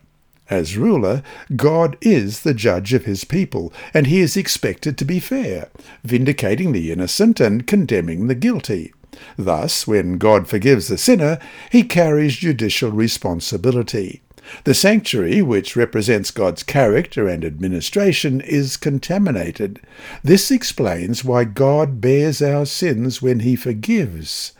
As 0.50 0.76
ruler, 0.76 1.22
God 1.56 1.96
is 2.00 2.40
the 2.40 2.54
judge 2.54 2.92
of 2.92 3.04
his 3.04 3.24
people, 3.24 3.72
and 3.94 4.06
he 4.06 4.20
is 4.20 4.36
expected 4.36 4.98
to 4.98 5.04
be 5.04 5.20
fair, 5.20 5.68
vindicating 6.04 6.72
the 6.72 6.92
innocent 6.92 7.40
and 7.40 7.66
condemning 7.66 8.26
the 8.26 8.34
guilty. 8.34 8.92
Thus, 9.36 9.86
when 9.86 10.18
God 10.18 10.48
forgives 10.48 10.88
the 10.88 10.98
sinner, 10.98 11.38
he 11.70 11.82
carries 11.84 12.36
judicial 12.36 12.90
responsibility. 12.90 14.22
The 14.64 14.74
sanctuary, 14.74 15.40
which 15.40 15.76
represents 15.76 16.30
God's 16.30 16.62
character 16.62 17.28
and 17.28 17.44
administration, 17.44 18.40
is 18.40 18.76
contaminated. 18.76 19.80
This 20.24 20.50
explains 20.50 21.24
why 21.24 21.44
God 21.44 22.00
bears 22.00 22.42
our 22.42 22.66
sins 22.66 23.22
when 23.22 23.40
he 23.40 23.54
forgives. 23.54 24.52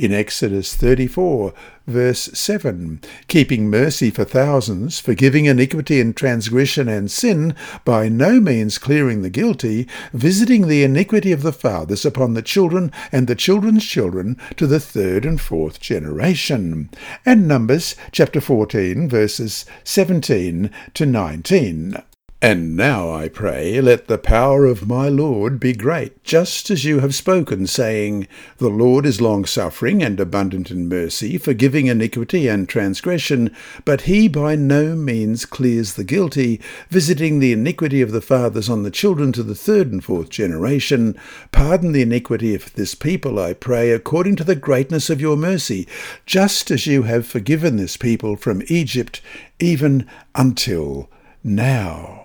In 0.00 0.14
Exodus 0.14 0.74
34, 0.76 1.52
verse 1.86 2.30
7, 2.32 3.02
keeping 3.28 3.68
mercy 3.68 4.08
for 4.10 4.24
thousands, 4.24 4.98
forgiving 4.98 5.44
iniquity 5.44 6.00
and 6.00 6.16
transgression 6.16 6.88
and 6.88 7.10
sin, 7.10 7.54
by 7.84 8.08
no 8.08 8.40
means 8.40 8.78
clearing 8.78 9.20
the 9.20 9.28
guilty, 9.28 9.86
visiting 10.14 10.68
the 10.68 10.82
iniquity 10.82 11.32
of 11.32 11.42
the 11.42 11.52
fathers 11.52 12.06
upon 12.06 12.32
the 12.32 12.40
children 12.40 12.90
and 13.12 13.26
the 13.26 13.34
children's 13.34 13.84
children 13.84 14.38
to 14.56 14.66
the 14.66 14.80
third 14.80 15.26
and 15.26 15.38
fourth 15.38 15.80
generation. 15.80 16.88
And 17.26 17.46
Numbers 17.46 17.94
chapter 18.10 18.40
14, 18.40 19.06
verses 19.06 19.66
17 19.84 20.70
to 20.94 21.04
19. 21.04 22.02
And 22.42 22.74
now, 22.74 23.12
I 23.12 23.28
pray, 23.28 23.82
let 23.82 24.06
the 24.06 24.16
power 24.16 24.64
of 24.64 24.88
my 24.88 25.10
Lord 25.10 25.60
be 25.60 25.74
great, 25.74 26.24
just 26.24 26.70
as 26.70 26.86
you 26.86 27.00
have 27.00 27.14
spoken, 27.14 27.66
saying, 27.66 28.28
The 28.56 28.70
Lord 28.70 29.04
is 29.04 29.20
longsuffering 29.20 30.02
and 30.02 30.18
abundant 30.18 30.70
in 30.70 30.88
mercy, 30.88 31.36
forgiving 31.36 31.88
iniquity 31.88 32.48
and 32.48 32.66
transgression, 32.66 33.54
but 33.84 34.02
he 34.02 34.26
by 34.26 34.54
no 34.56 34.96
means 34.96 35.44
clears 35.44 35.94
the 35.94 36.04
guilty, 36.04 36.62
visiting 36.88 37.40
the 37.40 37.52
iniquity 37.52 38.00
of 38.00 38.10
the 38.10 38.22
fathers 38.22 38.70
on 38.70 38.84
the 38.84 38.90
children 38.90 39.32
to 39.32 39.42
the 39.42 39.54
third 39.54 39.92
and 39.92 40.02
fourth 40.02 40.30
generation. 40.30 41.20
Pardon 41.52 41.92
the 41.92 42.00
iniquity 42.00 42.54
of 42.54 42.72
this 42.72 42.94
people, 42.94 43.38
I 43.38 43.52
pray, 43.52 43.90
according 43.90 44.36
to 44.36 44.44
the 44.44 44.56
greatness 44.56 45.10
of 45.10 45.20
your 45.20 45.36
mercy, 45.36 45.86
just 46.24 46.70
as 46.70 46.86
you 46.86 47.02
have 47.02 47.26
forgiven 47.26 47.76
this 47.76 47.98
people 47.98 48.36
from 48.36 48.62
Egypt, 48.68 49.20
even 49.58 50.08
until 50.34 51.10
now. 51.44 52.19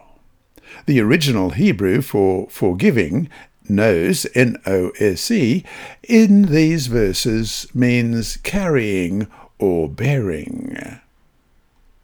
The 0.85 0.99
original 0.99 1.51
Hebrew 1.51 2.01
for 2.01 2.47
forgiving, 2.49 3.27
nos, 3.67 4.27
N-O-S-E, 4.35 5.63
in 6.03 6.41
these 6.43 6.87
verses 6.87 7.67
means 7.73 8.37
carrying 8.37 9.27
or 9.57 9.89
bearing. 9.89 10.99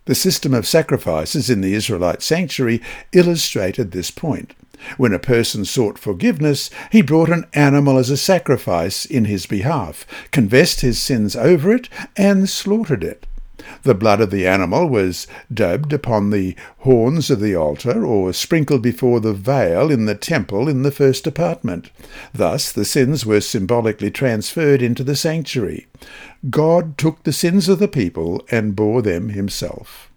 The 0.06 0.16
system 0.16 0.56
of 0.56 0.66
sacrifices 0.66 1.50
in 1.50 1.62
the 1.62 1.76
Israelite 1.76 2.24
sanctuary 2.24 2.82
illustrated 3.12 3.92
this 3.92 4.10
point. 4.10 4.56
When 4.98 5.14
a 5.14 5.20
person 5.20 5.64
sought 5.64 6.00
forgiveness, 6.00 6.72
he 6.92 7.04
brought 7.04 7.30
an 7.30 7.46
animal 7.54 8.00
as 8.00 8.10
a 8.10 8.18
sacrifice 8.18 9.06
in 9.06 9.26
his 9.26 9.46
behalf, 9.46 10.08
confessed 10.32 10.82
his 10.82 11.00
sins 11.00 11.36
over 11.36 11.72
it, 11.72 11.88
and 12.18 12.50
slaughtered 12.50 13.04
it. 13.04 13.28
The 13.84 13.96
blood 13.96 14.22
of 14.22 14.32
the 14.32 14.48
animal 14.48 14.88
was 14.88 15.28
daubed 15.54 15.94
upon 15.94 16.30
the 16.30 16.56
horns 16.80 17.30
of 17.30 17.40
the 17.40 17.56
altar 17.56 18.06
or 18.06 18.34
sprinkled 18.34 18.82
before 18.82 19.20
the 19.20 19.34
veil 19.34 19.92
in 19.92 20.06
the 20.06 20.16
temple 20.16 20.68
in 20.68 20.84
the 20.84 20.92
first 20.92 21.26
apartment. 21.26 21.90
Thus 22.34 22.72
the 22.72 22.86
sins 22.86 23.26
were 23.26 23.42
symbolically 23.42 24.12
transferred 24.12 24.82
into 24.82 25.04
the 25.04 25.16
sanctuary. 25.16 25.88
God 26.50 26.98
took 26.98 27.24
the 27.24 27.34
sins 27.34 27.70
of 27.70 27.80
the 27.80 27.88
people 27.88 28.46
and 28.52 28.76
bore 28.76 29.02
them 29.02 29.30
himself. 29.30 30.11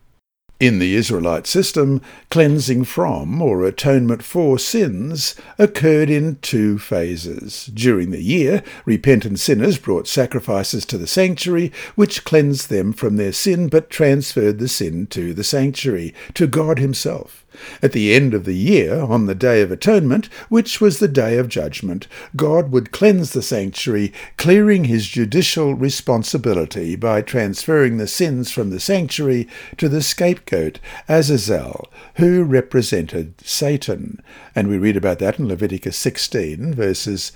In 0.65 0.79
the 0.79 0.95
Israelite 0.95 1.47
system, 1.47 2.01
cleansing 2.31 2.85
from 2.85 3.43
or 3.43 3.67
atonement 3.67 4.23
for 4.23 4.59
sins 4.59 5.35
occurred 5.59 6.09
in 6.09 6.37
two 6.37 6.79
phases. 6.79 7.67
During 7.67 8.13
the 8.13 8.23
year, 8.23 8.63
repentant 8.87 9.41
sinners 9.41 9.77
brought 9.77 10.09
sacrifices 10.09 10.87
to 10.87 10.97
the 10.97 11.07
sanctuary, 11.07 11.71
which 11.97 12.25
cleansed 12.25 12.71
them 12.71 12.95
from 12.95 13.17
their 13.17 13.33
sin 13.33 13.69
but 13.69 13.91
transferred 13.91 14.59
the 14.59 14.69
sin 14.69 15.07
to 15.09 15.35
the 15.35 15.45
sanctuary, 15.45 16.15
to 16.33 16.47
God 16.47 16.79
Himself. 16.79 17.44
At 17.83 17.93
the 17.93 18.15
end 18.15 18.35
of 18.35 18.45
the 18.45 18.55
year, 18.55 19.01
on 19.01 19.27
the 19.27 19.35
Day 19.35 19.63
of 19.63 19.71
Atonement, 19.71 20.27
which 20.49 20.81
was 20.81 20.99
the 20.99 21.09
Day 21.09 21.39
of 21.39 21.49
Judgment, 21.49 22.07
God 22.37 22.71
would 22.73 22.93
cleanse 22.93 23.33
the 23.33 23.43
sanctuary, 23.43 24.13
clearing 24.37 24.85
his 24.85 25.09
judicial 25.09 25.75
responsibility 25.75 26.97
by 26.97 27.23
transferring 27.23 27.97
the 27.97 28.07
sins 28.07 28.51
from 28.51 28.71
the 28.71 28.81
sanctuary 28.81 29.49
to 29.79 29.89
the 29.89 30.03
scapegoat, 30.03 30.79
Azazel, 31.09 31.91
who 32.17 32.45
represented 32.45 33.35
Satan. 33.43 34.23
And 34.55 34.69
we 34.69 34.79
read 34.79 34.97
about 34.97 35.19
that 35.21 35.39
in 35.39 35.49
Leviticus 35.49 35.97
16, 35.97 36.75
verses 36.75 37.33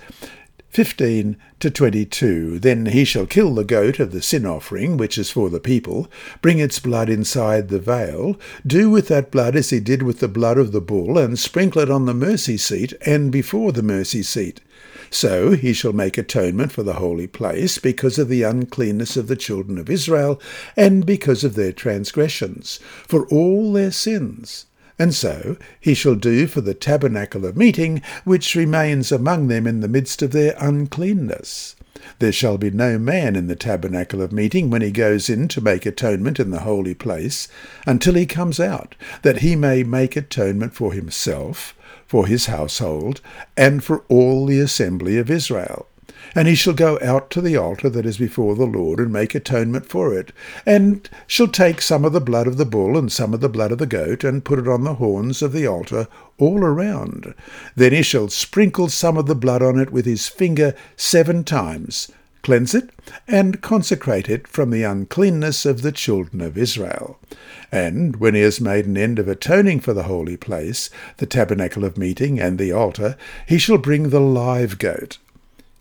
15 0.69 1.35
to 1.59 1.71
22. 1.71 2.59
Then 2.59 2.85
he 2.87 3.03
shall 3.03 3.25
kill 3.25 3.55
the 3.55 3.63
goat 3.63 3.99
of 3.99 4.11
the 4.11 4.21
sin 4.21 4.45
offering, 4.45 4.97
which 4.97 5.17
is 5.17 5.31
for 5.31 5.49
the 5.49 5.59
people, 5.59 6.07
bring 6.41 6.59
its 6.59 6.79
blood 6.79 7.09
inside 7.09 7.69
the 7.69 7.79
veil, 7.79 8.39
do 8.65 8.89
with 8.89 9.07
that 9.07 9.31
blood 9.31 9.55
as 9.55 9.71
he 9.71 9.79
did 9.79 10.03
with 10.03 10.19
the 10.19 10.27
blood 10.27 10.59
of 10.59 10.71
the 10.71 10.81
bull, 10.81 11.17
and 11.17 11.39
sprinkle 11.39 11.81
it 11.81 11.89
on 11.89 12.05
the 12.05 12.13
mercy 12.13 12.55
seat 12.55 12.93
and 13.05 13.31
before 13.31 13.71
the 13.71 13.81
mercy 13.81 14.21
seat. 14.21 14.61
So 15.09 15.51
he 15.51 15.73
shall 15.73 15.93
make 15.93 16.19
atonement 16.19 16.71
for 16.71 16.83
the 16.83 16.93
holy 16.93 17.25
place 17.25 17.79
because 17.79 18.19
of 18.19 18.29
the 18.29 18.43
uncleanness 18.43 19.17
of 19.17 19.27
the 19.27 19.35
children 19.35 19.79
of 19.79 19.89
Israel, 19.89 20.39
and 20.77 21.03
because 21.03 21.43
of 21.43 21.55
their 21.55 21.73
transgressions, 21.73 22.79
for 23.07 23.27
all 23.27 23.73
their 23.73 23.91
sins 23.91 24.67
and 24.99 25.15
so 25.15 25.55
he 25.79 25.93
shall 25.93 26.15
do 26.15 26.45
for 26.45 26.61
the 26.61 26.73
tabernacle 26.73 27.45
of 27.45 27.57
meeting, 27.57 28.01
which 28.25 28.53
remains 28.53 29.11
among 29.11 29.47
them 29.47 29.65
in 29.65 29.79
the 29.79 29.87
midst 29.87 30.21
of 30.21 30.31
their 30.31 30.55
uncleanness. 30.59 31.75
There 32.19 32.31
shall 32.31 32.57
be 32.57 32.71
no 32.71 32.97
man 32.97 33.35
in 33.35 33.47
the 33.47 33.55
tabernacle 33.55 34.21
of 34.21 34.31
meeting 34.31 34.69
when 34.69 34.81
he 34.81 34.91
goes 34.91 35.29
in 35.29 35.47
to 35.49 35.61
make 35.61 35.85
atonement 35.85 36.39
in 36.39 36.51
the 36.51 36.61
holy 36.61 36.93
place, 36.93 37.47
until 37.85 38.13
he 38.13 38.25
comes 38.25 38.59
out, 38.59 38.95
that 39.21 39.39
he 39.39 39.55
may 39.55 39.83
make 39.83 40.15
atonement 40.15 40.73
for 40.73 40.93
himself, 40.93 41.75
for 42.07 42.25
his 42.25 42.45
household, 42.45 43.19
and 43.57 43.83
for 43.83 44.05
all 44.07 44.45
the 44.45 44.59
assembly 44.59 45.17
of 45.17 45.29
Israel. 45.29 45.88
And 46.35 46.47
he 46.47 46.55
shall 46.55 46.73
go 46.73 46.99
out 47.01 47.29
to 47.31 47.41
the 47.41 47.57
altar 47.57 47.89
that 47.89 48.05
is 48.05 48.17
before 48.17 48.55
the 48.55 48.65
Lord, 48.65 48.99
and 48.99 49.11
make 49.11 49.33
atonement 49.33 49.87
for 49.87 50.13
it, 50.17 50.31
and 50.65 51.09
shall 51.27 51.47
take 51.47 51.81
some 51.81 52.05
of 52.05 52.13
the 52.13 52.21
blood 52.21 52.47
of 52.47 52.57
the 52.57 52.65
bull 52.65 52.97
and 52.97 53.11
some 53.11 53.33
of 53.33 53.41
the 53.41 53.49
blood 53.49 53.71
of 53.71 53.77
the 53.77 53.85
goat, 53.85 54.23
and 54.23 54.45
put 54.45 54.59
it 54.59 54.67
on 54.67 54.83
the 54.83 54.95
horns 54.95 55.41
of 55.41 55.53
the 55.53 55.65
altar 55.65 56.07
all 56.37 56.59
around. 56.59 57.33
Then 57.75 57.93
he 57.93 58.01
shall 58.01 58.29
sprinkle 58.29 58.89
some 58.89 59.17
of 59.17 59.25
the 59.25 59.35
blood 59.35 59.61
on 59.61 59.79
it 59.79 59.91
with 59.91 60.05
his 60.05 60.27
finger 60.27 60.75
seven 60.95 61.43
times, 61.43 62.11
cleanse 62.41 62.73
it, 62.73 62.89
and 63.27 63.61
consecrate 63.61 64.29
it 64.29 64.47
from 64.47 64.69
the 64.69 64.83
uncleanness 64.83 65.65
of 65.65 65.81
the 65.81 65.91
children 65.91 66.41
of 66.41 66.57
Israel. 66.57 67.19
And 67.71 68.15
when 68.17 68.35
he 68.35 68.41
has 68.41 68.61
made 68.61 68.85
an 68.85 68.97
end 68.97 69.19
of 69.19 69.27
atoning 69.27 69.81
for 69.81 69.93
the 69.93 70.03
holy 70.03 70.37
place, 70.37 70.89
the 71.17 71.25
tabernacle 71.25 71.83
of 71.83 71.97
meeting, 71.97 72.39
and 72.39 72.57
the 72.57 72.71
altar, 72.71 73.17
he 73.47 73.57
shall 73.57 73.77
bring 73.77 74.09
the 74.09 74.21
live 74.21 74.79
goat 74.79 75.17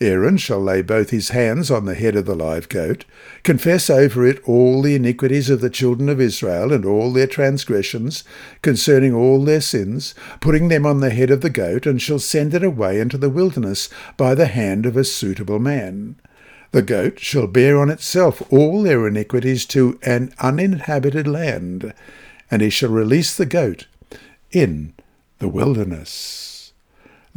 Aaron 0.01 0.37
shall 0.37 0.61
lay 0.61 0.81
both 0.81 1.11
his 1.11 1.31
hands 1.31 1.73
on 1.73 1.85
the 1.85 1.97
head 1.97 2.15
of 2.15 2.25
the 2.25 2.37
live 2.37 2.69
goat, 2.69 3.05
confess 3.43 3.91
over 3.91 4.25
it 4.25 4.41
all 4.45 4.81
the 4.81 4.95
iniquities 4.95 5.51
of 5.51 5.61
the 5.61 5.71
children 5.71 6.09
of 6.09 6.21
Israel 6.21 6.73
and 6.73 6.85
all 6.85 7.13
their 7.13 7.27
transgressions 7.27 8.23
concerning 8.63 9.13
all 9.13 9.45
their 9.45 9.61
sins, 9.61 10.15
putting 10.41 10.69
them 10.69 10.87
on 10.87 11.01
the 11.01 11.11
head 11.11 11.31
of 11.31 11.41
the 11.41 11.51
goat, 11.51 11.85
and 11.85 12.01
shall 12.01 12.21
send 12.21 12.55
it 12.55 12.63
away 12.63 13.01
into 13.01 13.19
the 13.19 13.31
wilderness 13.31 13.89
by 14.17 14.37
the 14.37 14.47
hand 14.47 14.87
of 14.87 14.97
a 14.97 15.03
suitable 15.03 15.59
man. 15.59 16.15
The 16.71 16.83
goat 16.83 17.19
shall 17.19 17.49
bear 17.49 17.81
on 17.81 17.91
itself 17.91 18.41
all 18.53 18.83
their 18.83 19.09
iniquities 19.09 19.67
to 19.67 19.99
an 20.03 20.33
uninhabited 20.39 21.27
land, 21.27 21.93
and 22.51 22.63
he 22.63 22.71
shall 22.71 22.91
release 22.91 23.37
the 23.37 23.47
goat 23.47 23.87
in 24.53 24.95
the 25.41 25.49
wilderness. 25.49 26.58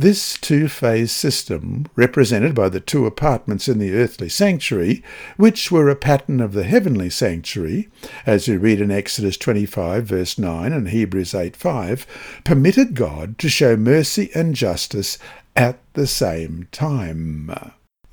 This 0.01 0.35
two 0.35 0.67
phase 0.67 1.11
system, 1.11 1.85
represented 1.95 2.55
by 2.55 2.69
the 2.69 2.79
two 2.79 3.05
apartments 3.05 3.67
in 3.67 3.77
the 3.77 3.93
earthly 3.93 4.29
sanctuary, 4.29 5.03
which 5.37 5.71
were 5.71 5.89
a 5.89 5.95
pattern 5.95 6.41
of 6.41 6.53
the 6.53 6.63
heavenly 6.63 7.11
sanctuary, 7.11 7.87
as 8.25 8.47
we 8.47 8.57
read 8.57 8.81
in 8.81 8.89
Exodus 8.89 9.37
25, 9.37 10.03
verse 10.03 10.39
9, 10.39 10.73
and 10.73 10.89
Hebrews 10.89 11.35
8, 11.35 11.55
5, 11.55 12.41
permitted 12.43 12.95
God 12.95 13.37
to 13.37 13.47
show 13.47 13.77
mercy 13.77 14.31
and 14.33 14.55
justice 14.55 15.19
at 15.55 15.77
the 15.93 16.07
same 16.07 16.67
time. 16.71 17.51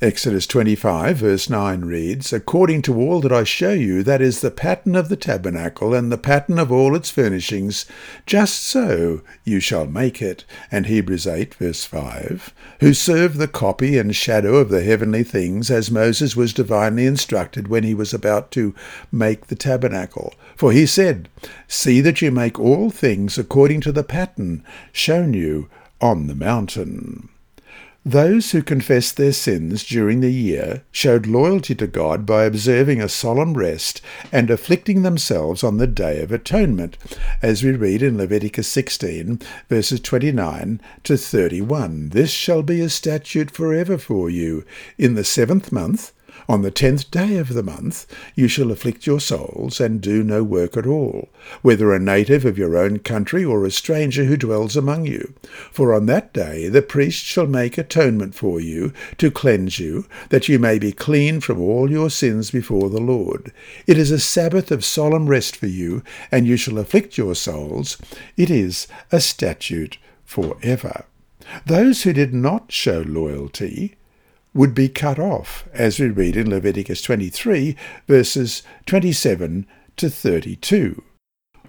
Exodus 0.00 0.46
25, 0.46 1.16
verse 1.16 1.50
9 1.50 1.80
reads, 1.80 2.32
According 2.32 2.82
to 2.82 3.00
all 3.00 3.20
that 3.20 3.32
I 3.32 3.42
show 3.42 3.72
you, 3.72 4.04
that 4.04 4.22
is 4.22 4.40
the 4.40 4.50
pattern 4.52 4.94
of 4.94 5.08
the 5.08 5.16
tabernacle 5.16 5.92
and 5.92 6.12
the 6.12 6.16
pattern 6.16 6.60
of 6.60 6.70
all 6.70 6.94
its 6.94 7.10
furnishings, 7.10 7.84
just 8.24 8.62
so 8.62 9.22
you 9.42 9.58
shall 9.58 9.88
make 9.88 10.22
it. 10.22 10.44
And 10.70 10.86
Hebrews 10.86 11.26
8, 11.26 11.52
verse 11.56 11.84
5, 11.84 12.54
Who 12.78 12.94
serve 12.94 13.38
the 13.38 13.48
copy 13.48 13.98
and 13.98 14.14
shadow 14.14 14.54
of 14.58 14.68
the 14.68 14.84
heavenly 14.84 15.24
things, 15.24 15.68
as 15.68 15.90
Moses 15.90 16.36
was 16.36 16.52
divinely 16.52 17.04
instructed 17.04 17.66
when 17.66 17.82
he 17.82 17.92
was 17.92 18.14
about 18.14 18.52
to 18.52 18.76
make 19.10 19.48
the 19.48 19.56
tabernacle. 19.56 20.32
For 20.54 20.70
he 20.70 20.86
said, 20.86 21.28
See 21.66 22.00
that 22.02 22.22
you 22.22 22.30
make 22.30 22.60
all 22.60 22.90
things 22.90 23.36
according 23.36 23.80
to 23.80 23.90
the 23.90 24.04
pattern 24.04 24.62
shown 24.92 25.34
you 25.34 25.68
on 26.00 26.28
the 26.28 26.36
mountain. 26.36 27.30
Those 28.06 28.52
who 28.52 28.62
confessed 28.62 29.16
their 29.16 29.32
sins 29.32 29.84
during 29.84 30.20
the 30.20 30.32
year 30.32 30.84
showed 30.90 31.26
loyalty 31.26 31.74
to 31.74 31.86
God 31.86 32.24
by 32.24 32.44
observing 32.44 33.02
a 33.02 33.08
solemn 33.08 33.54
rest 33.54 34.00
and 34.32 34.48
afflicting 34.50 35.02
themselves 35.02 35.64
on 35.64 35.76
the 35.76 35.86
Day 35.86 36.22
of 36.22 36.32
Atonement, 36.32 36.96
as 37.42 37.62
we 37.62 37.72
read 37.72 38.02
in 38.02 38.16
Leviticus 38.16 38.68
16, 38.68 39.40
verses 39.68 40.00
29 40.00 40.80
to 41.02 41.16
31. 41.16 42.10
This 42.10 42.30
shall 42.30 42.62
be 42.62 42.80
a 42.80 42.88
statute 42.88 43.50
forever 43.50 43.98
for 43.98 44.30
you. 44.30 44.64
In 44.96 45.14
the 45.14 45.24
seventh 45.24 45.72
month, 45.72 46.12
On 46.50 46.62
the 46.62 46.70
tenth 46.70 47.10
day 47.10 47.36
of 47.36 47.52
the 47.52 47.62
month 47.62 48.06
you 48.34 48.48
shall 48.48 48.70
afflict 48.70 49.06
your 49.06 49.20
souls, 49.20 49.80
and 49.80 50.00
do 50.00 50.22
no 50.22 50.42
work 50.42 50.78
at 50.78 50.86
all, 50.86 51.28
whether 51.60 51.92
a 51.92 51.98
native 51.98 52.46
of 52.46 52.56
your 52.56 52.74
own 52.74 53.00
country 53.00 53.44
or 53.44 53.66
a 53.66 53.70
stranger 53.70 54.24
who 54.24 54.38
dwells 54.38 54.74
among 54.74 55.04
you. 55.04 55.34
For 55.70 55.92
on 55.92 56.06
that 56.06 56.32
day 56.32 56.68
the 56.68 56.80
priest 56.80 57.22
shall 57.22 57.46
make 57.46 57.76
atonement 57.76 58.34
for 58.34 58.60
you, 58.60 58.94
to 59.18 59.30
cleanse 59.30 59.78
you, 59.78 60.06
that 60.30 60.48
you 60.48 60.58
may 60.58 60.78
be 60.78 60.90
clean 60.90 61.40
from 61.40 61.60
all 61.60 61.90
your 61.90 62.08
sins 62.08 62.50
before 62.50 62.88
the 62.88 63.00
Lord. 63.00 63.52
It 63.86 63.98
is 63.98 64.10
a 64.10 64.18
Sabbath 64.18 64.70
of 64.70 64.86
solemn 64.86 65.26
rest 65.26 65.54
for 65.54 65.66
you, 65.66 66.02
and 66.32 66.46
you 66.46 66.56
shall 66.56 66.78
afflict 66.78 67.18
your 67.18 67.34
souls. 67.34 67.98
It 68.38 68.50
is 68.50 68.88
a 69.12 69.20
statute 69.20 69.98
for 70.24 70.56
ever. 70.62 71.04
Those 71.66 72.04
who 72.04 72.14
did 72.14 72.32
not 72.32 72.72
show 72.72 73.04
loyalty 73.06 73.96
would 74.54 74.74
be 74.74 74.88
cut 74.88 75.18
off, 75.18 75.68
as 75.72 75.98
we 75.98 76.08
read 76.08 76.36
in 76.36 76.50
Leviticus 76.50 77.02
23, 77.02 77.76
verses 78.06 78.62
27 78.86 79.66
to 79.96 80.10
32. 80.10 81.02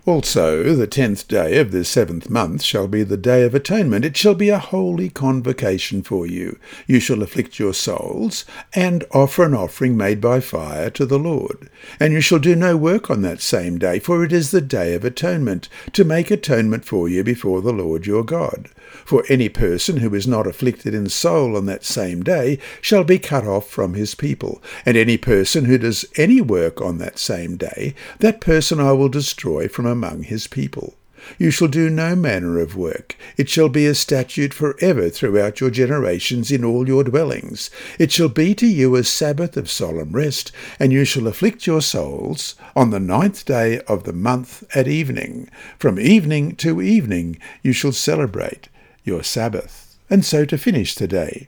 Also, 0.05 0.73
the 0.73 0.87
tenth 0.87 1.27
day 1.27 1.59
of 1.59 1.71
the 1.71 1.83
seventh 1.83 2.31
month 2.31 2.63
shall 2.63 2.87
be 2.87 3.03
the 3.03 3.17
day 3.17 3.43
of 3.43 3.53
atonement. 3.53 4.03
It 4.03 4.17
shall 4.17 4.33
be 4.33 4.49
a 4.49 4.57
holy 4.57 5.09
convocation 5.09 6.01
for 6.01 6.25
you. 6.25 6.57
You 6.87 6.99
shall 6.99 7.21
afflict 7.21 7.59
your 7.59 7.75
souls, 7.75 8.43
and 8.73 9.03
offer 9.11 9.43
an 9.43 9.53
offering 9.53 9.95
made 9.95 10.19
by 10.19 10.39
fire 10.39 10.89
to 10.91 11.05
the 11.05 11.19
Lord. 11.19 11.69
And 11.99 12.11
you 12.13 12.21
shall 12.21 12.39
do 12.39 12.55
no 12.55 12.75
work 12.75 13.11
on 13.11 13.21
that 13.21 13.41
same 13.41 13.77
day, 13.77 13.99
for 13.99 14.23
it 14.23 14.33
is 14.33 14.49
the 14.49 14.61
day 14.61 14.95
of 14.95 15.05
atonement, 15.05 15.69
to 15.93 16.03
make 16.03 16.31
atonement 16.31 16.85
for 16.85 17.07
you 17.07 17.23
before 17.23 17.61
the 17.61 17.73
Lord 17.73 18.07
your 18.07 18.23
God. 18.23 18.69
For 19.05 19.23
any 19.29 19.49
person 19.49 19.97
who 19.97 20.13
is 20.13 20.27
not 20.27 20.47
afflicted 20.47 20.93
in 20.93 21.09
soul 21.09 21.55
on 21.55 21.65
that 21.65 21.83
same 21.83 22.23
day 22.23 22.59
shall 22.81 23.03
be 23.03 23.19
cut 23.19 23.45
off 23.45 23.69
from 23.69 23.93
his 23.93 24.15
people. 24.15 24.61
And 24.85 24.95
any 24.95 25.17
person 25.17 25.65
who 25.65 25.77
does 25.77 26.05
any 26.15 26.41
work 26.41 26.81
on 26.81 26.97
that 26.99 27.19
same 27.19 27.57
day, 27.57 27.95
that 28.19 28.41
person 28.41 28.79
I 28.79 28.91
will 28.91 29.09
destroy 29.09 29.67
from 29.67 29.85
among 29.85 30.23
his 30.23 30.47
people. 30.47 30.95
You 31.37 31.51
shall 31.51 31.67
do 31.67 31.89
no 31.89 32.15
manner 32.15 32.59
of 32.59 32.75
work. 32.75 33.17
It 33.35 33.49
shall 33.49 33.67
be 33.67 33.85
a 33.85 33.93
statute 33.93 34.53
for 34.53 34.77
ever 34.79 35.09
throughout 35.09 35.59
your 35.59 35.69
generations 35.69 36.49
in 36.49 36.63
all 36.63 36.87
your 36.87 37.03
dwellings. 37.03 37.69
It 37.97 38.11
shall 38.11 38.29
be 38.29 38.55
to 38.55 38.65
you 38.65 38.95
a 38.95 39.03
Sabbath 39.03 39.57
of 39.57 39.69
solemn 39.69 40.13
rest, 40.13 40.51
and 40.79 40.93
you 40.93 41.05
shall 41.05 41.27
afflict 41.27 41.67
your 41.67 41.81
souls 41.81 42.55
on 42.75 42.89
the 42.91 42.99
ninth 42.99 43.45
day 43.45 43.79
of 43.81 44.03
the 44.03 44.13
month 44.13 44.63
at 44.73 44.87
evening. 44.87 45.49
From 45.77 45.99
evening 45.99 46.55
to 46.57 46.81
evening 46.81 47.37
you 47.63 47.73
shall 47.73 47.91
celebrate 47.91 48.69
your 49.09 49.23
Sabbath. 49.23 49.97
And 50.09 50.23
so 50.23 50.45
to 50.45 50.57
finish 50.57 50.95
today. 50.95 51.47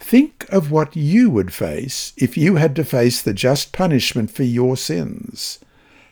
Think 0.00 0.46
of 0.50 0.70
what 0.70 0.96
you 0.96 1.30
would 1.30 1.52
face 1.52 2.12
if 2.16 2.36
you 2.36 2.56
had 2.56 2.74
to 2.76 2.84
face 2.84 3.22
the 3.22 3.32
just 3.32 3.72
punishment 3.72 4.30
for 4.30 4.42
your 4.42 4.76
sins. 4.76 5.58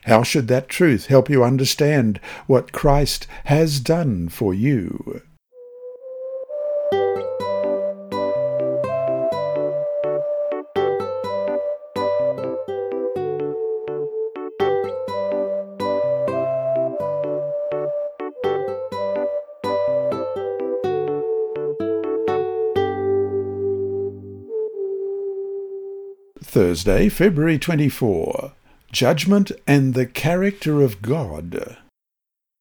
How 0.05 0.23
should 0.23 0.49
that 0.49 0.69
truth 0.69 1.07
help 1.07 1.31
you 1.31 1.43
understand 1.43 2.21
what 2.47 2.73
Christ 2.73 3.27
has 3.45 3.81
done 3.81 4.29
for 4.29 4.53
you? 4.53 5.23
Thursday, 26.55 27.09
February 27.09 27.59
24. 27.59 28.53
Judgment 28.93 29.51
and 29.67 29.93
the 29.93 30.07
Character 30.07 30.83
of 30.83 31.03
God. 31.03 31.77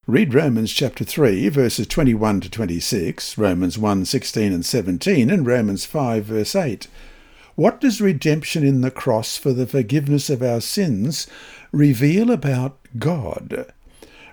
Read 0.08 0.34
Romans 0.34 0.74
chapter 0.74 1.04
3, 1.04 1.48
verses 1.50 1.86
21 1.86 2.42
to 2.42 2.50
26, 2.50 3.38
Romans 3.38 3.78
1, 3.78 4.06
16 4.06 4.52
and 4.52 4.66
17, 4.66 5.30
and 5.30 5.46
Romans 5.46 5.86
5, 5.86 6.26
verse 6.26 6.56
8. 6.56 6.88
What 7.54 7.80
does 7.80 8.02
redemption 8.02 8.66
in 8.66 8.82
the 8.82 8.90
cross 8.90 9.38
for 9.38 9.54
the 9.54 9.68
forgiveness 9.68 10.28
of 10.28 10.42
our 10.42 10.60
sins 10.60 11.28
reveal 11.72 12.32
about 12.32 12.80
God? 12.98 13.72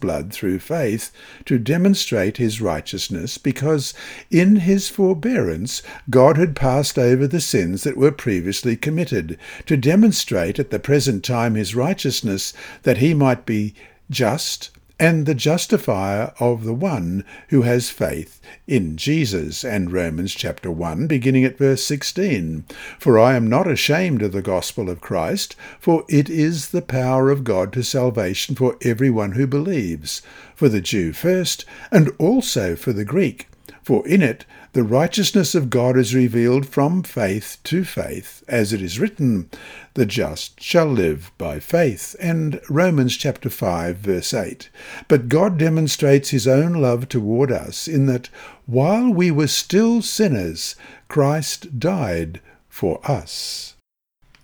blood 0.00 0.32
through 0.32 0.58
faith 0.58 1.10
to 1.44 1.58
demonstrate 1.58 2.36
his 2.36 2.60
righteousness, 2.60 3.38
because 3.38 3.94
in 4.30 4.56
his 4.56 4.88
forbearance 4.88 5.82
God 6.08 6.36
had 6.36 6.54
passed 6.54 6.98
over 6.98 7.26
the 7.26 7.40
sins 7.40 7.82
that 7.84 7.96
were 7.96 8.12
previously 8.12 8.76
committed, 8.76 9.38
to 9.66 9.76
demonstrate 9.76 10.58
at 10.58 10.70
the 10.70 10.78
present 10.78 11.24
time 11.24 11.54
his 11.54 11.74
righteousness, 11.74 12.52
that 12.82 12.98
he 12.98 13.14
might 13.14 13.46
be 13.46 13.74
just 14.10 14.70
and 14.98 15.26
the 15.26 15.34
justifier 15.34 16.32
of 16.40 16.64
the 16.64 16.74
one 16.74 17.24
who 17.48 17.62
has 17.62 17.90
faith 17.90 18.40
in 18.66 18.96
Jesus. 18.96 19.64
And 19.64 19.92
Romans 19.92 20.34
chapter 20.34 20.70
1, 20.70 21.06
beginning 21.06 21.44
at 21.44 21.58
verse 21.58 21.84
16. 21.84 22.64
For 22.98 23.18
I 23.18 23.34
am 23.34 23.46
not 23.46 23.70
ashamed 23.70 24.22
of 24.22 24.32
the 24.32 24.42
gospel 24.42 24.88
of 24.88 25.00
Christ, 25.00 25.54
for 25.78 26.04
it 26.08 26.30
is 26.30 26.70
the 26.70 26.82
power 26.82 27.30
of 27.30 27.44
God 27.44 27.72
to 27.74 27.82
salvation 27.82 28.54
for 28.54 28.76
everyone 28.82 29.32
who 29.32 29.46
believes, 29.46 30.22
for 30.54 30.68
the 30.68 30.80
Jew 30.80 31.12
first, 31.12 31.64
and 31.90 32.10
also 32.18 32.74
for 32.74 32.92
the 32.92 33.04
Greek. 33.04 33.48
For 33.82 34.06
in 34.08 34.22
it 34.22 34.44
the 34.76 34.84
righteousness 34.84 35.54
of 35.54 35.70
God 35.70 35.96
is 35.96 36.14
revealed 36.14 36.68
from 36.68 37.02
faith 37.02 37.56
to 37.64 37.82
faith, 37.82 38.44
as 38.46 38.74
it 38.74 38.82
is 38.82 39.00
written, 39.00 39.48
The 39.94 40.04
just 40.04 40.60
shall 40.60 40.84
live 40.84 41.32
by 41.38 41.60
faith, 41.60 42.14
and 42.20 42.60
Romans 42.68 43.16
chapter 43.16 43.48
5 43.48 43.96
verse 43.96 44.34
8. 44.34 44.68
But 45.08 45.30
God 45.30 45.56
demonstrates 45.56 46.28
his 46.28 46.46
own 46.46 46.74
love 46.74 47.08
toward 47.08 47.50
us 47.50 47.88
in 47.88 48.04
that 48.04 48.28
while 48.66 49.10
we 49.10 49.30
were 49.30 49.46
still 49.46 50.02
sinners, 50.02 50.76
Christ 51.08 51.78
died 51.78 52.42
for 52.68 53.00
us. 53.10 53.76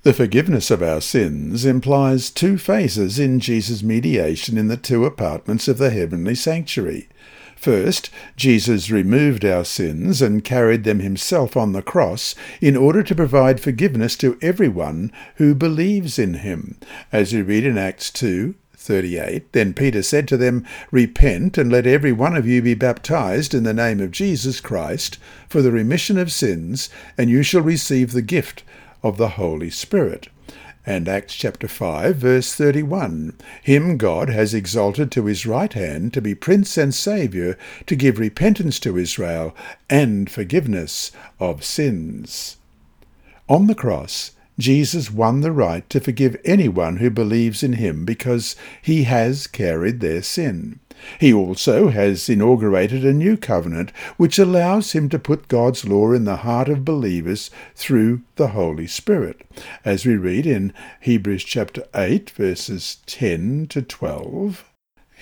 The 0.02 0.14
forgiveness 0.14 0.70
of 0.70 0.82
our 0.82 1.02
sins 1.02 1.66
implies 1.66 2.30
two 2.30 2.56
phases 2.56 3.18
in 3.18 3.38
Jesus' 3.38 3.82
mediation 3.82 4.56
in 4.56 4.68
the 4.68 4.78
two 4.78 5.04
apartments 5.04 5.68
of 5.68 5.76
the 5.76 5.90
heavenly 5.90 6.36
sanctuary. 6.36 7.10
First, 7.62 8.10
Jesus 8.34 8.90
removed 8.90 9.44
our 9.44 9.64
sins 9.64 10.20
and 10.20 10.42
carried 10.42 10.82
them 10.82 10.98
himself 10.98 11.56
on 11.56 11.70
the 11.70 11.80
cross 11.80 12.34
in 12.60 12.76
order 12.76 13.04
to 13.04 13.14
provide 13.14 13.60
forgiveness 13.60 14.16
to 14.16 14.36
everyone 14.42 15.12
who 15.36 15.54
believes 15.54 16.18
in 16.18 16.34
him. 16.34 16.76
As 17.12 17.32
we 17.32 17.40
read 17.40 17.64
in 17.64 17.78
Acts 17.78 18.10
2, 18.10 18.56
38. 18.74 19.52
Then 19.52 19.74
Peter 19.74 20.02
said 20.02 20.26
to 20.26 20.36
them, 20.36 20.66
Repent, 20.90 21.56
and 21.56 21.70
let 21.70 21.86
every 21.86 22.10
one 22.10 22.34
of 22.34 22.48
you 22.48 22.62
be 22.62 22.74
baptized 22.74 23.54
in 23.54 23.62
the 23.62 23.72
name 23.72 24.00
of 24.00 24.10
Jesus 24.10 24.60
Christ 24.60 25.18
for 25.48 25.62
the 25.62 25.70
remission 25.70 26.18
of 26.18 26.32
sins, 26.32 26.90
and 27.16 27.30
you 27.30 27.44
shall 27.44 27.62
receive 27.62 28.10
the 28.10 28.22
gift 28.22 28.64
of 29.04 29.18
the 29.18 29.28
Holy 29.38 29.70
Spirit 29.70 30.28
and 30.84 31.08
Acts 31.08 31.34
chapter 31.34 31.68
5 31.68 32.16
verse 32.16 32.54
31. 32.54 33.36
Him 33.62 33.96
God 33.96 34.28
has 34.28 34.54
exalted 34.54 35.10
to 35.12 35.26
his 35.26 35.46
right 35.46 35.72
hand 35.72 36.12
to 36.14 36.20
be 36.20 36.34
prince 36.34 36.76
and 36.76 36.94
saviour, 36.94 37.56
to 37.86 37.96
give 37.96 38.18
repentance 38.18 38.80
to 38.80 38.98
Israel 38.98 39.54
and 39.88 40.30
forgiveness 40.30 41.12
of 41.38 41.64
sins. 41.64 42.56
On 43.48 43.66
the 43.66 43.74
cross, 43.74 44.32
Jesus 44.58 45.10
won 45.10 45.40
the 45.40 45.52
right 45.52 45.88
to 45.90 46.00
forgive 46.00 46.40
anyone 46.44 46.98
who 46.98 47.10
believes 47.10 47.62
in 47.62 47.74
him 47.74 48.04
because 48.04 48.54
he 48.80 49.04
has 49.04 49.46
carried 49.46 50.00
their 50.00 50.22
sin. 50.22 50.78
He 51.18 51.32
also 51.32 51.88
has 51.88 52.28
inaugurated 52.28 53.04
a 53.04 53.12
new 53.12 53.36
covenant 53.36 53.92
which 54.16 54.38
allows 54.38 54.92
him 54.92 55.08
to 55.08 55.18
put 55.18 55.48
God's 55.48 55.86
law 55.86 56.12
in 56.12 56.24
the 56.24 56.36
heart 56.36 56.68
of 56.68 56.84
believers 56.84 57.50
through 57.74 58.22
the 58.36 58.48
Holy 58.48 58.86
Spirit, 58.86 59.42
as 59.84 60.06
we 60.06 60.16
read 60.16 60.46
in 60.46 60.72
Hebrews 61.00 61.44
chapter 61.44 61.84
8 61.94 62.30
verses 62.30 62.98
10 63.06 63.66
to 63.68 63.82
12. 63.82 64.71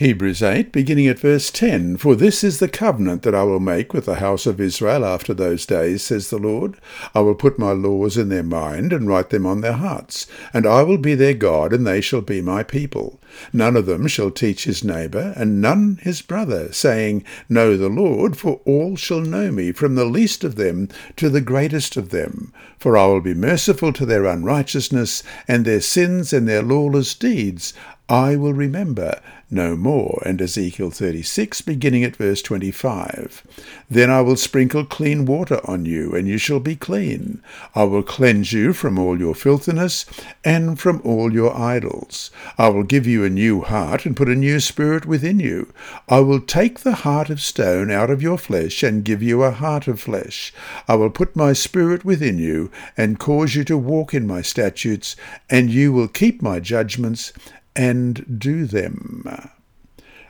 Hebrews 0.01 0.43
8, 0.43 0.73
beginning 0.73 1.09
at 1.09 1.19
verse 1.19 1.51
10 1.51 1.99
For 1.99 2.15
this 2.15 2.43
is 2.43 2.59
the 2.59 2.71
covenant 2.71 3.21
that 3.21 3.35
I 3.35 3.43
will 3.43 3.61
make 3.61 3.93
with 3.93 4.07
the 4.07 4.15
house 4.15 4.47
of 4.47 4.59
Israel 4.59 5.05
after 5.05 5.35
those 5.35 5.67
days, 5.67 6.03
says 6.03 6.31
the 6.31 6.39
Lord. 6.39 6.79
I 7.15 7.21
will 7.21 7.35
put 7.35 7.59
my 7.59 7.73
laws 7.73 8.17
in 8.17 8.31
their 8.31 8.43
mind 8.43 8.95
and 8.95 9.07
write 9.07 9.29
them 9.29 9.45
on 9.45 9.61
their 9.61 9.75
hearts, 9.75 10.27
and 10.55 10.65
I 10.65 10.85
will 10.85 10.97
be 10.97 11.15
their 11.15 11.35
God, 11.35 11.75
and 11.75 11.87
they 11.87 12.01
shall 12.01 12.23
be 12.23 12.41
my 12.41 12.63
people. 12.63 13.21
None 13.53 13.77
of 13.77 13.85
them 13.85 14.07
shall 14.07 14.31
teach 14.31 14.65
his 14.65 14.83
neighbour, 14.83 15.35
and 15.37 15.61
none 15.61 15.99
his 16.01 16.23
brother, 16.23 16.73
saying, 16.73 17.23
Know 17.51 17.77
the 17.77 17.91
Lord, 17.91 18.39
for 18.39 18.63
all 18.65 18.97
shall 18.97 19.21
know 19.21 19.53
me, 19.53 19.71
from 19.71 19.97
the 19.97 20.07
least 20.07 20.45
of 20.45 20.55
them 20.55 20.89
to 21.17 21.29
the 21.29 21.43
greatest 21.43 21.99
of 21.99 22.09
them. 22.09 22.55
For 22.79 22.97
I 22.97 23.05
will 23.05 23.21
be 23.21 23.35
merciful 23.35 23.93
to 23.93 24.07
their 24.07 24.25
unrighteousness, 24.25 25.23
and 25.47 25.67
their 25.67 25.83
sins 25.83 26.33
and 26.33 26.49
their 26.49 26.63
lawless 26.63 27.15
deeds 27.15 27.75
I 28.11 28.35
will 28.35 28.55
remember 28.55 29.21
no 29.51 29.77
more. 29.77 30.23
And 30.25 30.41
Ezekiel 30.41 30.91
36, 30.91 31.63
beginning 31.63 32.05
at 32.05 32.17
verse 32.17 32.41
25. 32.43 33.43
Then 33.91 34.11
I 34.11 34.21
will 34.21 34.37
sprinkle 34.37 34.85
clean 34.85 35.25
water 35.25 35.61
on 35.65 35.85
you, 35.85 36.15
and 36.15 36.29
you 36.29 36.39
shall 36.39 36.61
be 36.61 36.77
clean. 36.77 37.43
I 37.75 37.85
will 37.85 38.03
cleanse 38.03 38.53
you 38.53 38.73
from 38.73 38.99
all 38.99 39.19
your 39.19 39.35
filthiness 39.35 40.07
and 40.45 40.79
from 40.79 41.01
all 41.05 41.33
your 41.33 41.57
idols. 41.57 42.31
I 42.57 42.69
will 42.69 42.85
give 42.85 43.07
you 43.07 43.25
a 43.25 43.31
new 43.31 43.63
heart 43.63 44.07
and 44.07 44.17
put 44.17 44.29
a 44.29 44.35
new 44.35 44.61
spirit 44.61 45.07
within 45.07 45.41
you. 45.41 45.73
I 46.09 46.21
will 46.21 46.41
take 46.41 46.81
the 46.81 46.97
heart 46.97 47.31
of 47.31 47.41
stone 47.41 47.91
out 47.91 48.11
of 48.11 48.23
your 48.23 48.39
flesh 48.39 48.83
and 48.83 49.05
give 49.05 49.23
you 49.23 49.43
a 49.43 49.51
heart 49.51 49.89
of 49.89 50.01
flesh. 50.01 50.53
I 50.87 50.95
will 50.95 51.11
put 51.11 51.35
my 51.35 51.53
spirit 51.53 52.05
within 52.05 52.39
you 52.39 52.71
and 52.97 53.19
cause 53.19 53.55
you 53.55 53.65
to 53.65 53.77
walk 53.77 54.15
in 54.15 54.27
my 54.27 54.43
statutes, 54.43 55.17
and 55.49 55.71
you 55.71 55.93
will 55.93 56.09
keep 56.09 56.41
my 56.41 56.61
judgments 56.61 57.33
and 57.77 58.39
do 58.39 58.67
them. 58.67 59.25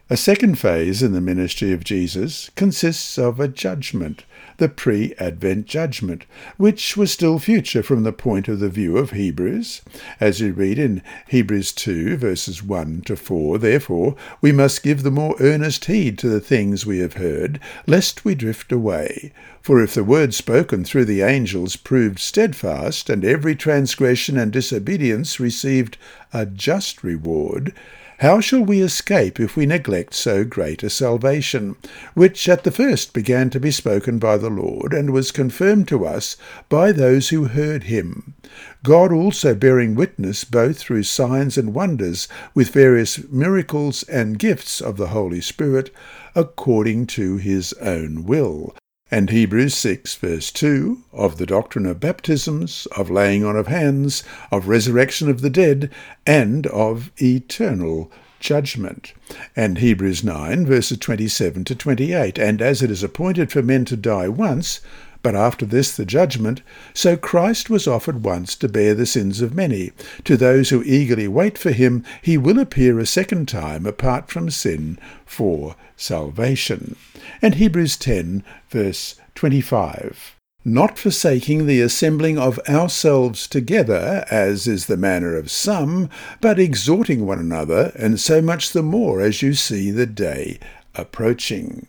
A 0.08 0.16
second 0.16 0.58
phase 0.58 1.02
in 1.02 1.12
the 1.12 1.20
ministry 1.20 1.72
of 1.72 1.84
Jesus 1.84 2.50
consists 2.56 3.16
of 3.16 3.38
a 3.38 3.48
judgment, 3.48 4.24
the 4.60 4.68
pre 4.68 5.14
Advent 5.18 5.66
judgment, 5.66 6.26
which 6.58 6.94
was 6.94 7.10
still 7.10 7.38
future 7.38 7.82
from 7.82 8.02
the 8.02 8.12
point 8.12 8.46
of 8.46 8.60
the 8.60 8.68
view 8.68 8.98
of 8.98 9.10
Hebrews. 9.10 9.80
As 10.20 10.40
we 10.42 10.50
read 10.50 10.78
in 10.78 11.02
Hebrews 11.28 11.72
2, 11.72 12.18
verses 12.18 12.62
1 12.62 13.02
to 13.06 13.16
4, 13.16 13.56
Therefore 13.58 14.14
we 14.42 14.52
must 14.52 14.82
give 14.82 15.02
the 15.02 15.10
more 15.10 15.34
earnest 15.40 15.86
heed 15.86 16.18
to 16.18 16.28
the 16.28 16.40
things 16.40 16.84
we 16.84 16.98
have 16.98 17.14
heard, 17.14 17.58
lest 17.86 18.24
we 18.24 18.34
drift 18.34 18.70
away. 18.70 19.32
For 19.62 19.82
if 19.82 19.94
the 19.94 20.04
word 20.04 20.34
spoken 20.34 20.84
through 20.84 21.06
the 21.06 21.22
angels 21.22 21.76
proved 21.76 22.18
steadfast, 22.18 23.08
and 23.08 23.24
every 23.24 23.56
transgression 23.56 24.36
and 24.36 24.52
disobedience 24.52 25.40
received 25.40 25.96
a 26.34 26.44
just 26.44 27.02
reward, 27.02 27.72
how 28.20 28.38
shall 28.38 28.62
we 28.62 28.82
escape 28.82 29.40
if 29.40 29.56
we 29.56 29.64
neglect 29.64 30.12
so 30.12 30.44
great 30.44 30.82
a 30.82 30.90
salvation, 30.90 31.74
which 32.12 32.50
at 32.50 32.64
the 32.64 32.70
first 32.70 33.14
began 33.14 33.48
to 33.48 33.58
be 33.58 33.70
spoken 33.70 34.18
by 34.18 34.36
the 34.36 34.50
Lord, 34.50 34.92
and 34.92 35.10
was 35.10 35.32
confirmed 35.32 35.88
to 35.88 36.04
us 36.04 36.36
by 36.68 36.92
those 36.92 37.30
who 37.30 37.44
heard 37.44 37.84
him? 37.84 38.34
God 38.82 39.10
also 39.10 39.54
bearing 39.54 39.94
witness 39.94 40.44
both 40.44 40.76
through 40.76 41.04
signs 41.04 41.56
and 41.56 41.72
wonders, 41.72 42.28
with 42.54 42.68
various 42.68 43.26
miracles 43.30 44.02
and 44.02 44.38
gifts 44.38 44.82
of 44.82 44.98
the 44.98 45.08
Holy 45.08 45.40
Spirit, 45.40 45.90
according 46.34 47.06
to 47.06 47.38
his 47.38 47.72
own 47.80 48.24
will 48.24 48.74
and 49.10 49.30
Hebrews 49.30 49.74
6, 49.74 50.14
verse 50.16 50.52
2, 50.52 51.02
of 51.12 51.36
the 51.36 51.46
doctrine 51.46 51.86
of 51.86 51.98
baptisms, 51.98 52.86
of 52.96 53.10
laying 53.10 53.44
on 53.44 53.56
of 53.56 53.66
hands, 53.66 54.22
of 54.52 54.68
resurrection 54.68 55.28
of 55.28 55.40
the 55.40 55.50
dead, 55.50 55.90
and 56.24 56.66
of 56.68 57.10
eternal 57.20 58.12
judgment. 58.38 59.12
And 59.56 59.78
Hebrews 59.78 60.22
9, 60.22 60.64
verses 60.64 60.98
27 60.98 61.64
to 61.64 61.74
28, 61.74 62.38
and 62.38 62.62
as 62.62 62.82
it 62.82 62.90
is 62.90 63.02
appointed 63.02 63.50
for 63.50 63.62
men 63.62 63.84
to 63.86 63.96
die 63.96 64.28
once, 64.28 64.80
but 65.22 65.34
after 65.34 65.66
this 65.66 65.96
the 65.96 66.04
judgment, 66.04 66.62
so 66.94 67.16
Christ 67.16 67.68
was 67.68 67.86
offered 67.86 68.24
once 68.24 68.56
to 68.56 68.68
bear 68.68 68.94
the 68.94 69.06
sins 69.06 69.40
of 69.40 69.54
many. 69.54 69.92
To 70.24 70.36
those 70.36 70.70
who 70.70 70.82
eagerly 70.84 71.28
wait 71.28 71.58
for 71.58 71.72
him, 71.72 72.04
he 72.22 72.38
will 72.38 72.58
appear 72.58 72.98
a 72.98 73.06
second 73.06 73.48
time 73.48 73.86
apart 73.86 74.30
from 74.30 74.50
sin 74.50 74.98
for 75.26 75.76
salvation. 75.96 76.96
And 77.42 77.56
Hebrews 77.56 77.96
10, 77.96 78.44
verse 78.70 79.16
25 79.34 80.36
not 80.64 80.98
forsaking 80.98 81.66
the 81.66 81.80
assembling 81.80 82.36
of 82.36 82.58
ourselves 82.68 83.46
together, 83.46 84.26
as 84.30 84.66
is 84.66 84.86
the 84.86 84.96
manner 84.96 85.34
of 85.36 85.50
some, 85.50 86.10
but 86.40 86.58
exhorting 86.58 87.24
one 87.24 87.38
another, 87.38 87.92
and 87.96 88.20
so 88.20 88.42
much 88.42 88.72
the 88.72 88.82
more 88.82 89.22
as 89.22 89.40
you 89.40 89.54
see 89.54 89.90
the 89.90 90.06
day 90.06 90.58
approaching. 90.94 91.86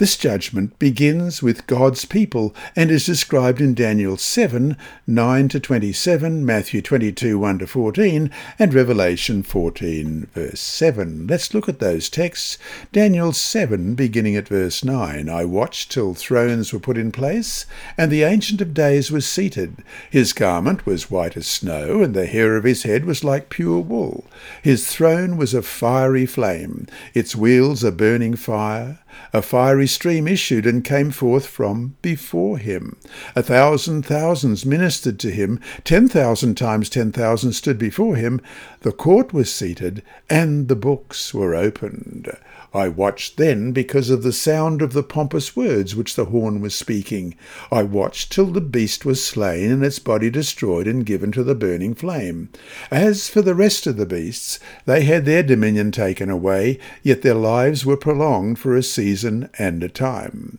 This 0.00 0.16
judgment 0.16 0.78
begins 0.78 1.42
with 1.42 1.66
God's 1.66 2.06
people 2.06 2.54
and 2.74 2.90
is 2.90 3.04
described 3.04 3.60
in 3.60 3.74
Daniel 3.74 4.16
7 4.16 4.78
9 5.06 5.48
to 5.50 5.60
27, 5.60 6.46
Matthew 6.46 6.80
22 6.80 7.38
1 7.38 7.58
to 7.58 7.66
14, 7.66 8.30
and 8.58 8.72
Revelation 8.72 9.42
14 9.42 10.28
verse 10.32 10.58
7. 10.58 11.26
Let's 11.26 11.52
look 11.52 11.68
at 11.68 11.80
those 11.80 12.08
texts. 12.08 12.56
Daniel 12.92 13.34
7, 13.34 13.94
beginning 13.94 14.36
at 14.36 14.48
verse 14.48 14.82
9 14.82 15.28
I 15.28 15.44
watched 15.44 15.92
till 15.92 16.14
thrones 16.14 16.72
were 16.72 16.80
put 16.80 16.96
in 16.96 17.12
place, 17.12 17.66
and 17.98 18.10
the 18.10 18.22
Ancient 18.22 18.62
of 18.62 18.72
Days 18.72 19.10
was 19.10 19.28
seated. 19.28 19.84
His 20.08 20.32
garment 20.32 20.86
was 20.86 21.10
white 21.10 21.36
as 21.36 21.46
snow, 21.46 22.02
and 22.02 22.14
the 22.14 22.24
hair 22.24 22.56
of 22.56 22.64
his 22.64 22.84
head 22.84 23.04
was 23.04 23.22
like 23.22 23.50
pure 23.50 23.80
wool. 23.80 24.24
His 24.62 24.90
throne 24.90 25.36
was 25.36 25.52
a 25.52 25.60
fiery 25.60 26.24
flame, 26.24 26.86
its 27.12 27.36
wheels 27.36 27.84
a 27.84 27.92
burning 27.92 28.34
fire. 28.34 29.00
A 29.32 29.42
fiery 29.42 29.88
stream 29.90 30.26
issued 30.28 30.66
and 30.66 30.84
came 30.84 31.10
forth 31.10 31.46
from 31.46 31.96
before 32.02 32.58
him. 32.58 32.96
A 33.34 33.42
thousand 33.42 34.06
thousands 34.06 34.64
ministered 34.64 35.18
to 35.20 35.30
him, 35.30 35.60
ten 35.84 36.08
thousand 36.08 36.56
times 36.56 36.88
ten 36.88 37.12
thousand 37.12 37.52
stood 37.52 37.78
before 37.78 38.16
him. 38.16 38.40
The 38.80 38.92
court 38.92 39.32
was 39.32 39.52
seated, 39.52 40.02
and 40.28 40.68
the 40.68 40.76
books 40.76 41.34
were 41.34 41.54
opened. 41.54 42.30
I 42.72 42.86
watched 42.86 43.36
then 43.36 43.72
because 43.72 44.10
of 44.10 44.22
the 44.22 44.32
sound 44.32 44.80
of 44.80 44.92
the 44.92 45.02
pompous 45.02 45.56
words 45.56 45.96
which 45.96 46.14
the 46.14 46.26
horn 46.26 46.60
was 46.60 46.74
speaking. 46.74 47.34
I 47.72 47.82
watched 47.82 48.30
till 48.30 48.46
the 48.46 48.60
beast 48.60 49.04
was 49.04 49.24
slain 49.24 49.72
and 49.72 49.84
its 49.84 49.98
body 49.98 50.30
destroyed 50.30 50.86
and 50.86 51.04
given 51.04 51.32
to 51.32 51.42
the 51.42 51.56
burning 51.56 51.94
flame. 51.94 52.48
As 52.90 53.28
for 53.28 53.42
the 53.42 53.56
rest 53.56 53.88
of 53.88 53.96
the 53.96 54.06
beasts, 54.06 54.60
they 54.84 55.02
had 55.02 55.24
their 55.24 55.42
dominion 55.42 55.90
taken 55.90 56.30
away, 56.30 56.78
yet 57.02 57.22
their 57.22 57.34
lives 57.34 57.84
were 57.84 57.96
prolonged 57.96 58.60
for 58.60 58.76
a 58.76 58.84
season 58.84 59.50
and 59.58 59.82
a 59.82 59.88
time. 59.88 60.58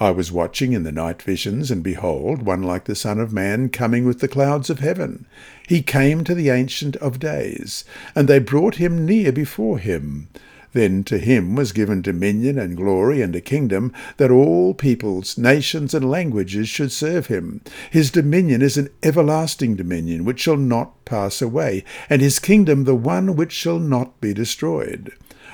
I 0.00 0.12
was 0.12 0.32
watching 0.32 0.72
in 0.72 0.84
the 0.84 0.92
night 0.92 1.20
visions, 1.20 1.70
and 1.70 1.82
behold, 1.82 2.40
one 2.40 2.62
like 2.62 2.84
the 2.84 2.94
Son 2.94 3.20
of 3.20 3.34
Man 3.34 3.68
coming 3.68 4.06
with 4.06 4.20
the 4.20 4.28
clouds 4.28 4.70
of 4.70 4.78
heaven. 4.78 5.26
He 5.68 5.82
came 5.82 6.24
to 6.24 6.34
the 6.34 6.48
Ancient 6.48 6.96
of 6.96 7.18
Days, 7.18 7.84
and 8.14 8.26
they 8.26 8.38
brought 8.38 8.76
him 8.76 9.04
near 9.04 9.30
before 9.30 9.78
him. 9.78 10.28
Then 10.72 11.02
to 11.04 11.18
him 11.18 11.56
was 11.56 11.72
given 11.72 12.00
dominion 12.00 12.58
and 12.58 12.76
glory 12.76 13.22
and 13.22 13.34
a 13.34 13.40
kingdom, 13.40 13.92
that 14.18 14.30
all 14.30 14.72
peoples, 14.72 15.36
nations, 15.36 15.94
and 15.94 16.08
languages 16.08 16.68
should 16.68 16.92
serve 16.92 17.26
him. 17.26 17.60
His 17.90 18.10
dominion 18.10 18.62
is 18.62 18.76
an 18.76 18.90
everlasting 19.02 19.74
dominion 19.74 20.24
which 20.24 20.40
shall 20.40 20.56
not 20.56 21.04
pass 21.04 21.42
away, 21.42 21.84
and 22.08 22.22
his 22.22 22.38
kingdom 22.38 22.84
the 22.84 22.94
one 22.94 23.34
which 23.34 23.52
shall 23.52 23.80
not 23.80 24.20
be 24.20 24.32
destroyed. 24.32 25.12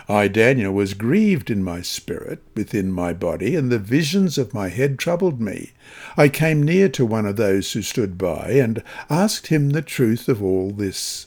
I, 0.09 0.29
Daniel, 0.29 0.73
was 0.73 0.95
grieved 0.95 1.51
in 1.51 1.65
my 1.65 1.83
spirit 1.83 2.41
within 2.55 2.93
my 2.93 3.13
body, 3.13 3.57
and 3.57 3.73
the 3.73 3.79
visions 3.79 4.39
of 4.39 4.55
my 4.55 4.69
head 4.69 4.99
troubled 4.99 5.41
me. 5.41 5.73
I 6.17 6.29
came 6.29 6.63
near 6.63 6.89
to 6.91 7.05
one 7.05 7.27
of 7.27 7.37
those 7.37 7.73
who 7.73 7.83
stood 7.83 8.17
by, 8.17 8.51
and 8.51 8.83
asked 9.11 9.49
him 9.49 9.71
the 9.71 9.83
truth 9.83 10.29
of 10.29 10.43
all 10.43 10.71
this. 10.71 11.27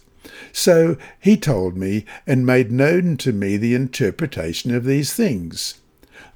So 0.51 0.97
he 1.19 1.37
told 1.37 1.77
me 1.77 2.05
and 2.27 2.45
made 2.45 2.71
known 2.71 3.17
to 3.17 3.31
me 3.31 3.57
the 3.57 3.75
interpretation 3.75 4.73
of 4.73 4.85
these 4.85 5.13
things. 5.13 5.75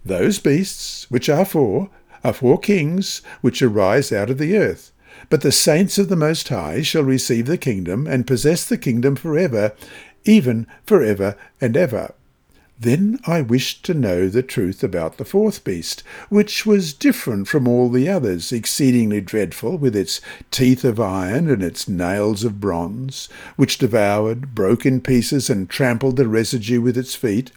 Those 0.06 0.39
beasts, 0.39 1.10
which 1.10 1.30
are 1.30 1.46
four, 1.46 1.89
are 2.24 2.34
four 2.34 2.60
kings 2.60 3.22
which 3.41 3.62
arise 3.62 4.12
out 4.12 4.30
of 4.30 4.38
the 4.38 4.58
earth. 4.58 4.91
But 5.30 5.41
the 5.41 5.52
saints 5.52 5.98
of 5.98 6.10
the 6.10 6.16
Most 6.16 6.48
High 6.50 6.82
shall 6.82 7.04
receive 7.04 7.46
the 7.46 7.58
kingdom 7.58 8.08
and 8.08 8.28
possess 8.28 8.66
the 8.66 8.78
kingdom 8.78 9.16
for 9.16 9.38
ever, 9.38 9.74
even 10.26 10.68
for 10.86 11.04
ever 11.04 11.36
and 11.62 11.78
ever. 11.78 12.14
Then 12.80 13.20
I 13.26 13.42
wished 13.42 13.86
to 13.86 13.94
know 13.94 14.28
the 14.28 14.44
truth 14.44 14.84
about 14.84 15.18
the 15.18 15.26
fourth 15.26 15.64
beast, 15.64 16.04
which 16.30 16.66
was 16.66 16.92
different 16.92 17.48
from 17.48 17.68
all 17.68 17.90
the 17.90 18.10
others, 18.10 18.52
exceedingly 18.52 19.22
dreadful, 19.22 19.78
with 19.78 19.96
its 19.96 20.20
teeth 20.52 20.84
of 20.84 21.00
iron 21.00 21.50
and 21.50 21.64
its 21.64 21.88
nails 21.88 22.44
of 22.44 22.60
bronze, 22.60 23.30
which 23.56 23.78
devoured, 23.78 24.54
broke 24.54 24.86
in 24.86 25.02
pieces, 25.02 25.50
and 25.50 25.70
trampled 25.70 26.18
the 26.18 26.28
residue 26.28 26.82
with 26.82 26.98
its 26.98 27.16
feet, 27.16 27.52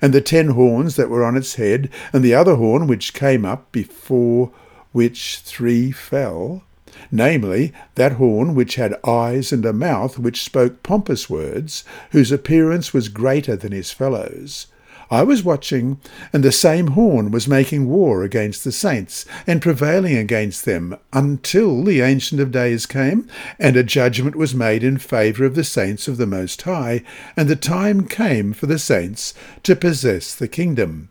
and 0.00 0.12
the 0.12 0.20
ten 0.20 0.48
horns 0.48 0.96
that 0.96 1.10
were 1.10 1.22
on 1.22 1.36
its 1.36 1.54
head, 1.54 1.88
and 2.12 2.24
the 2.24 2.34
other 2.34 2.56
horn 2.56 2.86
which 2.86 3.14
came 3.14 3.44
up 3.44 3.70
before 3.72 4.50
which 4.92 5.38
three 5.44 5.92
fell 5.92 6.64
namely, 7.12 7.72
that 7.94 8.12
horn 8.12 8.54
which 8.54 8.74
had 8.76 8.98
eyes 9.04 9.52
and 9.52 9.64
a 9.64 9.72
mouth 9.72 10.18
which 10.18 10.42
spoke 10.42 10.82
pompous 10.82 11.30
words, 11.30 11.84
whose 12.10 12.32
appearance 12.32 12.92
was 12.92 13.08
greater 13.08 13.54
than 13.54 13.70
his 13.70 13.92
fellows. 13.92 14.66
I 15.10 15.22
was 15.24 15.44
watching, 15.44 16.00
and 16.32 16.42
the 16.42 16.50
same 16.50 16.88
horn 16.88 17.30
was 17.30 17.46
making 17.46 17.86
war 17.86 18.22
against 18.22 18.64
the 18.64 18.72
saints, 18.72 19.26
and 19.46 19.60
prevailing 19.60 20.16
against 20.16 20.64
them, 20.64 20.96
until 21.12 21.84
the 21.84 22.00
Ancient 22.00 22.40
of 22.40 22.50
Days 22.50 22.86
came, 22.86 23.28
and 23.58 23.76
a 23.76 23.82
judgment 23.82 24.36
was 24.36 24.54
made 24.54 24.82
in 24.82 24.96
favour 24.96 25.44
of 25.44 25.54
the 25.54 25.64
saints 25.64 26.08
of 26.08 26.16
the 26.16 26.26
Most 26.26 26.62
High, 26.62 27.02
and 27.36 27.46
the 27.46 27.56
time 27.56 28.08
came 28.08 28.54
for 28.54 28.64
the 28.64 28.78
saints 28.78 29.34
to 29.64 29.76
possess 29.76 30.34
the 30.34 30.48
kingdom. 30.48 31.10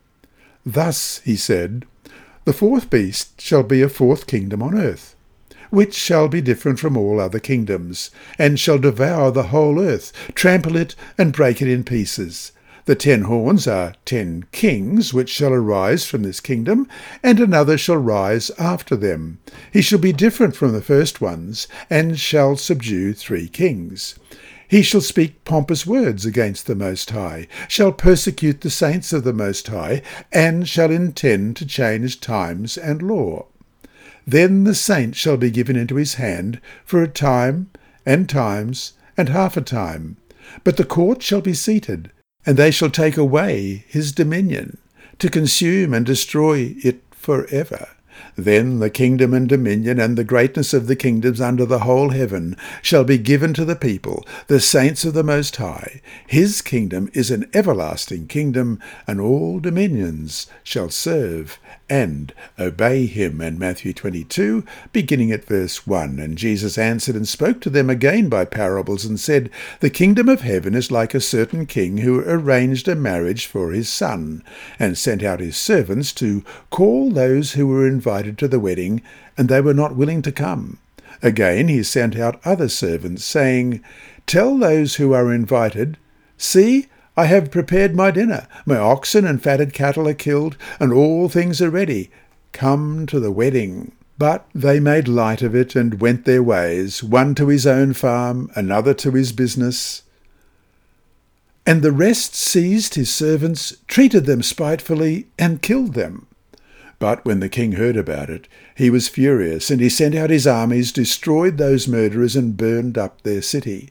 Thus, 0.65 1.19
he 1.23 1.35
said, 1.35 1.85
the 2.43 2.53
fourth 2.53 2.89
beast 2.89 3.39
shall 3.39 3.61
be 3.61 3.83
a 3.83 3.89
fourth 3.89 4.25
kingdom 4.25 4.63
on 4.63 4.75
earth, 4.75 5.15
which 5.71 5.95
shall 5.95 6.27
be 6.27 6.41
different 6.41 6.77
from 6.77 6.95
all 6.95 7.19
other 7.19 7.39
kingdoms, 7.39 8.11
and 8.37 8.59
shall 8.59 8.77
devour 8.77 9.31
the 9.31 9.43
whole 9.43 9.81
earth, 9.81 10.13
trample 10.35 10.75
it, 10.75 10.95
and 11.17 11.33
break 11.33 11.61
it 11.61 11.67
in 11.67 11.83
pieces. 11.83 12.51
The 12.85 12.95
ten 12.95 13.21
horns 13.21 13.67
are 13.67 13.93
ten 14.05 14.45
kings 14.51 15.13
which 15.13 15.29
shall 15.29 15.53
arise 15.53 16.05
from 16.05 16.23
this 16.23 16.39
kingdom, 16.39 16.87
and 17.21 17.39
another 17.39 17.77
shall 17.77 17.97
rise 17.97 18.51
after 18.57 18.95
them. 18.95 19.39
He 19.71 19.81
shall 19.81 19.99
be 19.99 20.11
different 20.11 20.55
from 20.55 20.73
the 20.73 20.81
first 20.81 21.21
ones, 21.21 21.67
and 21.89 22.19
shall 22.19 22.57
subdue 22.57 23.13
three 23.13 23.47
kings. 23.47 24.15
He 24.67 24.81
shall 24.81 25.01
speak 25.01 25.45
pompous 25.45 25.85
words 25.85 26.25
against 26.25 26.65
the 26.65 26.75
Most 26.75 27.11
High, 27.11 27.47
shall 27.67 27.91
persecute 27.91 28.61
the 28.61 28.69
saints 28.69 29.13
of 29.13 29.23
the 29.23 29.33
Most 29.33 29.67
High, 29.67 30.01
and 30.31 30.67
shall 30.67 30.89
intend 30.89 31.57
to 31.57 31.65
change 31.65 32.19
times 32.19 32.77
and 32.77 33.01
law. 33.01 33.47
Then 34.25 34.63
the 34.63 34.75
saint 34.75 35.15
shall 35.15 35.37
be 35.37 35.51
given 35.51 35.75
into 35.75 35.95
his 35.95 36.15
hand 36.15 36.59
for 36.85 37.01
a 37.01 37.07
time, 37.07 37.69
and 38.05 38.29
times, 38.29 38.93
and 39.17 39.29
half 39.29 39.57
a 39.57 39.61
time. 39.61 40.17
But 40.63 40.77
the 40.77 40.85
court 40.85 41.21
shall 41.21 41.41
be 41.41 41.53
seated, 41.53 42.11
and 42.45 42.57
they 42.57 42.71
shall 42.71 42.89
take 42.89 43.17
away 43.17 43.85
his 43.87 44.11
dominion, 44.11 44.77
to 45.19 45.29
consume 45.29 45.93
and 45.93 46.05
destroy 46.05 46.75
it 46.83 47.01
for 47.11 47.45
ever. 47.47 47.87
Then 48.35 48.79
the 48.79 48.89
kingdom 48.89 49.33
and 49.33 49.47
dominion 49.47 49.99
and 49.99 50.17
the 50.17 50.23
greatness 50.23 50.73
of 50.73 50.87
the 50.87 50.95
kingdoms 50.95 51.41
under 51.41 51.65
the 51.65 51.79
whole 51.79 52.09
heaven 52.09 52.55
shall 52.81 53.03
be 53.03 53.17
given 53.17 53.53
to 53.55 53.65
the 53.65 53.75
people, 53.75 54.25
the 54.47 54.59
saints 54.59 55.03
of 55.03 55.13
the 55.13 55.23
Most 55.23 55.55
High. 55.57 56.01
His 56.27 56.61
kingdom 56.61 57.09
is 57.13 57.29
an 57.29 57.49
everlasting 57.53 58.27
kingdom, 58.27 58.79
and 59.05 59.19
all 59.19 59.59
dominions 59.59 60.47
shall 60.63 60.89
serve 60.89 61.59
and 61.89 62.33
obey 62.57 63.05
him. 63.05 63.41
And 63.41 63.59
Matthew 63.59 63.93
22, 63.93 64.63
beginning 64.93 65.31
at 65.31 65.43
verse 65.43 65.85
1. 65.85 66.19
And 66.19 66.37
Jesus 66.37 66.77
answered 66.77 67.15
and 67.15 67.27
spoke 67.27 67.59
to 67.61 67.69
them 67.69 67.89
again 67.89 68.29
by 68.29 68.45
parables, 68.45 69.03
and 69.03 69.19
said, 69.19 69.49
The 69.81 69.89
kingdom 69.89 70.29
of 70.29 70.41
heaven 70.41 70.73
is 70.73 70.91
like 70.91 71.13
a 71.13 71.19
certain 71.19 71.65
king 71.65 71.97
who 71.97 72.21
arranged 72.21 72.87
a 72.87 72.95
marriage 72.95 73.45
for 73.45 73.71
his 73.71 73.89
son, 73.89 74.43
and 74.79 74.97
sent 74.97 75.21
out 75.21 75.41
his 75.41 75.57
servants 75.57 76.13
to 76.13 76.43
call 76.69 77.11
those 77.11 77.53
who 77.53 77.67
were 77.67 77.85
invited 77.85 78.10
to 78.11 78.47
the 78.47 78.59
wedding, 78.59 79.01
and 79.37 79.47
they 79.47 79.61
were 79.61 79.73
not 79.73 79.95
willing 79.95 80.21
to 80.23 80.31
come. 80.31 80.79
Again 81.23 81.67
he 81.67 81.83
sent 81.83 82.17
out 82.17 82.41
other 82.45 82.67
servants, 82.67 83.23
saying, 83.23 83.83
Tell 84.27 84.57
those 84.57 84.95
who 84.95 85.13
are 85.13 85.33
invited, 85.33 85.97
See, 86.37 86.87
I 87.15 87.25
have 87.25 87.51
prepared 87.51 87.95
my 87.95 88.11
dinner. 88.11 88.47
My 88.65 88.77
oxen 88.77 89.25
and 89.25 89.41
fatted 89.41 89.73
cattle 89.73 90.07
are 90.07 90.13
killed, 90.13 90.57
and 90.79 90.91
all 90.91 91.29
things 91.29 91.61
are 91.61 91.69
ready. 91.69 92.09
Come 92.51 93.05
to 93.07 93.19
the 93.19 93.31
wedding. 93.31 93.91
But 94.17 94.45
they 94.53 94.79
made 94.79 95.07
light 95.07 95.41
of 95.41 95.55
it 95.55 95.75
and 95.75 95.99
went 95.99 96.25
their 96.25 96.43
ways, 96.43 97.03
one 97.03 97.35
to 97.35 97.47
his 97.47 97.65
own 97.65 97.93
farm, 97.93 98.51
another 98.55 98.93
to 98.95 99.11
his 99.11 99.31
business. 99.31 100.03
And 101.65 101.81
the 101.81 101.91
rest 101.91 102.35
seized 102.35 102.95
his 102.95 103.13
servants, 103.13 103.75
treated 103.87 104.25
them 104.25 104.41
spitefully, 104.41 105.27
and 105.37 105.61
killed 105.61 105.93
them. 105.93 106.27
But 107.01 107.25
when 107.25 107.39
the 107.39 107.49
king 107.49 107.71
heard 107.71 107.97
about 107.97 108.29
it, 108.29 108.47
he 108.75 108.91
was 108.91 109.07
furious, 109.07 109.71
and 109.71 109.81
he 109.81 109.89
sent 109.89 110.13
out 110.13 110.29
his 110.29 110.45
armies, 110.45 110.91
destroyed 110.91 111.57
those 111.57 111.87
murderers, 111.87 112.35
and 112.35 112.55
burned 112.55 112.95
up 112.95 113.23
their 113.23 113.41
city. 113.41 113.89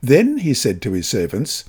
Then 0.00 0.38
he 0.38 0.54
said 0.54 0.80
to 0.80 0.92
his 0.92 1.06
servants, 1.06 1.64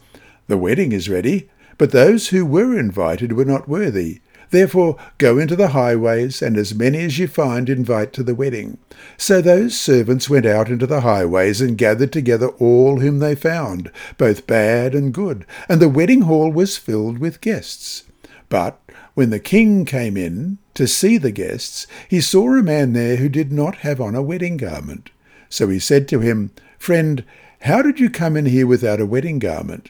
the 0.47 0.57
wedding 0.57 0.93
is 0.93 1.09
ready, 1.09 1.49
but 1.77 1.91
those 1.91 2.29
who 2.29 2.45
were 2.45 2.79
invited 2.79 3.33
were 3.33 3.43
not 3.43 3.67
worthy. 3.67 4.21
Therefore 4.51 4.95
go 5.17 5.37
into 5.37 5.57
the 5.57 5.69
highways, 5.69 6.41
and 6.41 6.55
as 6.55 6.73
many 6.73 6.99
as 6.99 7.19
you 7.19 7.27
find 7.27 7.69
invite 7.69 8.13
to 8.13 8.23
the 8.23 8.33
wedding. 8.33 8.77
So 9.17 9.41
those 9.41 9.77
servants 9.77 10.29
went 10.29 10.45
out 10.45 10.69
into 10.69 10.87
the 10.87 11.01
highways 11.01 11.59
and 11.59 11.77
gathered 11.77 12.13
together 12.13 12.47
all 12.57 13.01
whom 13.01 13.19
they 13.19 13.35
found, 13.35 13.91
both 14.17 14.47
bad 14.47 14.95
and 14.95 15.13
good, 15.13 15.45
and 15.67 15.81
the 15.81 15.89
wedding 15.89 16.21
hall 16.21 16.49
was 16.49 16.77
filled 16.77 17.17
with 17.17 17.41
guests. 17.41 18.05
But 18.47 18.78
when 19.19 19.31
the 19.31 19.37
king 19.37 19.83
came 19.83 20.15
in 20.15 20.59
to 20.75 20.87
see 20.87 21.17
the 21.17 21.29
guests, 21.29 21.85
he 22.07 22.21
saw 22.21 22.57
a 22.57 22.63
man 22.63 22.93
there 22.93 23.17
who 23.17 23.27
did 23.27 23.51
not 23.51 23.79
have 23.79 23.99
on 23.99 24.15
a 24.15 24.21
wedding 24.21 24.55
garment. 24.55 25.09
So 25.49 25.67
he 25.67 25.77
said 25.77 26.07
to 26.07 26.21
him, 26.21 26.51
Friend, 26.77 27.25
how 27.63 27.81
did 27.81 27.99
you 27.99 28.09
come 28.09 28.37
in 28.37 28.45
here 28.45 28.65
without 28.65 29.01
a 29.01 29.05
wedding 29.05 29.37
garment? 29.37 29.89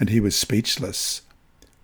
and 0.00 0.08
he 0.08 0.18
was 0.18 0.34
speechless. 0.34 1.20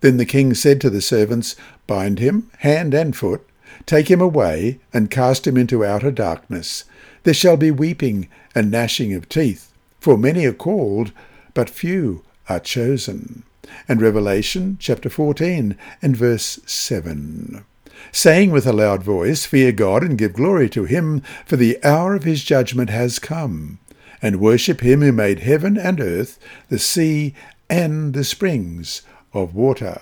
Then 0.01 0.17
the 0.17 0.25
king 0.25 0.55
said 0.55 0.81
to 0.81 0.89
the 0.89 1.01
servants, 1.01 1.55
Bind 1.85 2.17
him, 2.17 2.49
hand 2.61 2.95
and 2.95 3.15
foot, 3.15 3.47
take 3.85 4.09
him 4.09 4.19
away, 4.19 4.79
and 4.91 5.11
cast 5.11 5.45
him 5.45 5.57
into 5.57 5.85
outer 5.85 6.09
darkness. 6.09 6.85
There 7.25 7.33
shall 7.35 7.57
be 7.57 7.69
weeping 7.69 8.27
and 8.55 8.71
gnashing 8.71 9.13
of 9.13 9.29
teeth, 9.29 9.71
for 9.99 10.17
many 10.17 10.47
are 10.47 10.51
called, 10.51 11.11
but 11.53 11.69
few 11.69 12.23
are 12.49 12.59
chosen. 12.59 13.43
And 13.87 14.01
Revelation 14.01 14.77
chapter 14.79 15.09
14 15.09 15.77
and 16.01 16.17
verse 16.17 16.59
7. 16.65 17.65
Saying 18.11 18.51
with 18.51 18.65
a 18.65 18.73
loud 18.73 19.03
voice, 19.03 19.45
Fear 19.45 19.73
God 19.73 20.03
and 20.03 20.17
give 20.17 20.33
glory 20.33 20.69
to 20.69 20.85
him, 20.85 21.21
for 21.45 21.55
the 21.55 21.83
hour 21.83 22.15
of 22.15 22.23
his 22.23 22.43
judgment 22.43 22.89
has 22.89 23.19
come. 23.19 23.79
And 24.21 24.39
worship 24.39 24.81
him 24.81 25.01
who 25.01 25.11
made 25.11 25.39
heaven 25.39 25.77
and 25.77 25.99
earth, 25.99 26.39
the 26.69 26.79
sea, 26.79 27.33
and 27.69 28.13
the 28.13 28.23
springs 28.23 29.01
of 29.33 29.53
water. 29.53 30.01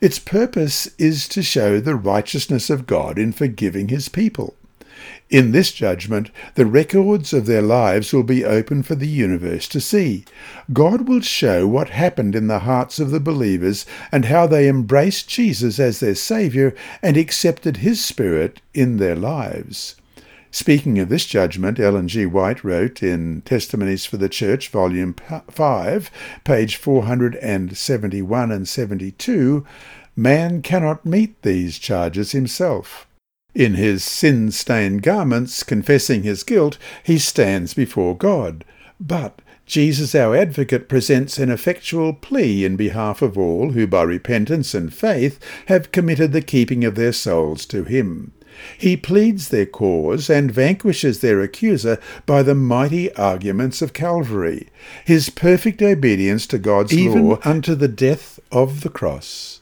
Its 0.00 0.18
purpose 0.18 0.88
is 0.98 1.26
to 1.28 1.42
show 1.42 1.80
the 1.80 1.94
righteousness 1.94 2.68
of 2.68 2.86
God 2.86 3.18
in 3.18 3.32
forgiving 3.32 3.88
his 3.88 4.08
people. 4.08 4.54
In 5.28 5.52
this 5.52 5.72
judgment, 5.72 6.30
the 6.54 6.66
records 6.66 7.32
of 7.32 7.46
their 7.46 7.62
lives 7.62 8.12
will 8.12 8.22
be 8.22 8.44
open 8.44 8.82
for 8.82 8.94
the 8.94 9.08
universe 9.08 9.66
to 9.68 9.80
see. 9.80 10.24
God 10.72 11.08
will 11.08 11.20
show 11.20 11.66
what 11.66 11.90
happened 11.90 12.34
in 12.34 12.46
the 12.46 12.60
hearts 12.60 12.98
of 13.00 13.10
the 13.10 13.20
believers 13.20 13.86
and 14.12 14.26
how 14.26 14.46
they 14.46 14.68
embraced 14.68 15.28
Jesus 15.28 15.78
as 15.78 16.00
their 16.00 16.14
Saviour 16.14 16.74
and 17.02 17.16
accepted 17.16 17.78
His 17.78 18.04
Spirit 18.04 18.60
in 18.72 18.98
their 18.98 19.16
lives. 19.16 19.96
Speaking 20.50 20.98
of 20.98 21.10
this 21.10 21.26
judgment, 21.26 21.78
Ellen 21.78 22.08
G. 22.08 22.24
White 22.24 22.64
wrote 22.64 23.02
in 23.02 23.42
Testimonies 23.42 24.06
for 24.06 24.16
the 24.16 24.28
Church, 24.28 24.70
Volume 24.70 25.14
5, 25.50 26.10
page 26.44 26.76
471 26.76 28.50
and 28.50 28.66
72, 28.66 29.66
man 30.16 30.62
cannot 30.62 31.04
meet 31.04 31.42
these 31.42 31.78
charges 31.78 32.32
himself. 32.32 33.05
In 33.56 33.72
his 33.72 34.04
sin 34.04 34.50
stained 34.50 35.02
garments, 35.02 35.62
confessing 35.62 36.24
his 36.24 36.42
guilt, 36.42 36.76
he 37.02 37.16
stands 37.16 37.72
before 37.72 38.14
God. 38.14 38.66
But 39.00 39.40
Jesus, 39.64 40.14
our 40.14 40.36
advocate, 40.36 40.90
presents 40.90 41.38
an 41.38 41.50
effectual 41.50 42.12
plea 42.12 42.66
in 42.66 42.76
behalf 42.76 43.22
of 43.22 43.38
all 43.38 43.70
who, 43.70 43.86
by 43.86 44.02
repentance 44.02 44.74
and 44.74 44.92
faith, 44.92 45.40
have 45.68 45.90
committed 45.90 46.32
the 46.32 46.42
keeping 46.42 46.84
of 46.84 46.96
their 46.96 47.14
souls 47.14 47.64
to 47.66 47.84
him. 47.84 48.32
He 48.76 48.94
pleads 48.94 49.48
their 49.48 49.64
cause 49.64 50.28
and 50.28 50.52
vanquishes 50.52 51.20
their 51.20 51.40
accuser 51.40 51.98
by 52.26 52.42
the 52.42 52.54
mighty 52.54 53.10
arguments 53.14 53.80
of 53.80 53.94
Calvary, 53.94 54.68
his 55.06 55.30
perfect 55.30 55.80
obedience 55.80 56.46
to 56.48 56.58
God's 56.58 56.92
Even 56.92 57.30
law 57.30 57.38
unto 57.42 57.74
the 57.74 57.88
death 57.88 58.38
of 58.52 58.82
the 58.82 58.90
cross 58.90 59.55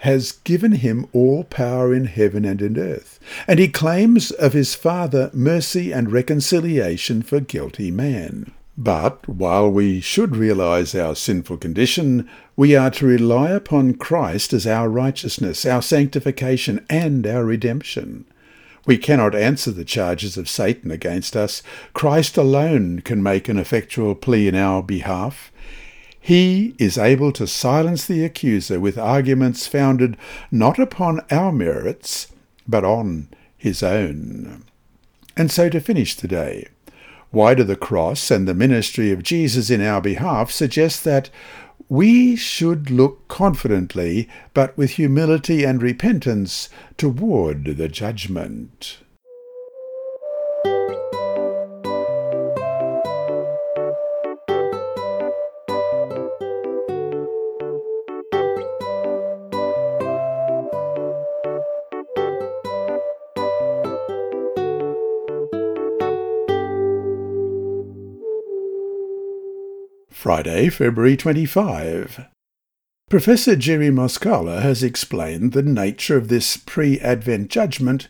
has 0.00 0.32
given 0.32 0.72
him 0.72 1.06
all 1.12 1.44
power 1.44 1.94
in 1.94 2.06
heaven 2.06 2.44
and 2.44 2.62
in 2.62 2.78
earth, 2.78 3.20
and 3.46 3.58
he 3.58 3.68
claims 3.68 4.30
of 4.30 4.52
his 4.52 4.74
Father 4.74 5.30
mercy 5.32 5.92
and 5.92 6.10
reconciliation 6.10 7.22
for 7.22 7.40
guilty 7.40 7.90
man. 7.90 8.52
But 8.78 9.28
while 9.28 9.70
we 9.70 10.00
should 10.00 10.36
realize 10.36 10.94
our 10.94 11.14
sinful 11.14 11.58
condition, 11.58 12.28
we 12.56 12.74
are 12.74 12.90
to 12.92 13.06
rely 13.06 13.50
upon 13.50 13.94
Christ 13.94 14.54
as 14.54 14.66
our 14.66 14.88
righteousness, 14.88 15.66
our 15.66 15.82
sanctification, 15.82 16.86
and 16.88 17.26
our 17.26 17.44
redemption. 17.44 18.24
We 18.86 18.96
cannot 18.96 19.34
answer 19.34 19.70
the 19.70 19.84
charges 19.84 20.38
of 20.38 20.48
Satan 20.48 20.90
against 20.90 21.36
us. 21.36 21.62
Christ 21.92 22.38
alone 22.38 23.00
can 23.00 23.22
make 23.22 23.50
an 23.50 23.58
effectual 23.58 24.14
plea 24.14 24.48
in 24.48 24.54
our 24.54 24.82
behalf. 24.82 25.49
He 26.20 26.74
is 26.78 26.98
able 26.98 27.32
to 27.32 27.46
silence 27.46 28.06
the 28.06 28.24
accuser 28.24 28.78
with 28.78 28.98
arguments 28.98 29.66
founded 29.66 30.16
not 30.50 30.78
upon 30.78 31.22
our 31.30 31.50
merits, 31.50 32.28
but 32.68 32.84
on 32.84 33.28
his 33.56 33.82
own. 33.82 34.64
And 35.36 35.50
so 35.50 35.68
to 35.70 35.80
finish 35.80 36.16
today, 36.16 36.68
why 37.30 37.54
do 37.54 37.64
the 37.64 37.76
cross 37.76 38.30
and 38.30 38.46
the 38.46 38.54
ministry 38.54 39.10
of 39.10 39.22
Jesus 39.22 39.70
in 39.70 39.80
our 39.80 40.00
behalf 40.00 40.50
suggest 40.50 41.04
that 41.04 41.30
we 41.88 42.36
should 42.36 42.90
look 42.90 43.26
confidently, 43.26 44.28
but 44.54 44.76
with 44.76 44.90
humility 44.92 45.64
and 45.64 45.82
repentance, 45.82 46.68
toward 46.96 47.64
the 47.64 47.88
judgment. 47.88 48.98
Friday, 70.10 70.68
February 70.68 71.16
25. 71.16 72.26
Professor 73.08 73.56
Jerry 73.56 73.90
Moskala 73.90 74.60
has 74.60 74.82
explained 74.82 75.52
the 75.52 75.62
nature 75.62 76.16
of 76.16 76.28
this 76.28 76.56
pre-Advent 76.56 77.48
judgment. 77.48 78.08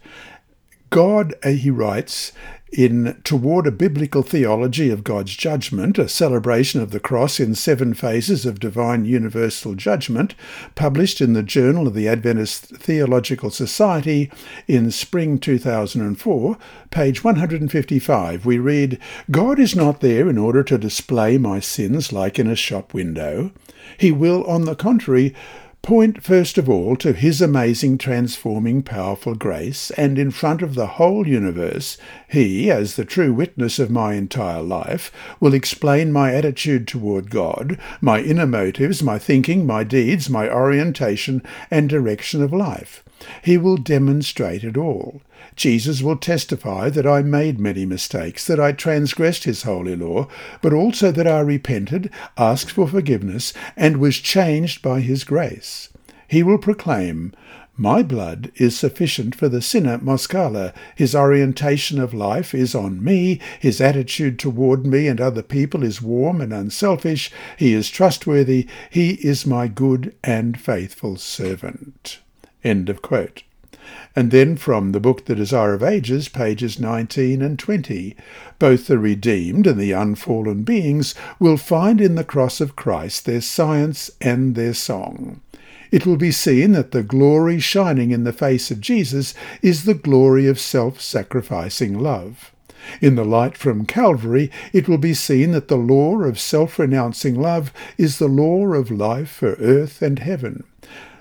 God, 0.91 1.35
uh, 1.45 1.51
he 1.51 1.71
writes, 1.71 2.33
in 2.73 3.21
Toward 3.25 3.67
a 3.67 3.73
Biblical 3.73 4.23
Theology 4.23 4.91
of 4.91 5.03
God's 5.03 5.37
Judgment, 5.37 5.99
a 5.99 6.09
celebration 6.09 6.81
of 6.81 6.91
the 6.91 7.01
cross 7.01 7.41
in 7.41 7.55
seven 7.55 7.95
phases 7.95 8.47
of 8.47 8.61
divine 8.61 9.05
universal 9.05 9.75
judgment, 9.75 10.35
published 10.75 11.21
in 11.21 11.33
the 11.33 11.43
Journal 11.43 11.89
of 11.89 11.95
the 11.95 12.09
Adventist 12.09 12.67
Theological 12.67 13.51
Society 13.51 14.31
in 14.69 14.91
spring 14.91 15.39
2004, 15.39 16.59
page 16.91 17.25
155, 17.25 18.47
we 18.47 18.59
read, 18.59 18.99
God 19.31 19.59
is 19.59 19.75
not 19.75 20.01
there 20.01 20.29
in 20.29 20.39
order 20.39 20.63
to 20.63 20.79
display 20.79 21.39
my 21.39 21.61
sins 21.61 22.13
like 22.13 22.39
in 22.39 22.47
a 22.47 22.57
shop 22.57 22.95
window. 22.95 23.51
He 23.99 24.13
will, 24.13 24.45
on 24.45 24.65
the 24.65 24.77
contrary, 24.77 25.35
point 25.83 26.23
first 26.23 26.59
of 26.59 26.69
all 26.69 26.95
to 26.97 27.13
his 27.13 27.41
amazing 27.41 27.99
transforming 27.99 28.83
powerful 28.83 29.35
grace, 29.35 29.91
and 29.93 30.19
in 30.19 30.31
front 30.31 30.63
of 30.63 30.75
the 30.75 30.87
whole 30.87 31.27
universe, 31.27 31.97
he, 32.29 32.71
as 32.71 32.97
the 32.97 33.05
true 33.05 33.33
witness 33.33 33.79
of 33.79 33.91
my 33.91 34.15
entire 34.15 34.63
life, 34.63 35.11
will 35.41 35.55
explain 35.55 36.13
my 36.13 36.35
attitude 36.35 36.87
toward 36.87 37.31
God, 37.31 37.79
my 38.01 38.21
inner 38.21 38.47
motives, 38.47 39.03
my 39.03 39.19
thinking, 39.19 39.67
my 39.67 39.83
deeds, 39.85 40.29
my 40.29 40.49
orientation, 40.49 41.43
and 41.71 41.89
direction 41.89 42.43
of 42.43 42.53
life. 42.53 43.03
He 43.43 43.59
will 43.59 43.77
demonstrate 43.77 44.65
it 44.65 44.77
all. 44.77 45.23
Jesus 45.61 46.01
will 46.01 46.17
testify 46.17 46.89
that 46.89 47.07
I 47.07 47.21
made 47.21 47.61
many 47.61 47.85
mistakes, 47.85 48.47
that 48.47 48.59
I 48.59 48.73
transgressed 48.73 49.45
his 49.45 49.65
holy 49.65 49.95
law, 49.95 50.27
but 50.63 50.73
also 50.73 51.13
that 51.13 51.27
I 51.27 51.41
repented, 51.41 52.09
asked 52.39 52.71
for 52.71 52.89
forgiveness, 52.89 53.53
and 53.77 53.99
was 53.99 54.17
changed 54.17 54.81
by 54.81 55.01
his 55.01 55.23
grace. 55.23 55.91
He 56.27 56.43
will 56.43 56.57
proclaim, 56.57 57.35
my 57.77 58.03
blood 58.03 58.51
is 58.55 58.79
sufficient 58.79 59.35
for 59.35 59.51
the 59.51 59.61
sinner 59.61 59.99
Moskala. 59.99 60.73
His 60.97 61.15
orientation 61.15 62.01
of 62.01 62.15
life 62.15 62.55
is 62.55 62.75
on 62.75 63.05
me. 63.05 63.39
His 63.61 63.83
attitude 63.83 64.39
toward 64.39 64.87
me 64.87 65.09
and 65.09 65.21
other 65.21 65.43
people 65.43 65.85
is 65.85 66.01
warm 66.01 66.41
and 66.41 66.55
unselfish. 66.55 67.31
He 67.59 67.75
is 67.75 67.91
trustworthy. 67.91 68.67
He 68.89 69.11
is 69.17 69.45
my 69.45 69.69
good 69.69 70.17
and 70.25 70.59
faithful 70.59 71.17
servant. 71.17 72.21
End 72.65 72.89
of 72.89 73.03
quote. 73.03 73.43
And 74.17 74.31
then 74.31 74.57
from 74.57 74.93
the 74.93 75.01
book 75.01 75.25
The 75.25 75.35
Desire 75.35 75.75
of 75.75 75.83
Ages, 75.83 76.29
pages 76.29 76.81
19 76.81 77.43
and 77.43 77.59
20, 77.59 78.17
both 78.59 78.87
the 78.87 78.99
redeemed 78.99 79.67
and 79.67 79.79
the 79.79 79.93
unfallen 79.93 80.63
beings 80.65 81.15
will 81.39 81.57
find 81.57 82.01
in 82.01 82.17
the 82.17 82.25
cross 82.25 82.61
of 82.61 82.77
Christ 82.77 83.25
their 83.25 83.41
science 83.41 84.11
and 84.21 84.55
their 84.55 84.75
song. 84.75 85.41
It 85.91 86.07
will 86.07 86.17
be 86.17 86.33
seen 86.33 86.73
that 86.73 86.93
the 86.93 87.03
glory 87.03 87.59
shining 87.59 88.11
in 88.11 88.25
the 88.25 88.33
face 88.33 88.71
of 88.71 88.81
Jesus 88.81 89.35
is 89.63 89.85
the 89.85 89.95
glory 89.95 90.47
of 90.47 90.61
self-sacrificing 90.61 91.99
love. 91.99 92.53
In 93.01 93.15
the 93.15 93.25
light 93.25 93.57
from 93.57 93.87
Calvary, 93.87 94.51
it 94.73 94.89
will 94.89 94.99
be 94.99 95.15
seen 95.15 95.53
that 95.53 95.69
the 95.69 95.77
law 95.77 96.21
of 96.23 96.41
self-renouncing 96.41 97.41
love 97.41 97.73
is 97.99 98.19
the 98.19 98.29
law 98.29 98.67
of 98.73 98.91
life 98.91 99.31
for 99.31 99.53
earth 99.55 100.01
and 100.01 100.19
heaven 100.19 100.65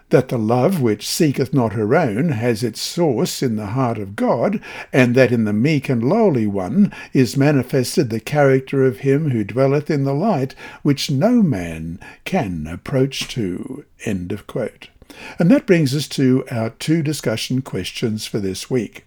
that 0.10 0.30
the 0.30 0.38
love 0.38 0.82
which 0.82 1.08
seeketh 1.08 1.54
not 1.54 1.74
her 1.74 1.96
own 1.96 2.30
has 2.30 2.64
its 2.64 2.82
source 2.82 3.44
in 3.44 3.56
the 3.56 3.68
heart 3.68 3.98
of 3.98 4.16
God, 4.16 4.62
and 4.92 5.16
that 5.16 5.32
in 5.32 5.46
the 5.46 5.54
meek 5.54 5.90
and 5.90 6.04
lowly 6.04 6.48
one 6.48 6.94
is 7.14 7.38
manifested 7.38 8.10
the 8.10 8.20
character 8.20 8.86
of 8.86 9.00
him 9.00 9.30
who 9.30 9.44
dwelleth 9.44 9.90
in 9.90 10.04
the 10.04 10.14
light, 10.14 10.56
which 10.82 11.12
no 11.12 11.44
man 11.44 12.00
can 12.26 12.68
approach 12.68 13.28
to. 13.30 13.86
End 14.06 14.32
of 14.32 14.48
quote. 14.48 14.90
And 15.38 15.50
that 15.52 15.66
brings 15.66 15.96
us 15.96 16.08
to 16.10 16.46
our 16.52 16.70
two 16.72 17.02
discussion 17.02 17.62
questions 17.62 18.26
for 18.26 18.40
this 18.40 18.70
week. 18.70 19.06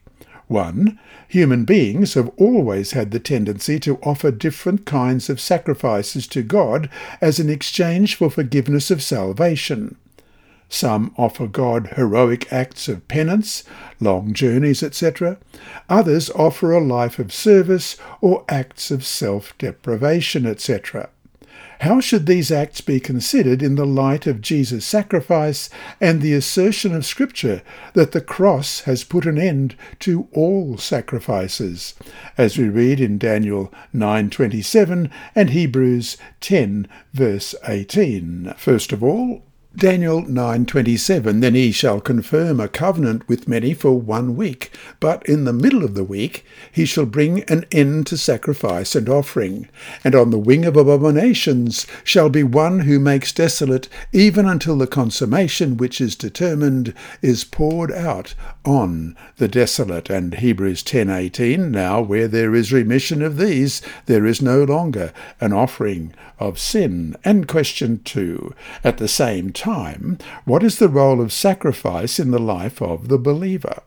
1. 0.49 0.99
Human 1.29 1.65
beings 1.65 2.15
have 2.15 2.31
always 2.37 2.93
had 2.93 3.11
the 3.11 3.21
tendency 3.21 3.81
to 3.81 3.99
offer 4.03 4.31
different 4.31 4.85
kinds 4.85 5.31
of 5.31 5.41
sacrifices 5.41 6.27
to 6.29 6.43
God 6.43 6.91
as 7.21 7.39
an 7.39 7.49
exchange 7.49 8.17
for 8.17 8.31
forgiveness 8.31 8.91
of 8.91 9.03
salvation. 9.03 9.97
Some 10.75 11.13
offer 11.19 11.47
God 11.47 11.89
heroic 11.97 12.51
acts 12.51 12.89
of 12.89 13.07
penance, 13.07 13.63
long 14.01 14.33
journeys, 14.33 14.83
etc. 14.83 15.37
Others 15.91 16.31
offer 16.31 16.73
a 16.73 16.81
life 16.81 17.19
of 17.19 17.31
service 17.31 17.99
or 18.23 18.47
acts 18.49 18.91
of 18.91 19.05
self-deprivation, 19.05 20.47
etc. 20.47 21.11
How 21.81 22.01
should 22.01 22.25
these 22.25 22.51
acts 22.51 22.81
be 22.81 23.01
considered 23.01 23.63
in 23.63 23.75
the 23.75 23.85
light 23.85 24.27
of 24.27 24.41
Jesus' 24.41 24.87
sacrifice 24.87 25.69
and 26.01 26.23
the 26.23 26.33
assertion 26.33 26.95
of 26.95 27.05
Scripture 27.05 27.61
that 27.93 28.13
the 28.13 28.23
cross 28.23 28.81
has 28.81 29.05
put 29.05 29.27
an 29.27 29.37
end 29.37 29.77
to 29.99 30.27
all 30.33 30.79
sacrifices, 30.79 31.93
as 32.39 32.57
we 32.57 32.71
read 32.71 32.99
in 32.99 33.19
Daniel 33.19 33.71
9:27 33.93 35.11
and 35.35 35.51
Hebrews 35.51 36.17
10 36.41 36.89
verse 37.13 37.55
18? 37.69 38.55
First 38.57 38.93
of 38.93 39.05
all, 39.05 39.43
Daniel 39.75 40.21
9:27 40.23 41.41
Then 41.41 41.55
he 41.55 41.73
shall 41.73 41.99
confirm 41.99 42.61
a 42.61 42.69
covenant 42.69 43.27
with 43.27 43.49
many 43.49 43.73
for 43.73 43.99
one 43.99 44.37
week 44.37 44.71
but 45.01 45.27
in 45.27 45.45
the 45.45 45.53
middle 45.53 45.83
of 45.83 45.95
the 45.95 46.05
week 46.05 46.45
he 46.71 46.85
shall 46.85 47.07
bring 47.07 47.43
an 47.45 47.65
end 47.73 48.07
to 48.09 48.19
sacrifice 48.19 48.95
and 48.95 49.09
offering. 49.09 49.69
And 50.05 50.15
on 50.15 50.31
the 50.31 50.39
wing 50.39 50.67
of 50.67 50.77
abominations 50.77 51.87
shall 52.05 52.29
be 52.29 52.43
one 52.43 52.81
who 52.81 53.01
makes 53.01 53.33
desolate 53.33 53.89
even 54.13 54.47
until 54.47 54.77
the 54.77 54.87
consummation 54.87 55.79
which 55.79 56.03
is 56.03 56.17
determined 56.17 56.93
is 57.23 57.43
poured 57.43 57.91
out 57.91 58.35
on 58.67 59.17
the 59.39 59.49
desolate. 59.49 60.11
And 60.11 60.35
Hebrews 60.35 60.83
10:18 60.83 61.71
Now 61.71 62.03
where 62.03 62.29
there 62.29 62.55
is 62.55 62.75
remission 62.75 63.23
of 63.23 63.39
these 63.39 63.81
there 64.05 64.27
is 64.27 64.43
no 64.43 64.65
longer 64.65 65.15
an 65.41 65.55
offering 65.55 66.13
of 66.39 66.59
sin. 66.59 67.17
And 67.25 67.49
question 67.49 68.03
2 68.05 68.53
at 68.85 68.99
the 68.99 69.09
same 69.09 69.51
time 69.51 69.62
time, 69.63 70.19
what 70.45 70.65
is 70.65 70.81
the 70.81 70.89
role 70.89 71.21
of 71.21 71.33
sacrifice 71.33 72.19
in 72.19 72.33
the 72.33 72.41
life 72.41 72.83
of 72.83 73.07
the 73.07 73.17
believer? 73.17 73.83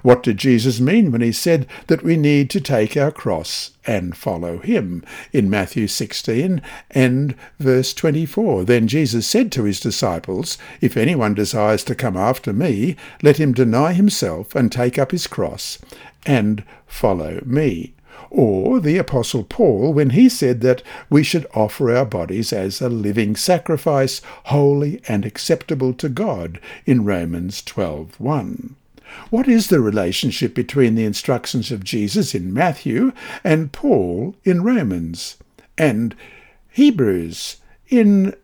What 0.00 0.22
did 0.22 0.38
Jesus 0.38 0.80
mean 0.80 1.12
when 1.12 1.20
he 1.20 1.32
said 1.32 1.66
that 1.88 2.02
we 2.02 2.16
need 2.16 2.48
to 2.50 2.62
take 2.62 2.96
our 2.96 3.10
cross 3.10 3.72
and 3.86 4.16
follow 4.16 4.58
him? 4.58 5.04
In 5.30 5.50
Matthew 5.50 5.86
16 5.86 6.62
and 6.90 7.34
verse 7.58 7.92
24, 7.92 8.64
Then 8.64 8.88
Jesus 8.88 9.26
said 9.26 9.52
to 9.52 9.64
his 9.64 9.80
disciples, 9.80 10.56
If 10.80 10.96
anyone 10.96 11.34
desires 11.34 11.84
to 11.84 11.94
come 11.94 12.16
after 12.16 12.54
me, 12.54 12.96
let 13.22 13.36
him 13.38 13.52
deny 13.52 13.92
himself 13.92 14.54
and 14.54 14.72
take 14.72 14.98
up 14.98 15.10
his 15.10 15.26
cross 15.26 15.78
and 16.24 16.64
follow 16.86 17.42
me 17.44 17.92
or 18.30 18.80
the 18.80 18.98
Apostle 18.98 19.44
Paul 19.44 19.92
when 19.92 20.10
he 20.10 20.28
said 20.28 20.60
that 20.60 20.82
we 21.08 21.22
should 21.22 21.46
offer 21.54 21.94
our 21.94 22.04
bodies 22.04 22.52
as 22.52 22.80
a 22.80 22.88
living 22.88 23.36
sacrifice, 23.36 24.20
holy 24.44 25.00
and 25.08 25.24
acceptable 25.24 25.92
to 25.94 26.08
God 26.08 26.60
in 26.86 27.04
Romans 27.04 27.62
12:1. 27.62 28.74
What 29.30 29.48
is 29.48 29.68
the 29.68 29.80
relationship 29.80 30.54
between 30.54 30.94
the 30.94 31.04
instructions 31.04 31.72
of 31.72 31.84
Jesus 31.84 32.34
in 32.34 32.52
Matthew 32.52 33.12
and 33.42 33.72
Paul 33.72 34.36
in 34.44 34.62
Romans 34.62 35.36
and 35.78 36.14
Hebrews 36.70 37.56
in 37.88 38.34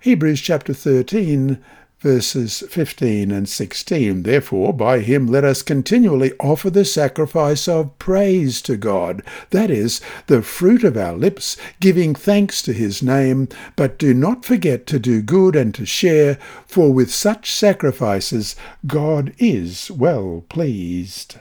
Hebrews 0.00 0.40
chapter 0.40 0.72
13 0.72 1.58
verses 2.00 2.62
15 2.68 3.30
and 3.30 3.48
16. 3.48 4.22
Therefore, 4.22 4.72
by 4.72 5.00
him 5.00 5.26
let 5.26 5.44
us 5.44 5.62
continually 5.62 6.32
offer 6.38 6.70
the 6.70 6.84
sacrifice 6.84 7.66
of 7.66 7.98
praise 7.98 8.62
to 8.62 8.76
God, 8.76 9.22
that 9.50 9.70
is, 9.70 10.00
the 10.26 10.42
fruit 10.42 10.84
of 10.84 10.96
our 10.96 11.16
lips, 11.16 11.56
giving 11.80 12.14
thanks 12.14 12.62
to 12.62 12.72
his 12.72 13.02
name. 13.02 13.48
But 13.74 13.98
do 13.98 14.14
not 14.14 14.44
forget 14.44 14.86
to 14.88 14.98
do 14.98 15.22
good 15.22 15.56
and 15.56 15.74
to 15.74 15.84
share, 15.86 16.38
for 16.66 16.92
with 16.92 17.12
such 17.12 17.50
sacrifices 17.52 18.54
God 18.86 19.34
is 19.38 19.90
well 19.90 20.44
pleased. 20.48 21.36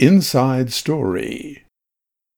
Inside 0.00 0.72
Story. 0.72 1.64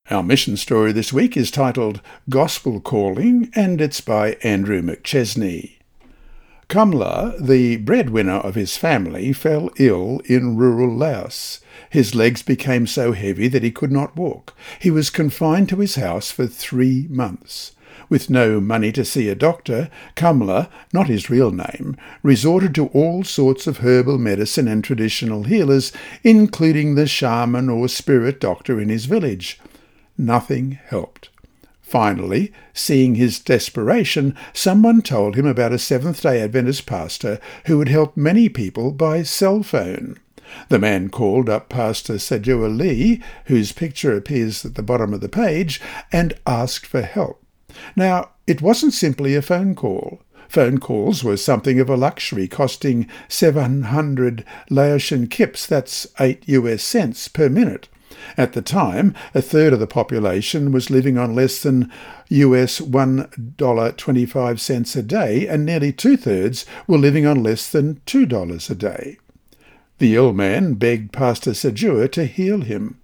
Our 0.09 0.23
mission 0.23 0.57
story 0.57 0.93
this 0.93 1.13
week 1.13 1.37
is 1.37 1.51
titled 1.51 2.01
Gospel 2.31 2.81
Calling 2.81 3.51
and 3.55 3.83
it's 3.83 4.01
by 4.01 4.39
Andrew 4.43 4.81
McChesney. 4.81 5.77
Kamla, 6.71 7.37
the 7.39 7.77
breadwinner 7.77 8.39
of 8.39 8.55
his 8.55 8.79
family, 8.79 9.35
fell 9.35 9.69
ill 9.77 10.23
in 10.25 10.57
rural 10.57 10.97
Laos. 10.97 11.61
His 11.91 12.15
legs 12.15 12.41
became 12.41 12.87
so 12.87 13.13
heavy 13.13 13.47
that 13.49 13.63
he 13.63 13.71
could 13.71 13.93
not 13.93 14.17
walk. 14.17 14.57
He 14.79 14.91
was 14.91 15.11
confined 15.11 15.69
to 15.69 15.81
his 15.81 15.97
house 15.97 16.31
for 16.31 16.47
three 16.47 17.09
months. 17.11 17.73
With 18.11 18.29
no 18.29 18.61
money 18.61 18.91
to 18.93 19.05
see 19.05 19.29
a 19.29 19.37
doctor, 19.37 19.89
Kamla, 20.17 20.69
not 20.93 21.07
his 21.07 21.31
real 21.31 21.53
name, 21.53 21.97
resorted 22.25 22.75
to 22.75 22.89
all 22.89 23.23
sorts 23.23 23.69
of 23.69 23.79
herbal 23.79 24.19
medicine 24.19 24.67
and 24.67 24.83
traditional 24.83 25.45
healers, 25.45 25.93
including 26.25 26.97
the 26.97 27.07
shaman 27.07 27.69
or 27.69 27.89
spirit 27.89 28.41
doctor 28.41 28.81
in 28.81 28.89
his 28.89 29.05
village. 29.05 29.61
Nothing 30.19 30.73
helped. 30.87 31.29
Finally, 31.81 32.53
seeing 32.75 33.15
his 33.15 33.39
desperation, 33.39 34.37
someone 34.53 35.03
told 35.03 35.37
him 35.37 35.47
about 35.47 35.73
a 35.73 35.79
Seventh 35.79 36.21
day 36.21 36.41
Adventist 36.41 36.87
pastor 36.87 37.39
who 37.67 37.79
would 37.79 37.89
help 37.89 38.17
many 38.17 38.49
people 38.49 38.91
by 38.91 39.23
cell 39.23 39.63
phone. 39.63 40.19
The 40.69 40.81
man 40.81 41.11
called 41.11 41.49
up 41.49 41.69
Pastor 41.69 42.15
Sajua 42.15 42.77
Lee, 42.77 43.23
whose 43.45 43.71
picture 43.71 44.17
appears 44.17 44.65
at 44.65 44.75
the 44.75 44.83
bottom 44.83 45.15
of 45.15 45.21
the 45.21 45.29
page, 45.29 45.81
and 46.11 46.35
asked 46.45 46.87
for 46.87 47.03
help. 47.03 47.40
Now, 47.97 48.31
it 48.47 48.63
wasn't 48.63 48.95
simply 48.95 49.35
a 49.35 49.43
phone 49.43 49.75
call. 49.75 50.23
Phone 50.49 50.79
calls 50.79 51.23
were 51.23 51.37
something 51.37 51.79
of 51.79 51.89
a 51.89 51.97
luxury, 51.97 52.49
costing 52.49 53.09
700 53.29 54.45
Laotian 54.69 55.29
kips, 55.29 55.67
that's 55.67 56.09
8 56.19 56.49
US 56.49 56.83
cents 56.83 57.29
per 57.29 57.49
minute. 57.49 57.89
At 58.37 58.53
the 58.53 58.63
time, 58.63 59.15
a 59.35 59.43
third 59.43 59.73
of 59.73 59.79
the 59.79 59.87
population 59.87 60.73
was 60.73 60.91
living 60.91 61.17
on 61.17 61.35
less 61.35 61.63
than 61.63 61.91
US 62.29 62.81
$1.25 62.81 64.97
a 64.97 65.03
day, 65.03 65.47
and 65.47 65.65
nearly 65.65 65.93
two 65.93 66.17
thirds 66.17 66.67
were 66.87 66.99
living 66.99 67.27
on 67.27 67.43
less 67.43 67.71
than 67.71 68.01
$2 68.07 68.71
a 68.71 68.75
day. 68.75 69.19
The 69.99 70.17
ill 70.17 70.33
man 70.33 70.75
begged 70.75 71.13
Pastor 71.13 71.53
Sajua 71.53 72.11
to 72.13 72.25
heal 72.25 72.63
him. 72.63 73.00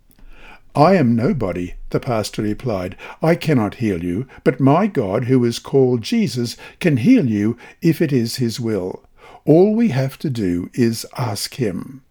I 0.76 0.96
am 0.96 1.16
nobody, 1.16 1.72
the 1.88 2.00
pastor 2.00 2.42
replied. 2.42 2.96
I 3.22 3.34
cannot 3.34 3.76
heal 3.76 4.04
you, 4.04 4.26
but 4.44 4.60
my 4.60 4.86
God, 4.86 5.24
who 5.24 5.42
is 5.42 5.58
called 5.58 6.02
Jesus, 6.02 6.54
can 6.80 6.98
heal 6.98 7.26
you 7.26 7.56
if 7.80 8.02
it 8.02 8.12
is 8.12 8.36
his 8.36 8.60
will. 8.60 9.02
All 9.46 9.74
we 9.74 9.88
have 9.88 10.18
to 10.18 10.28
do 10.28 10.68
is 10.74 11.06
ask 11.16 11.54
him. 11.54 12.02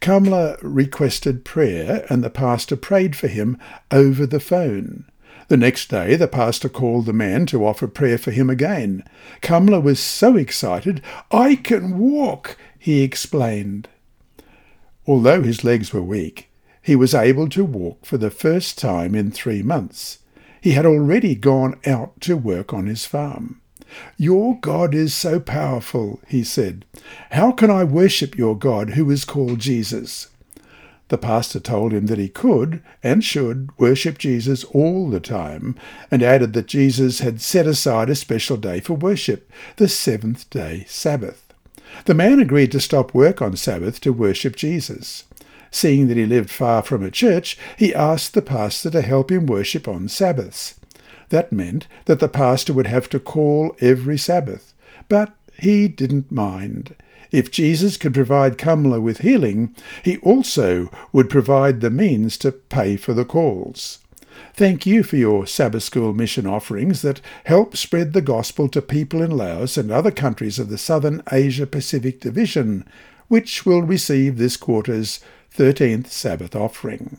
Kamla 0.00 0.58
requested 0.62 1.44
prayer, 1.44 2.06
and 2.08 2.22
the 2.22 2.30
pastor 2.30 2.76
prayed 2.76 3.16
for 3.16 3.26
him 3.26 3.58
over 3.90 4.26
the 4.26 4.38
phone. 4.38 5.04
The 5.48 5.56
next 5.56 5.90
day, 5.90 6.14
the 6.14 6.28
pastor 6.28 6.68
called 6.68 7.06
the 7.06 7.12
man 7.12 7.46
to 7.46 7.66
offer 7.66 7.88
prayer 7.88 8.18
for 8.18 8.30
him 8.30 8.48
again. 8.48 9.02
Kamla 9.42 9.82
was 9.82 9.98
so 9.98 10.36
excited. 10.36 11.02
I 11.32 11.56
can 11.56 11.98
walk, 11.98 12.56
he 12.78 13.02
explained. 13.02 13.88
Although 15.04 15.42
his 15.42 15.64
legs 15.64 15.92
were 15.92 16.02
weak, 16.02 16.47
he 16.88 16.96
was 16.96 17.14
able 17.14 17.50
to 17.50 17.66
walk 17.66 18.06
for 18.06 18.16
the 18.16 18.30
first 18.30 18.78
time 18.78 19.14
in 19.14 19.30
three 19.30 19.62
months. 19.62 20.20
He 20.58 20.70
had 20.70 20.86
already 20.86 21.34
gone 21.34 21.78
out 21.84 22.18
to 22.22 22.34
work 22.34 22.72
on 22.72 22.86
his 22.86 23.04
farm. 23.04 23.60
Your 24.16 24.58
God 24.58 24.94
is 24.94 25.12
so 25.12 25.38
powerful, 25.38 26.18
he 26.26 26.42
said. 26.42 26.86
How 27.32 27.52
can 27.52 27.70
I 27.70 27.84
worship 27.84 28.38
your 28.38 28.56
God 28.56 28.92
who 28.92 29.10
is 29.10 29.26
called 29.26 29.58
Jesus? 29.58 30.28
The 31.08 31.18
pastor 31.18 31.60
told 31.60 31.92
him 31.92 32.06
that 32.06 32.18
he 32.18 32.30
could 32.30 32.82
and 33.02 33.22
should 33.22 33.68
worship 33.78 34.16
Jesus 34.16 34.64
all 34.64 35.10
the 35.10 35.20
time, 35.20 35.76
and 36.10 36.22
added 36.22 36.54
that 36.54 36.68
Jesus 36.68 37.18
had 37.18 37.42
set 37.42 37.66
aside 37.66 38.08
a 38.08 38.14
special 38.14 38.56
day 38.56 38.80
for 38.80 38.94
worship, 38.94 39.52
the 39.76 39.88
seventh 39.88 40.48
day 40.48 40.86
Sabbath. 40.88 41.52
The 42.06 42.14
man 42.14 42.40
agreed 42.40 42.72
to 42.72 42.80
stop 42.80 43.12
work 43.12 43.42
on 43.42 43.56
Sabbath 43.56 44.00
to 44.00 44.10
worship 44.10 44.56
Jesus. 44.56 45.24
Seeing 45.70 46.08
that 46.08 46.16
he 46.16 46.26
lived 46.26 46.50
far 46.50 46.82
from 46.82 47.02
a 47.02 47.10
church, 47.10 47.58
he 47.76 47.94
asked 47.94 48.34
the 48.34 48.42
pastor 48.42 48.90
to 48.90 49.02
help 49.02 49.30
him 49.30 49.46
worship 49.46 49.86
on 49.86 50.08
Sabbaths. 50.08 50.78
That 51.28 51.52
meant 51.52 51.86
that 52.06 52.20
the 52.20 52.28
pastor 52.28 52.72
would 52.72 52.86
have 52.86 53.08
to 53.10 53.20
call 53.20 53.76
every 53.80 54.18
Sabbath, 54.18 54.72
but 55.08 55.34
he 55.58 55.88
didn't 55.88 56.32
mind. 56.32 56.94
If 57.30 57.50
Jesus 57.50 57.98
could 57.98 58.14
provide 58.14 58.56
Kamla 58.56 59.02
with 59.02 59.18
healing, 59.18 59.74
he 60.02 60.16
also 60.18 60.90
would 61.12 61.28
provide 61.28 61.80
the 61.80 61.90
means 61.90 62.38
to 62.38 62.52
pay 62.52 62.96
for 62.96 63.12
the 63.12 63.26
calls. 63.26 63.98
Thank 64.54 64.86
you 64.86 65.02
for 65.02 65.16
your 65.16 65.46
Sabbath 65.46 65.82
School 65.82 66.14
mission 66.14 66.46
offerings 66.46 67.02
that 67.02 67.20
help 67.44 67.76
spread 67.76 68.12
the 68.12 68.22
gospel 68.22 68.68
to 68.68 68.80
people 68.80 69.20
in 69.20 69.30
Laos 69.30 69.76
and 69.76 69.90
other 69.90 70.10
countries 70.10 70.58
of 70.58 70.70
the 70.70 70.78
Southern 70.78 71.22
Asia 71.30 71.66
Pacific 71.66 72.20
Division, 72.20 72.86
which 73.26 73.66
will 73.66 73.82
receive 73.82 74.38
this 74.38 74.56
quarter's 74.56 75.20
13th 75.58 76.06
Sabbath 76.06 76.54
offering. 76.54 77.18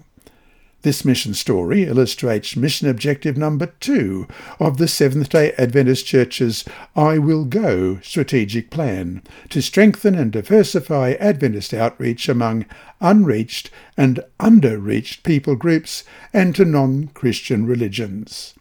This 0.82 1.04
mission 1.04 1.34
story 1.34 1.84
illustrates 1.84 2.56
mission 2.56 2.88
objective 2.88 3.36
number 3.36 3.66
two 3.82 4.30
of 4.62 4.78
the 4.78 4.88
Seventh 4.88 5.28
day 5.28 5.52
Adventist 5.58 6.06
Church's 6.06 6.64
I 6.96 7.18
Will 7.18 7.44
Go 7.44 8.00
strategic 8.00 8.70
plan 8.70 9.24
to 9.50 9.62
strengthen 9.62 10.16
and 10.16 10.32
diversify 10.32 11.16
Adventist 11.20 11.74
outreach 11.74 12.30
among 12.30 12.66
unreached 13.02 13.72
and 13.98 14.24
underreached 14.40 15.24
people 15.24 15.58
groups 15.58 16.06
and 16.32 16.56
to 16.56 16.64
non 16.64 17.10
Christian 17.10 17.66
religions. 17.66 18.54